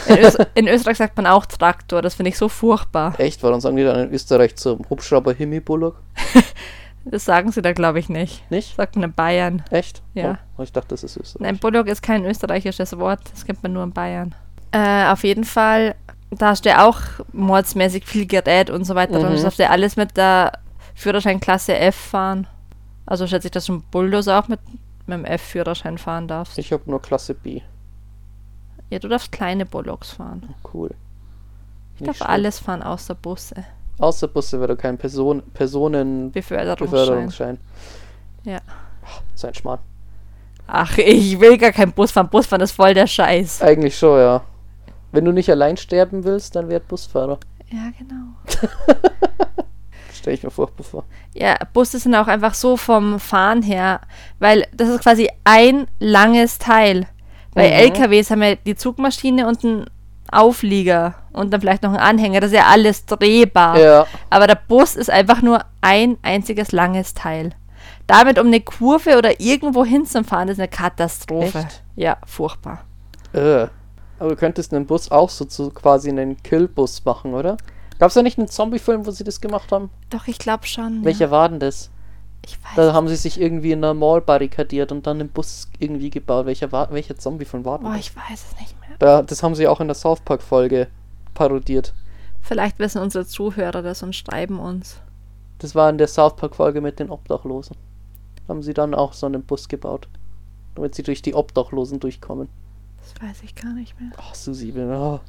In, 0.09 0.19
Ös 0.19 0.37
in 0.55 0.67
Österreich 0.67 0.97
sagt 0.97 1.17
man 1.17 1.27
auch 1.27 1.47
Traktor, 1.47 2.03
das 2.03 2.15
finde 2.15 2.31
ich 2.31 2.39
so 2.39 2.49
furchtbar. 2.49 3.15
Echt? 3.19 3.43
Warum 3.43 3.61
sagen 3.61 3.77
die 3.77 3.85
dann 3.85 4.09
in 4.09 4.13
Österreich 4.15 4.57
zum 4.57 4.81
Hubschrauber 4.91 5.33
Himmi 5.35 5.61
Bullock? 5.61 5.97
Das 7.07 7.25
sagen 7.25 7.51
sie 7.51 7.63
da, 7.63 7.73
glaube 7.73 7.99
ich, 7.99 8.11
nicht. 8.11 8.49
Nicht? 8.51 8.77
Sagt 8.77 8.95
man 8.95 9.05
in 9.05 9.15
Bayern. 9.15 9.63
Echt? 9.71 10.03
Ja. 10.13 10.39
Oh, 10.59 10.63
ich 10.63 10.71
dachte, 10.71 10.89
das 10.91 11.03
ist 11.03 11.17
Österreich. 11.17 11.41
Nein, 11.43 11.59
Bullock 11.59 11.87
ist 11.87 12.03
kein 12.03 12.27
österreichisches 12.27 12.97
Wort, 12.99 13.21
das 13.33 13.47
kennt 13.47 13.63
man 13.63 13.73
nur 13.73 13.85
in 13.85 13.93
Bayern. 13.93 14.35
Äh, 14.73 15.07
auf 15.07 15.25
jeden 15.25 15.45
Fall, 15.45 15.95
da 16.31 16.49
hast 16.49 16.65
du 16.65 16.69
ja 16.71 16.87
auch 16.89 17.01
mordsmäßig 17.33 18.05
viel 18.07 18.27
Gerät 18.27 18.71
und 18.71 18.85
so 18.85 18.95
weiter. 18.95 19.19
Dann 19.21 19.33
Mhm. 19.37 19.43
darfst 19.43 19.59
du 19.59 19.63
ja 19.65 19.71
alles 19.71 19.97
mit 19.97 20.17
der 20.17 20.53
Führerscheinklasse 20.95 21.77
F 21.77 21.97
fahren. 21.97 22.47
Also 23.07 23.27
schätze 23.27 23.49
ich, 23.49 23.53
dass 23.53 23.67
du 23.67 23.75
ein 23.75 23.83
Bulldozer 23.91 24.39
auch 24.39 24.49
mit, 24.49 24.61
mit 25.07 25.19
dem 25.19 25.25
F-Führerschein 25.25 25.99
fahren 25.99 26.29
darfst. 26.29 26.59
Ich 26.59 26.73
habe 26.73 26.89
nur 26.89 27.03
Klasse 27.03 27.35
B. 27.35 27.61
Ja, 28.91 28.99
du 28.99 29.09
darfst 29.09 29.33
kleine 29.33 29.67
Bullocks 29.67 30.13
fahren. 30.13 30.55
Cool. 30.73 30.91
Ich 31.95 32.01
Nicht 32.01 32.09
darf 32.11 32.17
schlecht. 32.19 32.31
alles 32.31 32.59
fahren, 32.61 32.83
außer 32.83 33.15
Busse. 33.15 33.57
Außer 33.99 34.29
Busse 34.29 34.61
wäre 34.61 34.77
kein 34.77 34.97
Person 34.97 35.43
Personenbeförderungsschein. 35.53 36.91
Beförderungsschein. 36.91 37.59
Ja. 38.45 38.59
So 39.35 39.49
ein 39.49 39.55
Schmarrn. 39.55 39.81
Ach, 40.67 40.97
ich 40.99 41.39
will 41.41 41.59
gar 41.59 41.73
keinen 41.73 41.93
Bus 41.93 42.13
fahren. 42.13 42.29
Bus 42.29 42.47
fahren 42.47 42.61
ist 42.61 42.73
voll 42.73 42.95
der 42.95 43.07
Scheiß. 43.09 43.61
Eigentlich 43.63 43.99
schon, 43.99 44.19
ja. 44.21 44.41
Wenn 45.13 45.25
du 45.25 45.33
nicht 45.33 45.51
allein 45.51 45.77
sterben 45.77 46.25
willst, 46.25 46.57
dann 46.57 46.69
werd 46.69 46.87
Busfahrer. 46.89 47.39
Ja, 47.71 47.91
genau. 47.99 48.69
Stell 50.15 50.35
ich 50.35 50.43
mir 50.43 50.51
furchtbar 50.51 50.85
vor. 50.85 51.05
Ja, 51.35 51.57
Busse 51.73 51.99
sind 51.99 52.15
auch 52.15 52.27
einfach 52.27 52.55
so 52.55 52.77
vom 52.77 53.19
Fahren 53.19 53.63
her, 53.63 54.01
weil 54.39 54.67
das 54.75 54.89
ist 54.89 55.03
quasi 55.03 55.31
ein 55.45 55.87
langes 55.99 56.59
Teil. 56.59 57.07
Bei 57.55 57.67
Mhm. 57.69 57.73
LKWs 57.95 58.31
haben 58.31 58.41
wir 58.43 58.57
die 58.57 58.75
Zugmaschine 58.77 59.47
und 59.49 59.65
einen 59.65 59.87
Auflieger 60.31 61.15
und 61.33 61.53
dann 61.53 61.61
vielleicht 61.61 61.83
noch 61.83 61.91
einen 61.91 61.99
Anhänger. 62.01 62.41
Das 62.41 62.51
ist 62.51 62.57
ja 62.57 62.67
alles 62.67 63.07
drehbar. 63.07 63.79
Ja. 63.79 64.07
Aber 64.29 64.47
der 64.47 64.59
Bus 64.69 64.95
ist 64.95 65.11
einfach 65.11 65.43
nur 65.43 65.61
ein 65.81 66.19
einziges 66.23 66.71
langes 66.73 67.15
Teil. 67.15 67.51
Damit 68.07 68.39
um 68.39 68.49
eine 68.49 68.61
Kurve 68.61 69.17
oder 69.17 69.41
irgendwo 69.41 69.85
hinzufahren, 69.85 70.49
ist 70.49 70.59
eine 70.59 70.69
Katastrophe. 70.69 71.59
Echt? 71.59 71.83
Ja, 71.97 72.19
furchtbar. 72.27 72.81
Äh. 73.33 73.67
Aber 74.21 74.29
du 74.31 74.37
könntest 74.37 74.73
einen 74.73 74.87
Bus 74.87 75.11
auch 75.11 75.31
so 75.31 75.45
zu 75.47 75.71
quasi 75.71 76.11
einen 76.11 76.41
Killbus 76.43 77.05
machen, 77.05 77.35
oder? 77.35 77.57
Gab's 77.99 78.15
da 78.15 78.23
nicht 78.23 78.39
einen 78.39 78.49
Zombie-Film, 78.49 79.07
wo 79.07 79.11
sie 79.11 79.25
das 79.25 79.41
gemacht 79.41 79.73
haben? 79.73 79.91
Doch, 80.11 80.27
ich 80.29 80.39
glaube 80.39 80.67
schon. 80.67 81.05
Welcher 81.05 81.27
Ja. 81.27 81.31
war 81.31 81.49
denn 81.49 81.59
das? 81.59 81.91
Ich 82.47 82.57
weiß. 82.63 82.73
Da 82.77 82.93
haben 82.93 83.09
sie 83.09 83.17
sich 83.17 83.41
irgendwie 83.41 83.73
in 83.73 83.83
einer 83.83 83.95
Mall 83.95 84.21
barrikadiert 84.21 84.93
und 84.93 85.07
dann 85.07 85.21
einen 85.21 85.29
Bus 85.31 85.69
irgendwie 85.79 86.11
gebaut. 86.11 86.47
Welcher 86.47 86.71
war, 86.73 86.91
welcher 86.93 87.17
Zombie-Film 87.19 87.65
war 87.65 87.79
denn 87.79 87.87
Boah, 87.87 87.97
das? 87.97 88.01
ich 88.07 88.17
weiß 88.17 88.47
es 88.53 88.61
nicht 88.61 88.79
mehr. 88.81 88.97
Da, 88.99 89.23
das 89.23 89.43
haben 89.43 89.55
sie 89.55 89.67
auch 89.67 89.81
in 89.81 89.89
der 89.89 89.95
South 89.95 90.21
Park-Folge 90.21 90.89
parodiert. 91.35 91.93
Vielleicht 92.43 92.79
wissen 92.79 93.01
unsere 93.03 93.27
Zuhörer 93.27 93.83
das 93.83 94.03
und 94.03 94.15
schreiben 94.17 94.59
uns. 94.59 94.97
Das 95.59 95.75
war 95.75 95.91
in 95.91 95.99
der 95.99 96.09
South 96.09 96.37
Park-Folge 96.37 96.81
mit 96.81 96.99
den 96.99 97.11
Obdachlosen. 97.11 97.77
Haben 98.49 98.63
sie 98.63 98.75
dann 98.75 98.95
auch 98.95 99.13
so 99.13 99.27
einen 99.27 99.43
Bus 99.45 99.69
gebaut. 99.69 100.09
Damit 100.75 100.95
sie 100.95 101.03
durch 101.03 101.21
die 101.23 101.35
Obdachlosen 101.35 102.01
durchkommen. 102.01 102.49
Das 103.03 103.29
weiß 103.29 103.37
ich 103.45 103.55
gar 103.55 103.73
nicht 103.73 103.99
mehr. 104.01 104.11
Ach, 104.17 104.35
Susi, 104.35 104.73
oh. 104.77 105.21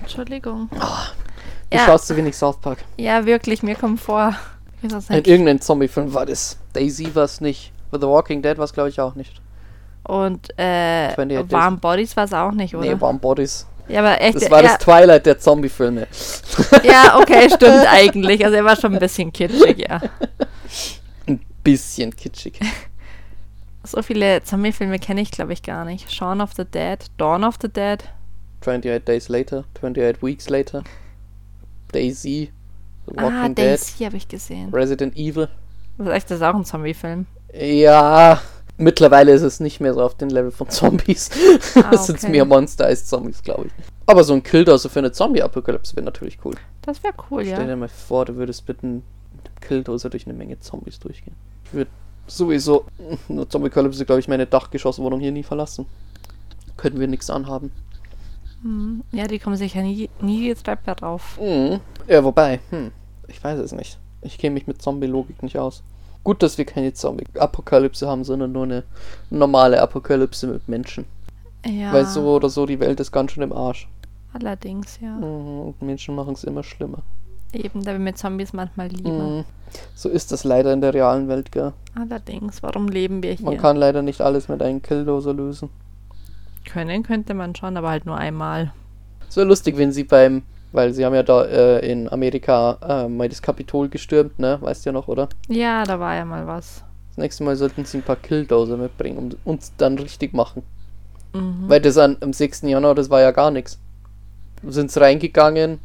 Entschuldigung. 0.00 0.68
du 0.70 1.76
Ja. 1.76 1.86
schaust 1.86 2.06
zu 2.06 2.16
wenig 2.16 2.36
South 2.36 2.58
Park. 2.60 2.78
Ja, 2.96 3.24
wirklich, 3.26 3.62
mir 3.62 3.74
kommt 3.76 4.00
vor. 4.00 4.34
In 4.82 5.24
irgendeinem 5.24 5.60
Zombie-Film 5.60 6.12
war 6.14 6.24
das. 6.26 6.58
Daisy 6.72 7.14
war 7.14 7.24
es 7.24 7.40
nicht. 7.40 7.72
The 7.92 8.00
Walking 8.02 8.40
Dead 8.40 8.56
war 8.56 8.64
es, 8.64 8.72
glaube 8.72 8.88
ich, 8.88 9.00
auch 9.00 9.14
nicht. 9.14 9.40
Und 10.04 10.48
äh, 10.58 11.08
28 11.08 11.38
Days. 11.38 11.52
Warm 11.52 11.78
Bodies 11.78 12.16
war 12.16 12.24
es 12.24 12.32
auch 12.32 12.52
nicht, 12.52 12.74
oder? 12.74 12.86
Nee, 12.94 13.00
Warm 13.00 13.18
Bodies. 13.18 13.66
ja, 13.88 14.00
aber 14.00 14.20
echt. 14.20 14.36
Das 14.36 14.50
war 14.50 14.62
ja, 14.62 14.68
das 14.70 14.78
Twilight 14.78 15.26
der 15.26 15.38
Zombie-Filme. 15.38 16.06
ja, 16.82 17.18
okay, 17.20 17.50
stimmt 17.54 17.86
eigentlich. 17.90 18.42
Also 18.44 18.56
er 18.56 18.64
war 18.64 18.76
schon 18.76 18.94
ein 18.94 18.98
bisschen 19.00 19.32
kitschig, 19.32 19.78
ja. 19.86 20.00
Ein 21.26 21.40
bisschen 21.62 22.14
kitschig. 22.16 22.58
So 23.82 24.02
viele 24.02 24.42
Zombie-Filme 24.42 24.98
kenne 24.98 25.20
ich, 25.22 25.30
glaube 25.30 25.52
ich, 25.52 25.62
gar 25.62 25.84
nicht. 25.84 26.12
Shaun 26.12 26.40
of 26.40 26.52
the 26.54 26.64
Dead, 26.64 26.98
Dawn 27.16 27.44
of 27.44 27.56
the 27.62 27.68
Dead. 27.68 28.04
28 28.60 29.04
Days 29.04 29.28
Later, 29.28 29.64
28 29.74 30.22
Weeks 30.22 30.50
Later, 30.50 30.84
Daisy, 31.92 32.50
The 33.06 33.12
Ah, 33.16 33.22
Walking 33.22 33.54
Dead, 33.54 33.66
Daisy 33.72 34.04
habe 34.04 34.16
ich 34.16 34.28
gesehen. 34.28 34.68
Resident 34.72 35.16
Evil. 35.16 35.48
Das 35.98 36.18
ist 36.18 36.30
das 36.30 36.42
auch 36.42 36.54
ein 36.54 36.64
Zombie-Film. 36.64 37.26
Ja, 37.54 38.40
mittlerweile 38.76 39.32
ist 39.32 39.42
es 39.42 39.60
nicht 39.60 39.80
mehr 39.80 39.94
so 39.94 40.02
auf 40.02 40.14
den 40.14 40.30
Level 40.30 40.50
von 40.50 40.68
Zombies. 40.68 41.30
Ah, 41.74 41.90
Es 41.92 42.06
sind 42.06 42.18
okay. 42.18 42.30
mehr 42.30 42.44
Monster 42.44 42.84
als 42.86 43.06
Zombies, 43.06 43.42
glaube 43.42 43.66
ich. 43.66 43.72
Aber 44.06 44.24
so 44.24 44.34
ein 44.34 44.42
Killdozer 44.42 44.90
für 44.90 44.98
eine 45.00 45.12
Zombie-Apokalypse 45.12 45.96
wäre 45.96 46.04
natürlich 46.04 46.38
cool. 46.44 46.54
Das 46.82 47.02
wäre 47.02 47.14
cool, 47.30 47.44
Stell 47.44 47.60
ja. 47.60 47.66
dir 47.66 47.76
mal 47.76 47.88
vor, 47.88 48.26
du 48.26 48.36
würdest 48.36 48.68
einem 48.68 48.76
mit 48.76 49.46
einem 49.46 49.60
Killdozer 49.60 50.10
durch 50.10 50.26
eine 50.26 50.34
Menge 50.34 50.58
Zombies 50.60 50.98
durchgehen. 50.98 51.34
Ich 51.64 51.72
würde 51.72 51.90
sowieso 52.36 52.84
eine 53.28 53.48
Zombie-Apokalypse, 53.48 54.04
glaube 54.06 54.20
ich, 54.20 54.28
meine 54.28 54.46
Dachgeschosswohnung 54.46 55.20
hier 55.20 55.32
nie 55.32 55.42
verlassen. 55.42 55.86
Könnten 56.76 57.00
wir 57.00 57.08
nichts 57.08 57.30
anhaben. 57.30 57.70
Hm. 58.62 59.02
Ja, 59.12 59.26
die 59.26 59.38
kommen 59.38 59.56
sicher 59.56 59.82
nie, 59.82 60.08
nie 60.20 60.48
die 60.48 60.54
Treppe 60.54 60.92
rauf. 61.00 61.38
Mhm. 61.40 61.80
Ja, 62.08 62.22
wobei, 62.24 62.60
hm, 62.70 62.90
ich 63.28 63.42
weiß 63.42 63.58
es 63.60 63.72
nicht. 63.72 63.98
Ich 64.22 64.38
kenne 64.38 64.54
mich 64.54 64.66
mit 64.66 64.82
Zombie-Logik 64.82 65.42
nicht 65.42 65.58
aus. 65.58 65.82
Gut, 66.24 66.42
dass 66.42 66.58
wir 66.58 66.66
keine 66.66 66.92
Zombie-Apokalypse 66.92 68.06
haben, 68.06 68.24
sondern 68.24 68.52
nur 68.52 68.64
eine 68.64 68.82
normale 69.30 69.80
Apokalypse 69.80 70.46
mit 70.46 70.68
Menschen. 70.68 71.06
Ja, 71.64 71.92
Weil 71.92 72.04
so 72.06 72.22
oder 72.36 72.48
so, 72.50 72.66
die 72.66 72.80
Welt 72.80 73.00
ist 73.00 73.12
ganz 73.12 73.32
schön 73.32 73.42
im 73.42 73.52
Arsch. 73.52 73.88
allerdings, 74.34 74.98
ja. 75.00 75.12
Mhm, 75.16 75.60
Und 75.68 75.82
Menschen 75.82 76.14
machen 76.14 76.34
es 76.34 76.44
immer 76.44 76.62
schlimmer. 76.62 76.98
Eben, 77.52 77.82
da 77.82 77.94
ich 77.94 77.98
mit 77.98 78.16
Zombies 78.18 78.52
manchmal 78.52 78.88
lieber. 78.88 79.10
Mhm. 79.10 79.44
So 79.94 80.08
ist 80.08 80.32
das 80.32 80.44
leider 80.44 80.72
in 80.72 80.80
der 80.80 80.94
realen 80.94 81.28
Welt, 81.28 81.52
gell? 81.52 81.72
Allerdings, 81.94 82.62
warum 82.62 82.88
leben 82.88 83.22
wir 83.22 83.32
hier? 83.32 83.44
Man 83.44 83.58
kann 83.58 83.76
leider 83.76 84.02
nicht 84.02 84.20
alles 84.20 84.48
mit 84.48 84.62
einem 84.62 84.82
Killdozer 84.82 85.34
lösen. 85.34 85.70
Können 86.70 87.02
könnte 87.02 87.34
man 87.34 87.54
schon, 87.54 87.76
aber 87.76 87.90
halt 87.90 88.06
nur 88.06 88.16
einmal. 88.16 88.72
So 89.28 89.42
lustig, 89.44 89.76
wenn 89.76 89.92
sie 89.92 90.04
beim 90.04 90.42
Weil 90.72 90.92
sie 90.92 91.04
haben 91.04 91.14
ja 91.14 91.22
da 91.22 91.44
äh, 91.44 91.90
in 91.90 92.08
Amerika 92.12 92.78
äh, 92.82 93.08
mal 93.08 93.28
das 93.28 93.42
Kapitol 93.42 93.88
gestürmt, 93.88 94.38
ne? 94.38 94.58
Weißt 94.60 94.84
du 94.84 94.90
ja 94.90 94.92
noch, 94.92 95.08
oder? 95.08 95.28
Ja, 95.48 95.82
da 95.84 95.98
war 95.98 96.14
ja 96.14 96.24
mal 96.24 96.46
was. 96.46 96.84
Das 97.08 97.18
nächste 97.18 97.42
Mal 97.42 97.56
sollten 97.56 97.84
sie 97.84 97.98
ein 97.98 98.02
paar 98.02 98.16
Killdozer 98.16 98.76
mitbringen 98.76 99.18
und 99.18 99.36
uns 99.44 99.72
dann 99.76 99.98
richtig 99.98 100.32
machen. 100.32 100.62
Mhm. 101.32 101.64
Weil 101.68 101.80
das 101.80 101.98
an, 101.98 102.16
am 102.20 102.32
6. 102.32 102.62
Januar, 102.62 102.94
das 102.94 103.10
war 103.10 103.20
ja 103.20 103.32
gar 103.32 103.50
nichts. 103.50 103.78
Sind 104.62 104.96
reingegangen, 104.96 105.80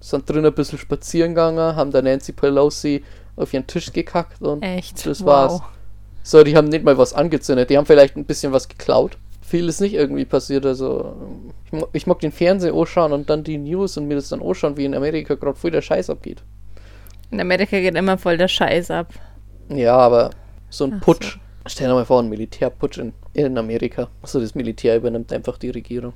sind 0.00 0.28
drin 0.28 0.44
ein 0.44 0.52
bisschen 0.52 0.78
spazieren 0.78 1.30
gegangen, 1.30 1.76
haben 1.76 1.90
da 1.90 2.02
Nancy 2.02 2.32
Pelosi 2.32 3.02
auf 3.36 3.52
ihren 3.54 3.66
Tisch 3.66 3.92
gekackt 3.92 4.42
und 4.42 4.62
Echt? 4.62 5.06
das 5.06 5.20
wow. 5.20 5.26
war's. 5.26 5.62
So, 6.22 6.42
die 6.42 6.56
haben 6.56 6.68
nicht 6.68 6.84
mal 6.84 6.98
was 6.98 7.12
angezündet, 7.12 7.70
die 7.70 7.78
haben 7.78 7.86
vielleicht 7.86 8.16
ein 8.16 8.24
bisschen 8.24 8.52
was 8.52 8.68
geklaut. 8.68 9.16
Viel 9.42 9.68
ist 9.68 9.80
nicht 9.80 9.94
irgendwie 9.94 10.24
passiert, 10.24 10.66
also 10.66 11.14
ich, 11.66 11.72
mo- 11.72 11.88
ich 11.92 12.06
mag 12.08 12.18
den 12.18 12.32
Fernseher 12.32 12.74
anschauen 12.74 13.12
und 13.12 13.30
dann 13.30 13.44
die 13.44 13.58
News 13.58 13.96
und 13.96 14.08
mir 14.08 14.16
das 14.16 14.28
dann 14.30 14.42
anschauen, 14.42 14.76
wie 14.76 14.84
in 14.84 14.94
Amerika 14.94 15.34
gerade 15.36 15.56
voll 15.56 15.70
der 15.70 15.82
Scheiß 15.82 16.10
abgeht. 16.10 16.42
In 17.30 17.40
Amerika 17.40 17.78
geht 17.78 17.94
immer 17.94 18.18
voll 18.18 18.36
der 18.38 18.48
Scheiß 18.48 18.90
ab. 18.90 19.12
Ja, 19.68 19.96
aber 19.96 20.30
so 20.68 20.84
ein 20.84 20.94
Ach 20.96 21.00
Putsch. 21.00 21.38
Stell 21.68 21.88
dir 21.88 21.94
mal 21.94 22.04
vor, 22.04 22.22
ein 22.22 22.28
Militärputsch 22.28 22.98
in, 22.98 23.12
in 23.34 23.58
Amerika. 23.58 24.08
Also 24.22 24.40
das 24.40 24.54
Militär 24.54 24.96
übernimmt 24.96 25.32
einfach 25.32 25.58
die 25.58 25.70
Regierung. 25.70 26.12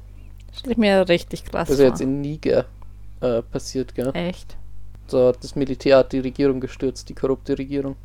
Stell 0.53 0.73
ich 0.73 0.79
mir 0.79 1.09
richtig 1.09 1.45
krass 1.45 1.69
Das 1.69 1.79
ist 1.79 1.81
vor. 1.83 1.89
jetzt 1.89 2.01
in 2.01 2.21
Niger 2.21 2.67
äh, 3.21 3.43
passiert, 3.43 3.95
gell? 3.95 4.11
Echt? 4.15 4.57
So, 5.11 5.33
das 5.33 5.57
Militär 5.57 5.99
hat 5.99 6.13
die 6.13 6.21
Regierung 6.21 6.61
gestürzt, 6.61 7.09
die 7.09 7.15
korrupte 7.15 7.59
Regierung. 7.59 7.97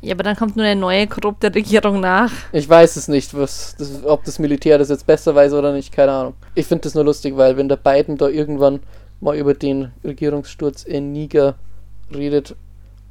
Ja, 0.00 0.14
aber 0.14 0.22
dann 0.22 0.36
kommt 0.36 0.54
nur 0.54 0.64
eine 0.64 0.78
neue 0.78 1.08
korrupte 1.08 1.52
Regierung 1.52 1.98
nach. 1.98 2.30
Ich 2.52 2.68
weiß 2.68 2.94
es 2.94 3.08
nicht, 3.08 3.34
was 3.34 3.74
das, 3.76 4.04
ob 4.04 4.22
das 4.24 4.38
Militär 4.38 4.78
das 4.78 4.88
jetzt 4.88 5.06
besser 5.06 5.34
weiß 5.34 5.52
oder 5.54 5.72
nicht, 5.72 5.90
keine 5.90 6.12
Ahnung. 6.12 6.34
Ich 6.54 6.66
finde 6.66 6.82
das 6.82 6.94
nur 6.94 7.04
lustig, 7.04 7.36
weil 7.36 7.56
wenn 7.56 7.68
der 7.68 7.76
Biden 7.76 8.16
da 8.16 8.28
irgendwann 8.28 8.80
mal 9.20 9.36
über 9.36 9.54
den 9.54 9.92
Regierungssturz 10.04 10.84
in 10.84 11.12
Niger 11.12 11.56
redet, 12.14 12.54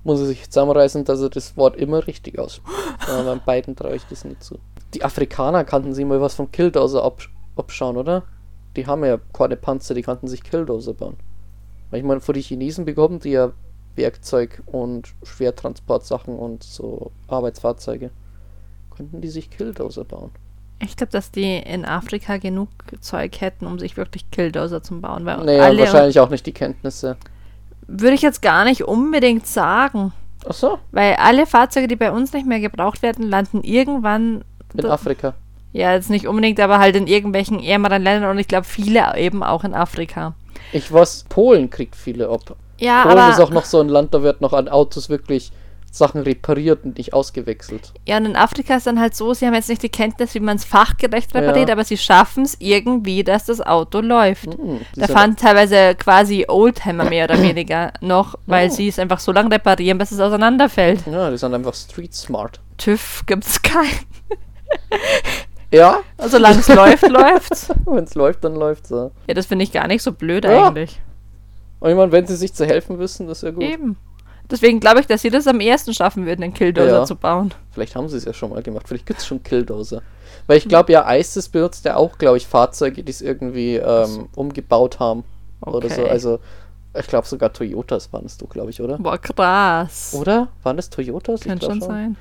muss 0.05 0.21
er 0.21 0.27
sich 0.27 0.49
zusammenreißen, 0.49 1.03
dass 1.03 1.19
er 1.19 1.29
das 1.29 1.57
Wort 1.57 1.75
immer 1.75 2.07
richtig 2.07 2.39
ausspricht. 2.39 2.77
Aber 3.09 3.23
beim 3.23 3.41
Biden 3.45 3.75
traue 3.75 3.97
ich 3.97 4.05
das 4.09 4.23
nicht 4.23 4.41
zu. 4.41 4.59
Die 4.93 5.03
Afrikaner 5.03 5.65
kannten 5.65 5.93
sich 5.93 6.05
mal 6.05 6.21
was 6.21 6.35
vom 6.35 6.51
Killdozer 6.51 7.03
absch 7.03 7.29
abschauen, 7.57 7.97
oder? 7.97 8.23
Die 8.77 8.85
haben 8.85 9.03
ja 9.03 9.17
keine 9.33 9.57
Panzer, 9.57 9.93
die 9.93 10.01
kannten 10.01 10.27
sich 10.27 10.43
Killdozer 10.43 10.93
bauen. 10.93 11.17
Meine, 12.03 12.21
vor 12.21 12.33
die 12.33 12.41
Chinesen 12.41 12.85
bekommen 12.85 13.19
die 13.19 13.31
ja 13.31 13.51
Werkzeug 13.95 14.61
und 14.65 15.13
Schwertransportsachen 15.23 16.37
und 16.37 16.63
so 16.63 17.11
Arbeitsfahrzeuge. 17.27 18.09
Könnten 18.95 19.21
die 19.21 19.29
sich 19.29 19.49
Killdozer 19.49 20.03
bauen? 20.05 20.31
Ich 20.79 20.97
glaube, 20.97 21.11
dass 21.11 21.31
die 21.31 21.57
in 21.57 21.85
Afrika 21.85 22.37
genug 22.37 22.69
Zeug 22.99 23.39
hätten, 23.39 23.65
um 23.65 23.79
sich 23.79 23.95
wirklich 23.97 24.29
Killdozer 24.31 24.83
zu 24.83 24.99
bauen. 24.99 25.25
Weil 25.25 25.37
Naja, 25.45 25.63
alle 25.63 25.79
wahrscheinlich 25.79 26.19
auch 26.19 26.29
nicht 26.29 26.45
die 26.45 26.51
Kenntnisse. 26.51 27.15
würde 27.87 28.15
ich 28.15 28.21
jetzt 28.21 28.41
gar 28.41 28.65
nicht 28.65 28.83
unbedingt 28.83 29.47
sagen. 29.47 30.11
Ach 30.47 30.53
so, 30.53 30.77
Weil 30.91 31.15
alle 31.15 31.45
Fahrzeuge, 31.47 31.87
die 31.87 31.95
bei 31.95 32.11
uns 32.11 32.33
nicht 32.33 32.45
mehr 32.45 32.59
gebraucht 32.59 33.01
werden, 33.01 33.27
landen 33.29 33.63
irgendwann. 33.63 34.43
in 34.73 34.85
Afrika. 34.85 35.33
Ja, 35.71 35.93
jetzt 35.93 36.09
nicht 36.09 36.27
unbedingt, 36.27 36.59
aber 36.59 36.79
halt 36.79 36.95
in 36.95 37.07
irgendwelchen 37.07 37.59
ärmeren 37.61 38.01
Ländern 38.01 38.31
und 38.31 38.37
ich 38.39 38.47
glaube 38.47 38.65
viele 38.65 39.17
eben 39.17 39.43
auch 39.43 39.63
in 39.63 39.73
Afrika. 39.73 40.35
Ich 40.71 40.91
weiß, 40.91 41.25
Polen 41.29 41.69
kriegt 41.69 41.95
viele 41.95 42.29
ab. 42.29 42.55
Ja, 42.79 43.03
Polen 43.03 43.17
aber 43.17 43.31
ist 43.31 43.39
auch 43.39 43.51
noch 43.51 43.65
so 43.65 43.79
ein 43.79 43.89
Land, 43.89 44.13
da 44.13 44.21
wird 44.23 44.41
noch 44.41 44.53
an 44.53 44.67
Autos 44.67 45.09
wirklich 45.09 45.51
Sachen 45.91 46.23
repariert 46.23 46.83
und 46.83 46.97
nicht 46.97 47.13
ausgewechselt. 47.13 47.93
ja, 48.05 48.17
und 48.17 48.25
in 48.25 48.35
Afrika 48.35 48.75
ist 48.75 48.85
dann 48.85 48.99
halt 48.99 49.15
so, 49.15 49.33
sie 49.33 49.45
haben 49.47 49.53
jetzt 49.53 49.69
nicht 49.69 49.81
die 49.81 49.87
Kenntnis, 49.87 50.35
wie 50.35 50.41
man 50.41 50.57
es 50.57 50.65
fachgerecht 50.65 51.33
repariert, 51.33 51.69
Ja. 51.69 51.73
aber 51.75 51.85
sie 51.85 51.95
schaffen 51.97 52.43
es 52.43 52.57
irgendwie, 52.59 53.23
dass 53.23 53.45
das 53.45 53.61
Auto 53.61 54.01
läuft. 54.01 54.47
Hm, 54.57 54.81
die 54.93 54.99
Da 54.99 55.07
fahren 55.07 55.37
teilweise 55.37 55.95
quasi 55.95 56.43
Oldtimer 56.49 57.05
mehr 57.05 57.23
oder 57.25 57.41
weniger 57.41 57.93
noch, 58.01 58.35
weil 58.45 58.67
Oh. 58.69 58.73
sie 58.73 58.89
es 58.89 58.99
einfach 58.99 59.19
so 59.21 59.31
lange 59.31 59.55
reparieren, 59.55 59.97
bis 59.97 60.11
es 60.11 60.19
auseinanderfällt. 60.19 61.07
ja, 61.09 61.29
die 61.31 61.37
sind 61.37 61.53
einfach 61.53 61.73
street 61.73 62.13
smart. 62.13 62.59
TÜV 62.75 63.23
gibt's 63.25 63.61
keinen. 63.61 63.87
Ja, 65.71 65.99
Solange 66.27 66.59
es 66.59 66.67
läuft, 66.67 67.07
läuft's. 67.09 67.69
wenn 67.85 68.03
es 68.03 68.15
läuft, 68.15 68.43
dann 68.43 68.55
läuft's. 68.55 68.89
Ja. 68.91 69.09
Ja, 69.27 69.33
das 69.33 69.45
finde 69.45 69.63
ich 69.63 69.71
gar 69.71 69.87
nicht 69.87 70.03
so 70.03 70.11
blöd 70.11 70.45
Ja. 70.45 70.67
eigentlich. 70.67 71.01
Und 71.79 71.89
ich 71.89 71.95
meine, 71.95 72.11
wenn 72.11 72.25
sie 72.25 72.35
sich 72.35 72.53
zu 72.53 72.65
helfen 72.65 72.99
wissen, 72.99 73.27
das 73.27 73.39
ist 73.39 73.43
ja 73.43 73.51
gut. 73.51 73.63
Eben. 73.63 73.97
Deswegen 74.49 74.79
glaube 74.79 74.99
ich, 74.99 75.07
dass 75.07 75.21
sie 75.23 75.29
das 75.31 75.47
am 75.47 75.59
ersten 75.59 75.93
schaffen 75.93 76.25
würden, 76.25 76.43
einen 76.43 76.53
Killdozer 76.53 76.87
Ja. 76.99 77.05
zu 77.05 77.15
bauen. 77.15 77.53
Vielleicht 77.71 77.95
haben 77.95 78.07
sie 78.07 78.17
es 78.17 78.25
ja 78.25 78.33
schon 78.33 78.51
mal 78.51 78.61
gemacht. 78.61 78.87
Vielleicht 78.87 79.05
gibt 79.07 79.19
es 79.19 79.25
schon 79.25 79.41
Killdozer. 79.43 80.01
Weil 80.47 80.57
ich 80.57 80.67
glaube, 80.67 80.91
ja, 80.91 81.11
ISIS 81.15 81.49
benutzt 81.49 81.83
ja 81.85 81.95
auch, 81.95 82.17
glaube 82.19 82.37
ich, 82.37 82.45
Fahrzeuge, 82.45 83.03
die 83.03 83.09
es 83.11 83.21
irgendwie 83.21 83.77
ähm, 83.77 84.29
umgebaut 84.35 84.99
haben. 84.99 85.23
Oder 85.61 85.89
so. 85.89 86.01
Okay. 86.01 86.09
Also, 86.11 86.39
ich 86.97 87.07
glaube 87.07 87.27
sogar 87.27 87.51
Toyotas 87.51 88.13
waren 88.13 88.25
es 88.25 88.37
du, 88.37 88.45
glaube 88.45 88.69
ich, 88.69 88.79
oder? 88.81 88.97
Boah, 88.99 89.17
krass. 89.17 90.15
Oder? 90.19 90.49
Waren 90.61 90.77
das 90.77 90.89
Toyotas? 90.91 91.41
Kann 91.41 91.57
glaub 91.57 91.71
schon 91.71 91.81
sein. 91.81 92.15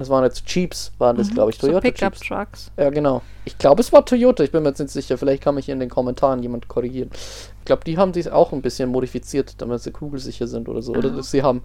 Das 0.00 0.08
waren 0.08 0.24
jetzt 0.24 0.42
Jeeps, 0.52 0.92
waren 0.98 1.16
das, 1.16 1.30
glaube 1.30 1.50
ich, 1.50 1.58
So 1.58 1.66
Toyota 1.68 1.80
Pickup 1.82 2.14
Jeeps. 2.14 2.20
Trucks. 2.20 2.70
Ja, 2.76 2.90
genau. 2.90 3.22
Ich 3.44 3.56
glaube, 3.58 3.80
es 3.80 3.92
war 3.92 4.04
Toyota, 4.04 4.42
ich 4.42 4.50
bin 4.50 4.62
mir 4.62 4.70
jetzt 4.70 4.80
nicht 4.80 4.90
sicher. 4.90 5.16
Vielleicht 5.18 5.42
kann 5.42 5.54
mich 5.54 5.68
in 5.68 5.78
den 5.80 5.88
Kommentaren 5.90 6.42
jemand 6.42 6.68
korrigieren. 6.68 7.10
Ich 7.58 7.64
glaube, 7.64 7.84
die 7.84 7.96
haben 7.98 8.12
sich 8.12 8.30
auch 8.30 8.52
ein 8.52 8.62
bisschen 8.62 8.90
modifiziert, 8.90 9.54
damit 9.58 9.80
sie 9.82 9.92
kugelsicher 9.92 10.46
sind 10.46 10.68
oder 10.68 10.82
so. 10.82 10.92
Oder 10.94 11.22
sie 11.22 11.42
haben 11.42 11.62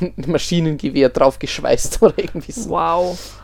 ein 0.00 0.14
Maschinengewehr 0.26 1.08
draufgeschweißt 1.10 2.02
oder 2.02 2.18
irgendwie 2.18 2.52
so. 2.52 2.70
Wow. 2.70 3.40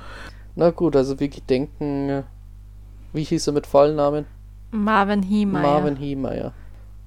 Na 0.57 0.71
gut, 0.71 0.97
also 0.97 1.19
wir 1.21 1.29
gedenken. 1.29 2.09
äh, 2.09 2.23
Wie 3.13 3.25
hieß 3.25 3.47
er 3.47 3.53
mit 3.53 3.67
vollen 3.67 3.97
Namen? 3.97 4.27
Marvin 4.71 5.23
Heemeyer. 5.23 5.63
Marvin 5.63 5.97
Heemeyer. 5.97 6.53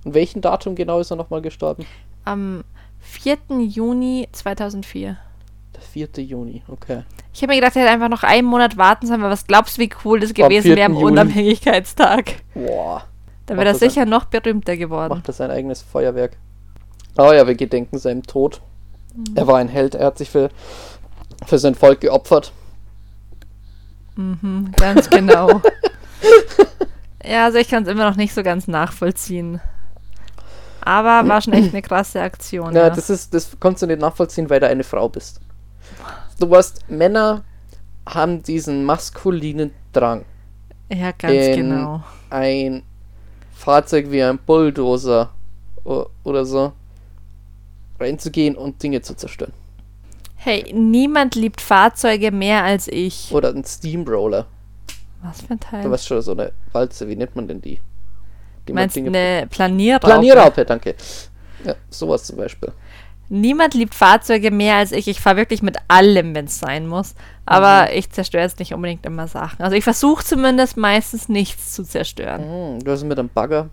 Und 0.03 0.13
welchen 0.13 0.41
Datum 0.41 0.75
genau 0.75 0.99
ist 0.99 1.11
er 1.11 1.15
nochmal 1.17 1.41
gestorben? 1.41 1.85
Am 2.25 2.63
4. 2.99 3.37
Juni 3.59 4.27
2004. 4.31 5.17
Der 5.75 5.81
4. 5.81 6.07
Juni, 6.23 6.63
okay. 6.67 7.03
Ich 7.33 7.41
habe 7.41 7.51
mir 7.53 7.59
gedacht, 7.59 7.75
er 7.75 7.81
hätte 7.83 7.91
einfach 7.91 8.09
noch 8.09 8.23
einen 8.23 8.47
Monat 8.47 8.77
warten 8.77 9.07
sollen, 9.07 9.21
weil 9.21 9.29
was 9.29 9.45
glaubst 9.45 9.77
du, 9.77 9.81
wie 9.81 9.89
cool 10.05 10.19
das 10.21 10.33
gewesen 10.33 10.63
4. 10.63 10.75
wäre 10.77 10.85
am 10.85 10.93
Juli. 10.93 11.05
Unabhängigkeitstag? 11.05 12.31
Boah. 12.53 13.03
Da 13.45 13.53
Macht 13.53 13.59
wäre 13.59 13.69
er 13.69 13.73
das 13.73 13.81
ein- 13.83 13.89
sicher 13.89 14.05
noch 14.05 14.25
berühmter 14.25 14.77
geworden. 14.77 15.09
macht 15.09 15.27
er 15.27 15.33
sein 15.33 15.51
eigenes 15.51 15.81
Feuerwerk. 15.81 16.37
Aber 17.17 17.35
ja, 17.35 17.45
wir 17.45 17.55
gedenken 17.55 17.97
seinem 17.97 18.23
Tod. 18.23 18.61
Er 19.35 19.47
war 19.47 19.57
ein 19.57 19.67
Held, 19.69 19.95
er 19.95 20.07
hat 20.07 20.17
sich 20.17 20.29
für, 20.29 20.49
für 21.45 21.57
sein 21.59 21.75
Volk 21.75 22.01
geopfert. 22.01 22.51
Mhm, 24.15 24.71
ganz 24.77 25.09
genau. 25.09 25.61
ja, 27.25 27.45
also 27.45 27.57
ich 27.57 27.67
kann 27.69 27.83
es 27.83 27.89
immer 27.89 28.09
noch 28.09 28.15
nicht 28.17 28.33
so 28.33 28.43
ganz 28.43 28.67
nachvollziehen. 28.67 29.59
Aber 30.81 31.27
war 31.27 31.41
schon 31.41 31.53
echt 31.53 31.69
eine 31.73 31.81
krasse 31.81 32.21
Aktion. 32.21 32.73
Ja, 32.75 32.83
Ja, 32.83 32.89
das 32.91 33.09
ist, 33.09 33.33
das 33.33 33.57
kannst 33.59 33.81
du 33.81 33.87
nicht 33.87 33.99
nachvollziehen, 34.01 34.49
weil 34.49 34.59
du 34.59 34.67
eine 34.67 34.83
Frau 34.83 35.09
bist. 35.09 35.41
Du 36.39 36.49
weißt, 36.49 36.89
Männer 36.89 37.43
haben 38.07 38.43
diesen 38.43 38.83
maskulinen 38.83 39.71
Drang, 39.93 40.25
ja 40.91 41.11
ganz 41.11 41.33
in- 41.33 41.55
genau. 41.55 42.03
ein 42.29 42.83
Fahrzeug 43.53 44.11
wie 44.11 44.21
ein 44.21 44.37
Bulldozer 44.37 45.29
oder 46.23 46.45
so 46.45 46.73
reinzugehen 47.99 48.55
und 48.55 48.81
Dinge 48.83 49.01
zu 49.01 49.15
zerstören. 49.15 49.53
Hey, 50.35 50.71
niemand 50.73 51.35
liebt 51.35 51.61
Fahrzeuge 51.61 52.31
mehr 52.31 52.63
als 52.63 52.87
ich. 52.87 53.31
Oder 53.31 53.49
ein 53.49 53.63
Steamroller. 53.63 54.45
Was 55.23 55.41
für 55.41 55.53
ein 55.53 55.59
Teil? 55.59 55.83
Du 55.83 55.89
weißt 55.91 56.05
schon, 56.05 56.21
so 56.21 56.33
eine 56.33 56.51
Walze, 56.71 57.07
wie 57.07 57.15
nennt 57.15 57.35
man 57.35 57.47
denn 57.47 57.61
die? 57.61 57.79
die 58.67 58.73
Meinst 58.73 58.95
du 58.95 58.99
Dinge- 59.01 59.17
eine 59.17 59.47
Planierraupe? 59.47 60.05
Planierraupe, 60.07 60.65
danke. 60.65 60.95
Ja, 61.63 61.73
sowas 61.89 62.25
zum 62.25 62.37
Beispiel. 62.37 62.71
Niemand 63.29 63.73
liebt 63.73 63.95
Fahrzeuge 63.95 64.51
mehr 64.51 64.75
als 64.75 64.91
ich. 64.91 65.07
Ich 65.07 65.19
fahre 65.19 65.37
wirklich 65.37 65.61
mit 65.63 65.77
allem, 65.87 66.35
wenn 66.35 66.45
es 66.45 66.59
sein 66.59 66.87
muss. 66.87 67.15
Aber 67.45 67.91
ich 67.93 68.09
zerstöre 68.11 68.43
jetzt 68.43 68.59
nicht 68.59 68.73
unbedingt 68.73 69.05
immer 69.05 69.27
Sachen. 69.27 69.61
Also 69.63 69.75
ich 69.75 69.83
versuche 69.83 70.23
zumindest 70.23 70.77
meistens 70.77 71.27
nichts 71.29 71.73
zu 71.73 71.83
zerstören. 71.83 72.43
Hm, 72.43 72.79
du 72.83 72.91
hast 72.91 73.03
mit 73.03 73.17
einem 73.17 73.29
Bagger. 73.29 73.69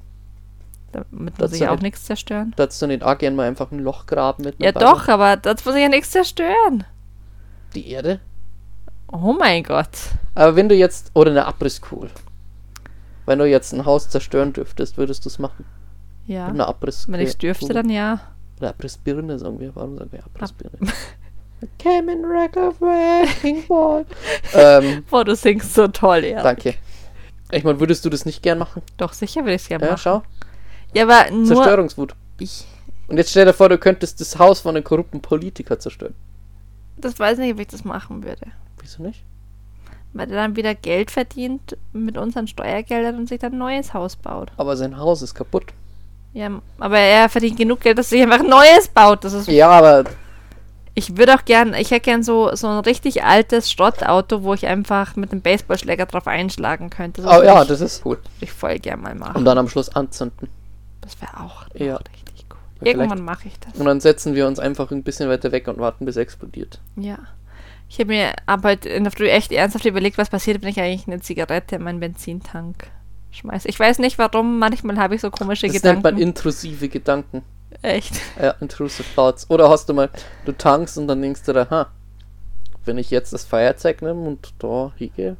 Damit 0.92 1.34
Das 1.38 1.50
muss 1.52 1.60
ich 1.60 1.66
auch 1.68 1.72
nicht- 1.72 1.82
nichts 1.82 2.04
zerstören. 2.04 2.52
Da 2.56 2.64
hättest 2.64 2.80
du 2.82 2.86
nicht 2.86 3.02
auch 3.02 3.16
gern 3.16 3.34
mal 3.36 3.46
einfach 3.48 3.70
ein 3.72 3.78
Loch 3.78 4.06
graben 4.06 4.44
mit 4.44 4.56
Ja 4.58 4.72
Bagger. 4.72 4.86
doch, 4.86 5.08
aber 5.08 5.36
das 5.36 5.64
muss 5.64 5.74
ich 5.74 5.82
ja 5.82 5.88
nichts 5.88 6.10
zerstören. 6.10 6.84
Die 7.74 7.88
Erde. 7.90 8.20
Oh 9.10 9.34
mein 9.38 9.62
Gott. 9.62 9.88
Aber 10.34 10.56
wenn 10.56 10.68
du 10.68 10.74
jetzt, 10.74 11.10
oder 11.14 11.30
eine 11.30 11.46
Abrisskugel. 11.46 12.10
Wenn 13.26 13.38
du 13.38 13.46
jetzt 13.46 13.72
ein 13.72 13.84
Haus 13.84 14.08
zerstören 14.08 14.52
dürftest, 14.52 14.96
würdest 14.98 15.24
du 15.24 15.28
es 15.28 15.38
machen. 15.38 15.64
Ja. 16.26 16.46
Eine 16.48 16.66
Abriss. 16.66 17.06
Wenn 17.08 17.20
ich 17.20 17.36
dürfte, 17.38 17.72
dann 17.72 17.88
ja. 17.90 18.20
Oder 18.62 18.70
Abrissbirne, 18.70 19.40
sagen 19.40 19.58
wir. 19.58 19.74
Warum 19.74 19.98
sagen 19.98 20.12
wir 20.12 20.24
Abrissbirne? 20.24 20.78
Came 21.80 22.12
in 22.12 22.22
wreck 22.22 22.56
of 22.56 22.80
wrecking 22.80 23.66
ball. 23.66 24.06
ähm, 24.54 25.04
Boah, 25.10 25.24
du 25.24 25.34
singst 25.34 25.74
so 25.74 25.88
toll, 25.88 26.24
ja. 26.24 26.42
danke. 26.44 26.74
Ich 27.50 27.64
meine, 27.64 27.80
würdest 27.80 28.04
du 28.04 28.10
das 28.10 28.24
nicht 28.24 28.40
gern 28.40 28.58
machen? 28.58 28.82
Doch, 28.98 29.12
sicher 29.12 29.40
würde 29.42 29.54
ich 29.54 29.62
es 29.62 29.68
gerne 29.68 29.84
Ja, 29.84 29.90
machen. 29.92 30.00
schau. 30.00 30.22
Ja, 30.94 31.02
aber 31.02 31.30
nur... 31.32 31.46
Zerstörungswut. 31.46 32.14
Ich, 32.38 32.64
Und 33.08 33.16
jetzt 33.16 33.30
stell 33.30 33.46
dir 33.46 33.52
vor, 33.52 33.68
du 33.68 33.78
könntest 33.78 34.20
das 34.20 34.38
Haus 34.38 34.60
von 34.60 34.76
einem 34.76 34.84
korrupten 34.84 35.20
Politiker 35.20 35.76
zerstören. 35.80 36.14
das 36.98 37.18
weiß 37.18 37.38
nicht, 37.38 37.52
ob 37.54 37.58
ich 37.60 37.66
das 37.66 37.84
machen 37.84 38.22
würde. 38.22 38.46
Wieso 38.80 39.02
nicht? 39.02 39.24
Weil 40.12 40.30
er 40.30 40.36
dann 40.36 40.54
wieder 40.56 40.74
Geld 40.76 41.10
verdient 41.10 41.76
mit 41.92 42.16
unseren 42.16 42.46
Steuergeldern 42.46 43.16
und 43.16 43.28
sich 43.28 43.40
dann 43.40 43.54
ein 43.54 43.58
neues 43.58 43.92
Haus 43.92 44.14
baut. 44.14 44.52
Aber 44.56 44.76
sein 44.76 44.96
Haus 44.98 45.20
ist 45.22 45.34
kaputt. 45.34 45.72
Ja, 46.34 46.50
aber 46.78 46.98
er 46.98 47.28
verdient 47.28 47.58
genug 47.58 47.80
Geld, 47.80 47.98
dass 47.98 48.06
er 48.06 48.18
sich 48.18 48.22
einfach 48.22 48.40
ein 48.40 48.48
neues 48.50 48.88
baut. 48.88 49.24
Das 49.24 49.32
ist 49.34 49.48
Ja, 49.48 49.68
aber 49.70 50.04
Ich 50.94 51.16
würde 51.16 51.34
auch 51.34 51.44
gern, 51.44 51.74
ich 51.74 51.90
hätte 51.90 52.00
gern 52.02 52.22
so, 52.22 52.54
so 52.54 52.68
ein 52.68 52.78
richtig 52.80 53.22
altes 53.24 53.70
Schrottauto, 53.70 54.42
wo 54.42 54.54
ich 54.54 54.66
einfach 54.66 55.16
mit 55.16 55.32
einem 55.32 55.40
Baseballschläger 55.42 56.06
drauf 56.06 56.26
einschlagen 56.26 56.90
könnte. 56.90 57.22
Das 57.22 57.38
oh, 57.38 57.42
ja, 57.42 57.62
ich, 57.62 57.68
das 57.68 57.80
ist 57.80 58.04
cool. 58.04 58.16
würd 58.16 58.28
ich 58.40 58.52
voll 58.52 58.78
gern 58.78 59.00
mal 59.02 59.14
machen. 59.14 59.36
Und 59.36 59.44
dann 59.44 59.58
am 59.58 59.68
Schluss 59.68 59.88
anzünden. 59.94 60.48
das 61.02 61.20
wäre 61.20 61.38
auch 61.40 61.66
Ja. 61.74 61.96
richtig 61.96 62.46
cool. 62.50 62.58
Ja, 62.80 62.92
Irgendwann 62.92 63.24
mache 63.24 63.48
ich 63.48 63.58
das. 63.60 63.78
Und 63.78 63.84
dann 63.86 64.00
setzen 64.00 64.34
wir 64.34 64.46
uns 64.46 64.58
einfach 64.58 64.90
ein 64.90 65.02
bisschen 65.02 65.28
weiter 65.30 65.52
weg 65.52 65.68
und 65.68 65.78
warten, 65.78 66.04
bis 66.06 66.16
es 66.16 66.22
explodiert. 66.22 66.78
Ja. 66.96 67.18
Ich 67.88 67.98
habe 67.98 68.08
mir 68.08 68.32
aber 68.46 68.82
in 68.86 69.04
der 69.04 69.12
Früh 69.12 69.28
echt 69.28 69.52
ernsthaft 69.52 69.84
überlegt, 69.84 70.16
was 70.16 70.30
passiert, 70.30 70.62
wenn 70.62 70.70
ich 70.70 70.80
eigentlich 70.80 71.06
eine 71.06 71.20
Zigarette 71.20 71.76
in 71.76 71.82
meinen 71.82 72.00
Benzintank 72.00 72.86
schmeiße. 73.32 73.68
Ich 73.68 73.78
weiß 73.78 73.98
nicht 73.98 74.18
warum, 74.18 74.58
manchmal 74.58 74.96
habe 74.98 75.14
ich 75.14 75.20
so 75.20 75.30
komische 75.30 75.66
Das 75.66 75.76
Gedanken. 75.76 76.02
nennt 76.02 76.16
man 76.16 76.22
intrusive 76.22 76.88
Gedanken. 76.88 77.42
echt. 77.82 78.14
Ja, 78.40 78.50
intrusive 78.60 79.04
thoughts. 79.14 79.48
Oder 79.50 79.68
hast 79.68 79.88
du 79.88 79.94
mal, 79.94 80.10
du 80.44 80.52
tankst 80.52 80.98
und 80.98 81.08
dann 81.08 81.20
denkst 81.22 81.42
du, 81.44 81.52
aha, 81.60 81.88
wenn 82.84 82.98
ich 82.98 83.10
jetzt 83.10 83.32
das 83.32 83.44
Feuerzeug 83.44 84.02
nehme 84.02 84.20
und 84.22 84.52
da 84.58 84.92
hingehe, 84.96 85.36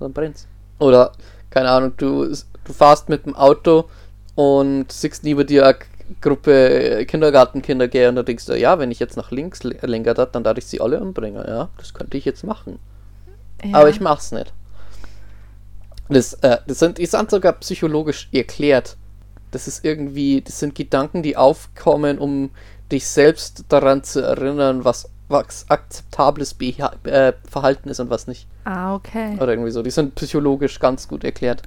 dann 0.00 0.12
brennt's. 0.12 0.46
Oder, 0.78 1.12
keine 1.50 1.70
Ahnung, 1.70 1.92
du, 1.96 2.26
du 2.64 2.72
fahrst 2.72 3.08
mit 3.08 3.26
dem 3.26 3.34
Auto 3.36 3.88
und 4.34 4.90
siehst 4.92 5.24
neben 5.24 5.46
dir 5.46 5.64
eine 5.66 5.76
Gruppe 6.20 7.04
Kindergartenkinder 7.06 7.88
gehen 7.88 8.10
und 8.10 8.16
da 8.16 8.22
denkst 8.22 8.46
du, 8.46 8.54
ja, 8.56 8.78
wenn 8.78 8.92
ich 8.92 9.00
jetzt 9.00 9.16
nach 9.16 9.32
links 9.32 9.64
le- 9.64 9.76
lenke, 9.82 10.14
da, 10.14 10.26
dann 10.26 10.44
darf 10.44 10.56
ich 10.58 10.66
sie 10.66 10.80
alle 10.80 11.00
umbringen. 11.00 11.44
Ja, 11.46 11.68
das 11.78 11.94
könnte 11.94 12.16
ich 12.16 12.24
jetzt 12.24 12.44
machen. 12.44 12.78
Ja. 13.64 13.78
Aber 13.78 13.88
ich 13.88 14.00
mach's 14.00 14.30
nicht. 14.30 14.52
Das, 16.08 16.34
äh, 16.34 16.58
das 16.66 16.78
sind, 16.78 16.98
die 16.98 17.06
sind 17.06 17.30
sogar 17.30 17.52
psychologisch 17.54 18.28
erklärt. 18.32 18.96
Das 19.50 19.68
ist 19.68 19.84
irgendwie, 19.84 20.42
das 20.42 20.60
sind 20.60 20.74
Gedanken, 20.74 21.22
die 21.22 21.36
aufkommen, 21.36 22.18
um 22.18 22.50
dich 22.92 23.06
selbst 23.06 23.64
daran 23.68 24.04
zu 24.04 24.20
erinnern, 24.20 24.84
was, 24.84 25.08
was 25.28 25.68
akzeptables 25.68 26.54
Beha 26.54 26.92
äh, 27.04 27.32
Verhalten 27.48 27.88
ist 27.88 28.00
und 28.00 28.10
was 28.10 28.26
nicht. 28.26 28.46
Ah, 28.64 28.94
okay. 28.94 29.36
Oder 29.36 29.52
irgendwie 29.52 29.70
so. 29.70 29.82
Die 29.82 29.90
sind 29.90 30.14
psychologisch 30.14 30.78
ganz 30.78 31.08
gut 31.08 31.24
erklärt. 31.24 31.62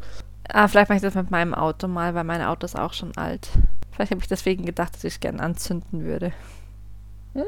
Ah, 0.47 0.67
vielleicht 0.67 0.89
mache 0.89 0.97
ich 0.97 1.03
das 1.03 1.15
mit 1.15 1.31
meinem 1.31 1.53
Auto 1.53 1.87
mal, 1.87 2.15
weil 2.15 2.23
mein 2.23 2.41
Auto 2.41 2.65
ist 2.65 2.77
auch 2.77 2.93
schon 2.93 3.15
alt. 3.17 3.49
Vielleicht 3.91 4.11
habe 4.11 4.21
ich 4.21 4.27
deswegen 4.27 4.65
gedacht, 4.65 4.95
dass 4.95 5.03
ich 5.03 5.15
es 5.15 5.19
gerne 5.19 5.41
anzünden 5.41 6.05
würde. 6.05 6.31
Hm. 7.33 7.43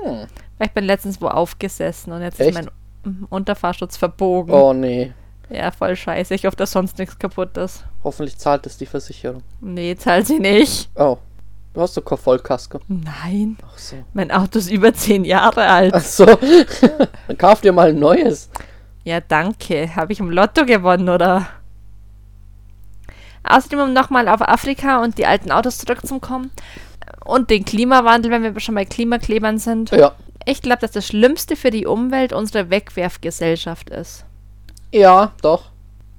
Weil 0.57 0.67
ich 0.67 0.71
bin 0.71 0.85
letztens 0.85 1.21
wo 1.21 1.27
aufgesessen 1.27 2.13
und 2.13 2.21
jetzt 2.21 2.39
Echt? 2.39 2.49
ist 2.49 2.55
mein 2.55 2.69
mm, 3.03 3.25
Unterfahrschutz 3.29 3.97
verbogen. 3.97 4.53
Oh 4.53 4.73
nee. 4.73 5.13
Ja, 5.51 5.71
voll 5.71 5.95
scheiße. 5.95 6.33
Ich 6.33 6.45
hoffe, 6.45 6.55
dass 6.55 6.71
sonst 6.71 6.97
nichts 6.97 7.19
kaputt 7.19 7.57
ist. 7.57 7.83
Hoffentlich 8.03 8.37
zahlt 8.37 8.65
es 8.65 8.77
die 8.77 8.85
Versicherung. 8.85 9.43
Nee, 9.59 9.95
zahlt 9.95 10.27
sie 10.27 10.39
nicht. 10.39 10.89
Oh. 10.95 11.17
Du 11.73 11.81
hast 11.81 11.95
doch 11.95 12.03
kein 12.03 12.17
Vollkasko. 12.17 12.79
Nein. 12.87 13.57
Ach 13.65 13.77
so. 13.77 13.95
Mein 14.13 14.29
Auto 14.31 14.59
ist 14.59 14.69
über 14.69 14.93
zehn 14.93 15.23
Jahre 15.23 15.65
alt. 15.67 15.93
Ach 15.93 16.03
so. 16.03 16.25
Dann 17.27 17.37
kauf 17.37 17.61
dir 17.61 17.71
mal 17.71 17.89
ein 17.89 17.99
neues. 17.99 18.49
Ja, 19.03 19.21
danke. 19.21 19.95
Habe 19.95 20.11
ich 20.11 20.19
im 20.19 20.29
Lotto 20.29 20.65
gewonnen, 20.65 21.07
oder? 21.07 21.47
Außerdem, 23.43 23.79
um 23.79 23.93
nochmal 23.93 24.27
auf 24.27 24.41
Afrika 24.41 25.01
und 25.01 25.17
die 25.17 25.25
alten 25.25 25.51
Autos 25.51 25.79
zurückzukommen 25.79 26.51
und 27.25 27.49
den 27.49 27.65
Klimawandel, 27.65 28.31
wenn 28.31 28.43
wir 28.43 28.59
schon 28.59 28.75
bei 28.75 28.85
Klimaklebern 28.85 29.57
sind. 29.57 29.91
Ja. 29.91 30.13
Ich 30.45 30.61
glaube, 30.61 30.81
dass 30.81 30.91
das 30.91 31.07
Schlimmste 31.07 31.55
für 31.55 31.71
die 31.71 31.85
Umwelt 31.85 32.33
unsere 32.33 32.69
Wegwerfgesellschaft 32.69 33.89
ist. 33.89 34.25
Ja, 34.93 35.31
doch. 35.41 35.63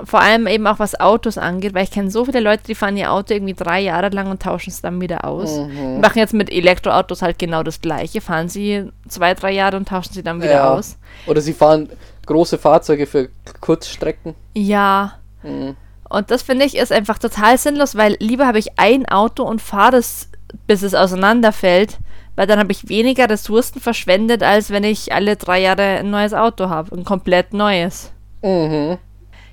Vor 0.05 0.20
allem 0.20 0.49
eben 0.49 0.66
auch 0.66 0.81
was 0.81 0.99
Autos 0.99 1.39
angeht, 1.39 1.75
weil 1.75 1.85
ich 1.85 1.93
kenne 1.93 2.11
so 2.11 2.25
viele 2.25 2.41
Leute, 2.41 2.64
die 2.66 2.75
fahren 2.75 2.97
ihr 2.97 3.12
Auto 3.12 3.35
irgendwie 3.35 3.55
drei 3.55 3.79
Jahre 3.81 4.09
lang 4.09 4.29
und 4.31 4.43
tauschen 4.43 4.70
es 4.70 4.81
dann 4.81 5.01
wieder 5.01 5.25
aus. 5.25 5.59
Mhm. 5.59 6.01
Machen 6.01 6.18
jetzt 6.18 6.35
mit 6.35 6.51
Elektroautos 6.51 7.23
halt 7.23 7.39
genau 7.39 7.62
das 7.62 7.81
gleiche. 7.81 8.20
Fahren 8.20 8.49
sie 8.49 8.91
zwei, 9.07 9.35
drei 9.35 9.53
Jahre 9.53 9.77
und 9.77 9.87
tauschen 9.89 10.12
sie 10.12 10.25
dann 10.25 10.43
wieder 10.43 10.55
Ja. 10.55 10.73
aus. 10.75 10.97
Oder 11.27 11.41
sie 11.41 11.53
fahren 11.53 11.89
große 12.27 12.59
Fahrzeuge 12.59 13.07
für 13.07 13.29
Kurzstrecken. 13.61 14.35
Ja, 14.55 15.14
Mhm. 15.45 15.77
Und 16.09 16.31
das 16.31 16.43
finde 16.43 16.66
ich 16.66 16.77
ist 16.77 16.93
einfach 16.93 17.18
total 17.18 17.57
sinnlos, 17.59 17.97
weil 17.97 18.16
lieber 18.20 18.47
habe 18.47 18.59
ich 18.59 18.79
ein 18.79 19.09
Auto 19.09 19.45
und 19.45 19.62
fahre 19.62 19.97
es, 19.97 20.29
bis 20.66 20.83
es 20.83 20.95
auseinanderfällt, 20.95 21.99
weil 22.37 22.47
dann 22.47 22.59
habe 22.59 22.70
ich 22.70 22.89
weniger 22.89 23.29
Ressourcen 23.31 23.81
verschwendet, 23.81 24.43
als 24.43 24.70
wenn 24.70 24.85
ich 24.85 25.12
alle 25.12 25.37
drei 25.37 25.61
Jahre 25.62 25.83
ein 25.83 26.11
neues 26.11 26.35
Auto 26.35 26.68
habe, 26.68 26.95
ein 26.95 27.05
komplett 27.05 27.55
neues. 27.55 28.12
Mhm. 28.43 28.99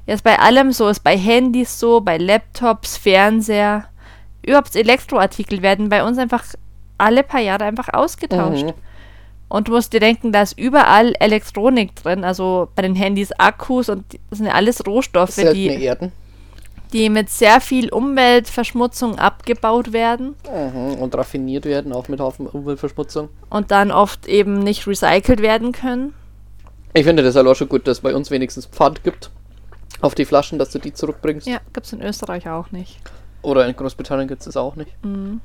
Ja, 0.05 0.15
ist 0.15 0.23
bei 0.23 0.39
allem 0.39 0.71
so, 0.71 0.87
ist 0.87 1.03
bei 1.03 1.17
Handys 1.17 1.79
so, 1.79 2.01
bei 2.01 2.17
Laptops, 2.17 2.97
Fernseher, 2.97 3.85
überhaupt 4.41 4.75
Elektroartikel 4.75 5.61
werden 5.61 5.89
bei 5.89 6.03
uns 6.03 6.17
einfach 6.17 6.43
alle 6.97 7.23
paar 7.23 7.41
Jahre 7.41 7.65
einfach 7.65 7.89
ausgetauscht. 7.93 8.65
Mhm. 8.65 8.73
Und 9.47 9.67
du 9.67 9.71
musst 9.73 9.93
dir 9.93 9.99
denken, 9.99 10.31
da 10.31 10.43
ist 10.43 10.57
überall 10.59 11.13
Elektronik 11.19 11.95
drin, 11.95 12.23
also 12.23 12.69
bei 12.75 12.81
den 12.83 12.95
Handys 12.95 13.31
Akkus 13.33 13.89
und 13.89 14.03
das 14.29 14.37
sind 14.39 14.47
ja 14.47 14.53
alles 14.53 14.85
Rohstoffe, 14.85 15.31
Seltene 15.31 15.77
die 15.77 15.83
Erden. 15.83 16.11
die 16.93 17.09
mit 17.09 17.29
sehr 17.29 17.59
viel 17.61 17.89
Umweltverschmutzung 17.89 19.17
abgebaut 19.17 19.91
werden 19.93 20.35
Mhm. 20.51 20.95
Und 21.01 21.15
raffiniert 21.15 21.65
werden, 21.65 21.93
auch 21.93 22.07
mit 22.09 22.19
Haufen 22.19 22.47
Umweltverschmutzung. 22.47 23.29
und 23.49 23.71
dann 23.71 23.91
oft 23.91 24.27
eben 24.27 24.59
nicht 24.59 24.85
recycelt 24.87 25.41
werden 25.41 25.71
können. 25.71 26.13
Ich 26.93 27.03
finde 27.05 27.23
das 27.23 27.35
halt 27.35 27.47
auch 27.47 27.55
schon 27.55 27.69
gut, 27.69 27.87
dass 27.87 27.97
es 27.97 28.01
bei 28.03 28.15
uns 28.15 28.31
wenigstens 28.31 28.65
Pfand 28.65 29.03
gibt 29.03 29.29
auf 30.01 30.15
die 30.15 30.25
Flaschen, 30.25 30.57
dass 30.59 30.71
du 30.71 30.79
die 30.79 30.93
zurückbringst. 30.93 31.47
Ja, 31.47 31.59
gibt 31.73 31.85
es 31.85 31.93
in 31.93 32.01
Österreich 32.01 32.49
auch 32.49 32.71
nicht. 32.71 32.97
Oder 33.41 33.67
in 33.67 33.75
Großbritannien 33.75 34.27
gibt 34.27 34.41
es 34.41 34.45
das 34.45 34.57
auch 34.57 34.75
nicht. 34.75 34.91
Mhm. 35.03 35.39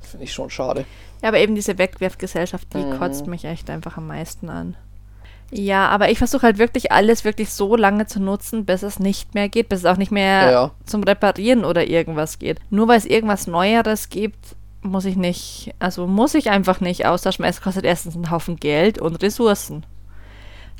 Finde 0.00 0.24
ich 0.24 0.32
schon 0.32 0.50
schade. 0.50 0.84
Ja, 1.22 1.28
aber 1.28 1.38
eben 1.38 1.54
diese 1.54 1.78
Wegwerfgesellschaft, 1.78 2.72
die 2.74 2.78
Mhm. 2.78 2.98
kotzt 2.98 3.26
mich 3.26 3.44
echt 3.44 3.70
einfach 3.70 3.96
am 3.96 4.06
meisten 4.08 4.48
an. 4.48 4.76
Ja, 5.52 5.88
aber 5.88 6.10
ich 6.10 6.18
versuche 6.18 6.42
halt 6.42 6.58
wirklich 6.58 6.90
alles 6.90 7.24
wirklich 7.24 7.50
so 7.52 7.76
lange 7.76 8.06
zu 8.06 8.18
nutzen, 8.20 8.64
bis 8.64 8.82
es 8.82 8.98
nicht 8.98 9.34
mehr 9.34 9.48
geht, 9.48 9.68
bis 9.68 9.80
es 9.80 9.84
auch 9.84 9.96
nicht 9.96 10.10
mehr 10.10 10.50
Ja. 10.50 10.70
zum 10.86 11.04
Reparieren 11.04 11.64
oder 11.64 11.86
irgendwas 11.86 12.40
geht. 12.40 12.58
Nur 12.70 12.88
weil 12.88 12.98
es 12.98 13.06
irgendwas 13.06 13.46
Neueres 13.46 14.08
gibt, 14.08 14.56
muss 14.82 15.04
ich 15.04 15.14
nicht, 15.16 15.72
also 15.78 16.08
muss 16.08 16.34
ich 16.34 16.50
einfach 16.50 16.80
nicht 16.80 17.06
austauschen, 17.06 17.44
weil 17.44 17.50
es 17.52 17.60
kostet 17.60 17.84
erstens 17.84 18.16
einen 18.16 18.30
Haufen 18.32 18.56
Geld 18.56 18.98
und 19.00 19.22
Ressourcen. 19.22 19.86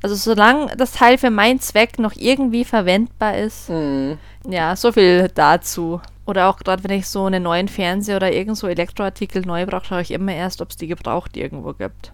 Also 0.03 0.15
solange 0.15 0.77
das 0.77 0.93
Teil 0.93 1.19
für 1.19 1.31
meinen 1.31 1.59
Zweck 1.61 1.99
noch 1.99 2.13
irgendwie 2.15 2.65
verwendbar 2.65 3.37
ist, 3.39 3.69
Mhm. 3.71 4.19
ja, 4.49 4.77
so 4.77 4.93
viel 4.93 5.29
dazu. 5.35 6.01
Oder 6.27 6.49
auch 6.49 6.59
gerade 6.59 6.83
wenn 6.85 6.91
ich 6.99 7.07
so 7.09 7.25
einen 7.25 7.43
neuen 7.45 7.69
Fernseher 7.69 8.17
oder 8.17 8.33
irgend 8.33 8.57
so 8.59 8.67
Elektroartikel 8.67 9.43
neu 9.43 9.65
brauche, 9.67 9.85
schaue 9.87 10.03
ich 10.03 10.11
immer 10.11 10.35
erst, 10.35 10.61
ob 10.61 10.71
es 10.71 10.77
die 10.77 10.87
gebraucht 10.89 11.37
irgendwo 11.37 11.73
gibt. 11.73 12.13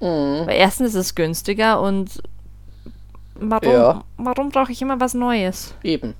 Mhm. 0.00 0.46
Weil 0.46 0.56
erstens 0.56 0.88
ist 0.90 0.94
es 0.96 1.14
günstiger 1.14 1.80
und 1.80 2.22
warum, 3.34 3.70
Ja. 3.72 4.04
warum 4.16 4.48
brauche 4.48 4.72
ich 4.72 4.82
immer 4.82 5.00
was 5.00 5.14
Neues? 5.14 5.74
Eben. 5.82 6.14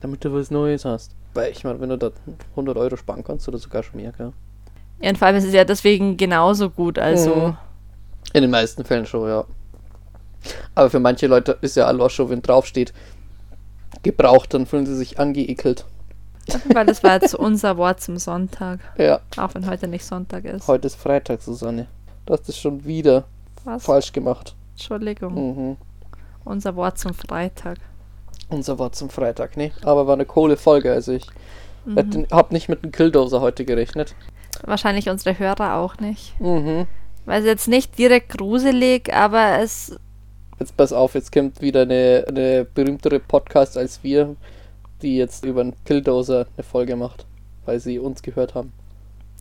Damit 0.00 0.24
du 0.24 0.32
was 0.32 0.50
Neues 0.50 0.84
hast. 0.84 1.12
Weil 1.34 1.50
ich 1.50 1.64
meine, 1.64 1.80
wenn 1.80 1.88
du 1.88 1.98
da 1.98 2.10
100 2.54 2.76
Euro 2.76 2.96
sparen 2.96 3.24
kannst 3.24 3.48
oder 3.48 3.58
sogar 3.58 3.82
schon 3.82 4.00
mehr, 4.00 4.12
gell? 4.12 4.32
Ja, 5.00 5.10
und 5.10 5.18
vor 5.18 5.26
allem 5.28 5.36
ist 5.36 5.44
es 5.44 5.52
ja 5.54 5.64
deswegen 5.64 6.16
genauso 6.16 6.70
gut. 6.70 6.98
Also, 6.98 7.34
Mhm. 7.34 7.56
In 8.34 8.42
den 8.42 8.50
meisten 8.50 8.84
Fällen 8.84 9.06
schon, 9.06 9.26
ja. 9.28 9.44
Aber 10.74 10.90
für 10.90 11.00
manche 11.00 11.26
Leute 11.26 11.58
ist 11.60 11.76
ja 11.76 11.86
schon, 12.10 12.30
wenn 12.30 12.42
draufsteht, 12.42 12.92
gebraucht, 14.02 14.54
dann 14.54 14.66
fühlen 14.66 14.86
sie 14.86 14.96
sich 14.96 15.18
angeekelt. 15.18 15.84
weil 16.72 16.86
das 16.86 17.02
war 17.02 17.14
jetzt 17.14 17.34
unser 17.34 17.76
Wort 17.76 18.00
zum 18.00 18.16
Sonntag. 18.16 18.80
Ja, 18.96 19.20
Auch 19.36 19.54
wenn 19.54 19.68
heute 19.68 19.86
nicht 19.88 20.04
Sonntag 20.04 20.44
ist. 20.44 20.66
heute 20.68 20.86
ist 20.86 20.94
Freitag, 20.96 21.42
Susanne. 21.42 21.86
Du 22.26 22.32
hast 22.32 22.48
es 22.48 22.56
schon 22.58 22.84
wieder 22.84 23.24
Was? 23.64 23.84
falsch 23.84 24.12
gemacht. 24.12 24.54
Entschuldigung. 24.72 25.34
Mhm. 25.70 25.76
Unser 26.44 26.76
Wort 26.76 26.98
zum 26.98 27.12
Freitag. 27.12 27.78
Unser 28.48 28.78
Wort 28.78 28.94
zum 28.96 29.10
Freitag, 29.10 29.56
ne? 29.58 29.72
Aber 29.82 30.06
war 30.06 30.14
eine 30.14 30.24
coole 30.24 30.56
Folge, 30.56 30.92
also 30.92 31.12
ich 31.12 31.26
Mhm. 31.84 31.96
hätte- 31.96 32.26
hab 32.30 32.52
nicht 32.52 32.68
mit 32.68 32.82
einem 32.82 32.92
Killdozer 32.92 33.40
heute 33.40 33.64
gerechnet. 33.64 34.14
Wahrscheinlich 34.64 35.08
unsere 35.10 35.38
Hörer 35.38 35.74
auch 35.76 35.98
nicht. 35.98 36.38
Mhm. 36.40 36.86
Weil 37.26 37.40
es 37.40 37.46
jetzt 37.46 37.68
nicht 37.68 37.98
direkt 37.98 38.30
gruselig, 38.38 39.12
aber 39.14 39.58
es 39.60 39.96
Jetzt 40.58 40.76
pass 40.76 40.92
auf, 40.92 41.14
jetzt 41.14 41.32
kommt 41.32 41.60
wieder 41.60 41.82
eine, 41.82 42.24
eine 42.28 42.64
berühmtere 42.64 43.20
Podcast 43.20 43.76
als 43.78 44.02
wir, 44.02 44.34
die 45.02 45.16
jetzt 45.16 45.44
über 45.44 45.60
einen 45.60 45.74
Killdozer 45.84 46.46
eine 46.56 46.64
Folge 46.64 46.96
macht, 46.96 47.26
weil 47.64 47.78
sie 47.80 47.98
uns 47.98 48.22
gehört 48.22 48.54
haben. 48.54 48.72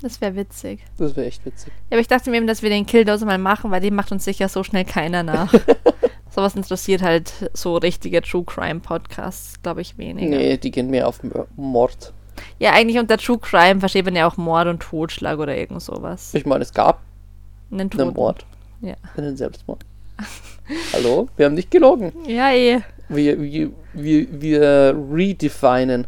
Das 0.01 0.21
wäre 0.21 0.35
witzig. 0.35 0.81
Das 0.99 1.15
wäre 1.15 1.25
echt 1.25 1.43
witzig. 1.43 1.73
Ja, 1.89 1.95
aber 1.95 2.01
ich 2.01 2.07
dachte 2.07 2.29
mir 2.29 2.37
eben, 2.37 2.45
dass 2.45 2.61
wir 2.61 2.69
den 2.69 2.85
Killdozer 2.85 3.25
mal 3.25 3.39
machen, 3.39 3.71
weil 3.71 3.81
den 3.81 3.95
macht 3.95 4.11
uns 4.11 4.25
sicher 4.25 4.47
so 4.47 4.63
schnell 4.63 4.85
keiner 4.85 5.23
nach. 5.23 5.51
Sowas 6.29 6.55
interessiert 6.55 7.01
halt 7.01 7.33
so 7.53 7.77
richtige 7.77 8.21
True 8.21 8.43
Crime 8.45 8.79
Podcasts, 8.79 9.59
glaube 9.63 9.81
ich, 9.81 9.97
weniger. 9.97 10.37
Nee, 10.37 10.57
die 10.57 10.69
gehen 10.69 10.91
mehr 10.91 11.07
auf 11.07 11.21
Mord. 11.55 12.13
Ja, 12.59 12.73
eigentlich 12.73 12.99
unter 12.99 13.17
True 13.17 13.39
Crime 13.39 13.79
versteht 13.79 14.05
man 14.05 14.15
ja 14.15 14.27
auch 14.27 14.37
Mord 14.37 14.67
und 14.67 14.81
Totschlag 14.83 15.39
oder 15.39 15.57
irgend 15.57 15.81
sowas. 15.81 16.31
Ich 16.35 16.45
meine, 16.45 16.61
es 16.61 16.71
gab 16.71 17.01
Einen 17.71 17.89
einen. 17.91 18.13
Mord, 18.13 18.45
Ja. 18.81 18.93
einen 19.15 19.35
Selbstmord. 19.35 19.83
Hallo? 20.93 21.29
Wir 21.37 21.45
haben 21.45 21.55
nicht 21.55 21.71
gelogen. 21.71 22.11
ja, 22.27 22.51
eh. 22.51 22.81
Wir, 23.09 23.41
wir, 23.41 23.71
wir, 23.93 24.41
wir 24.41 25.05
redefinen 25.13 26.07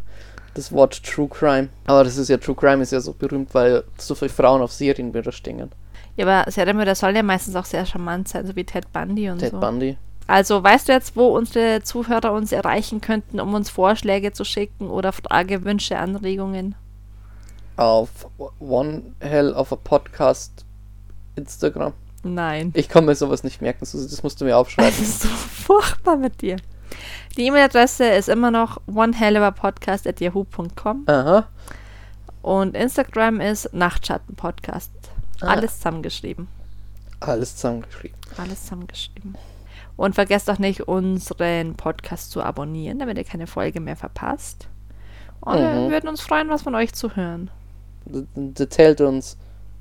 das 0.54 0.72
Wort 0.72 1.02
True 1.02 1.28
Crime. 1.28 1.68
Aber 1.86 2.04
das 2.04 2.16
ist 2.16 2.28
ja, 2.28 2.36
True 2.36 2.54
Crime 2.54 2.82
ist 2.82 2.92
ja 2.92 3.00
so 3.00 3.12
berühmt, 3.12 3.54
weil 3.54 3.84
so 3.96 4.14
viele 4.14 4.28
Frauen 4.28 4.60
auf 4.60 4.72
Serienmörder 4.72 5.32
stehen. 5.32 5.70
Ja, 6.16 6.26
aber 6.26 6.50
Serienmörder 6.50 6.94
soll 6.94 7.16
ja 7.16 7.22
meistens 7.22 7.56
auch 7.56 7.64
sehr 7.64 7.86
charmant 7.86 8.28
sein, 8.28 8.46
so 8.46 8.54
wie 8.56 8.64
Ted 8.64 8.92
Bundy 8.92 9.30
und 9.30 9.38
Ted 9.38 9.52
so. 9.52 9.60
Bundy. 9.60 9.96
Also 10.26 10.62
weißt 10.62 10.88
du 10.88 10.92
jetzt, 10.92 11.16
wo 11.16 11.28
unsere 11.28 11.82
Zuhörer 11.82 12.32
uns 12.32 12.52
erreichen 12.52 13.00
könnten, 13.00 13.40
um 13.40 13.54
uns 13.54 13.70
Vorschläge 13.70 14.32
zu 14.32 14.44
schicken 14.44 14.88
oder 14.88 15.12
Frage, 15.12 15.64
Wünsche, 15.64 15.98
Anregungen? 15.98 16.74
Auf 17.76 18.28
One 18.58 19.14
Hell 19.20 19.52
of 19.54 19.72
a 19.72 19.76
Podcast 19.76 20.64
Instagram. 21.36 21.94
Nein. 22.22 22.70
Ich 22.74 22.88
kann 22.88 23.04
mir 23.06 23.14
sowas 23.14 23.44
nicht 23.44 23.62
merken, 23.62 23.78
das 23.80 24.22
musst 24.22 24.40
du 24.40 24.44
mir 24.44 24.56
aufschreiben. 24.56 24.90
Das 24.90 25.00
ist 25.00 25.22
so 25.22 25.28
furchtbar 25.28 26.16
mit 26.16 26.42
dir. 26.42 26.56
Die 27.36 27.46
E-Mail-Adresse 27.46 28.04
ist 28.04 28.28
immer 28.28 28.50
noch 28.50 28.80
onehelloverpodcast.yahoo.com 28.92 31.04
Aha. 31.06 31.46
und 32.42 32.76
Instagram 32.76 33.40
ist 33.40 33.72
Nachtschattenpodcast. 33.72 34.90
Ah. 35.40 35.46
Alles 35.46 35.76
zusammengeschrieben. 35.76 36.48
Alles 37.20 37.56
zusammengeschrieben. 37.56 38.16
Alles 38.36 38.62
zusammengeschrieben. 38.64 39.36
Und 39.96 40.14
vergesst 40.14 40.48
auch 40.50 40.58
nicht, 40.58 40.82
unseren 40.88 41.74
Podcast 41.74 42.30
zu 42.30 42.42
abonnieren, 42.42 42.98
damit 42.98 43.18
ihr 43.18 43.24
keine 43.24 43.46
Folge 43.46 43.80
mehr 43.80 43.96
verpasst. 43.96 44.66
Und 45.40 45.58
wir 45.58 45.68
Mhm. 45.70 45.90
würden 45.90 46.08
uns 46.08 46.20
freuen, 46.20 46.48
was 46.48 46.62
von 46.62 46.74
euch 46.74 46.92
zu 46.94 47.16
hören. 47.16 47.50
D- 48.06 48.62
Erzählt 48.62 49.00
uns, 49.00 49.36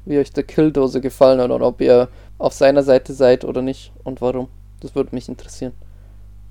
wie 0.06 0.18
euch 0.18 0.32
der 0.32 0.44
Killdose 0.44 1.02
gefallen 1.02 1.40
hat 1.42 1.52
und 1.52 1.62
ob 1.62 1.82
ihr 1.82 2.08
auf 2.40 2.54
seiner 2.54 2.82
Seite 2.82 3.14
seid 3.14 3.46
oder 3.46 3.62
nicht 3.62 3.92
und 4.04 4.22
warum. 4.22 4.48
Das 4.80 4.96
würde 4.96 5.14
mich 5.14 5.30
interessieren. 5.30 5.74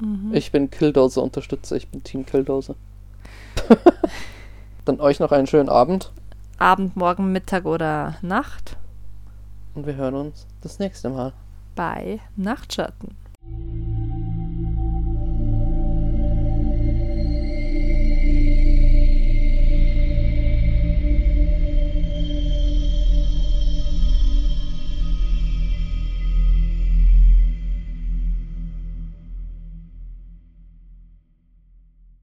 Mhm. 0.00 0.32
Ich 0.32 0.52
bin 0.52 0.70
Killdose-Unterstützer, 0.70 1.74
ich 1.74 1.88
bin 1.88 2.04
Team 2.04 2.24
Killdose. 2.24 2.76
Dann 4.84 5.00
euch 5.00 5.18
noch 5.18 5.32
einen 5.32 5.48
schönen 5.48 5.68
Abend 5.68 6.12
Abend, 6.58 6.96
Morgen, 6.96 7.32
Mittag 7.32 7.64
oder 7.66 8.16
Nacht 8.22 8.76
und 9.74 9.86
wir 9.86 9.96
hören 9.96 10.14
uns 10.14 10.46
das 10.60 10.78
nächste 10.78 11.08
Mal. 11.08 11.32
bei 11.74 12.20
Nachtschatten. 12.36 13.16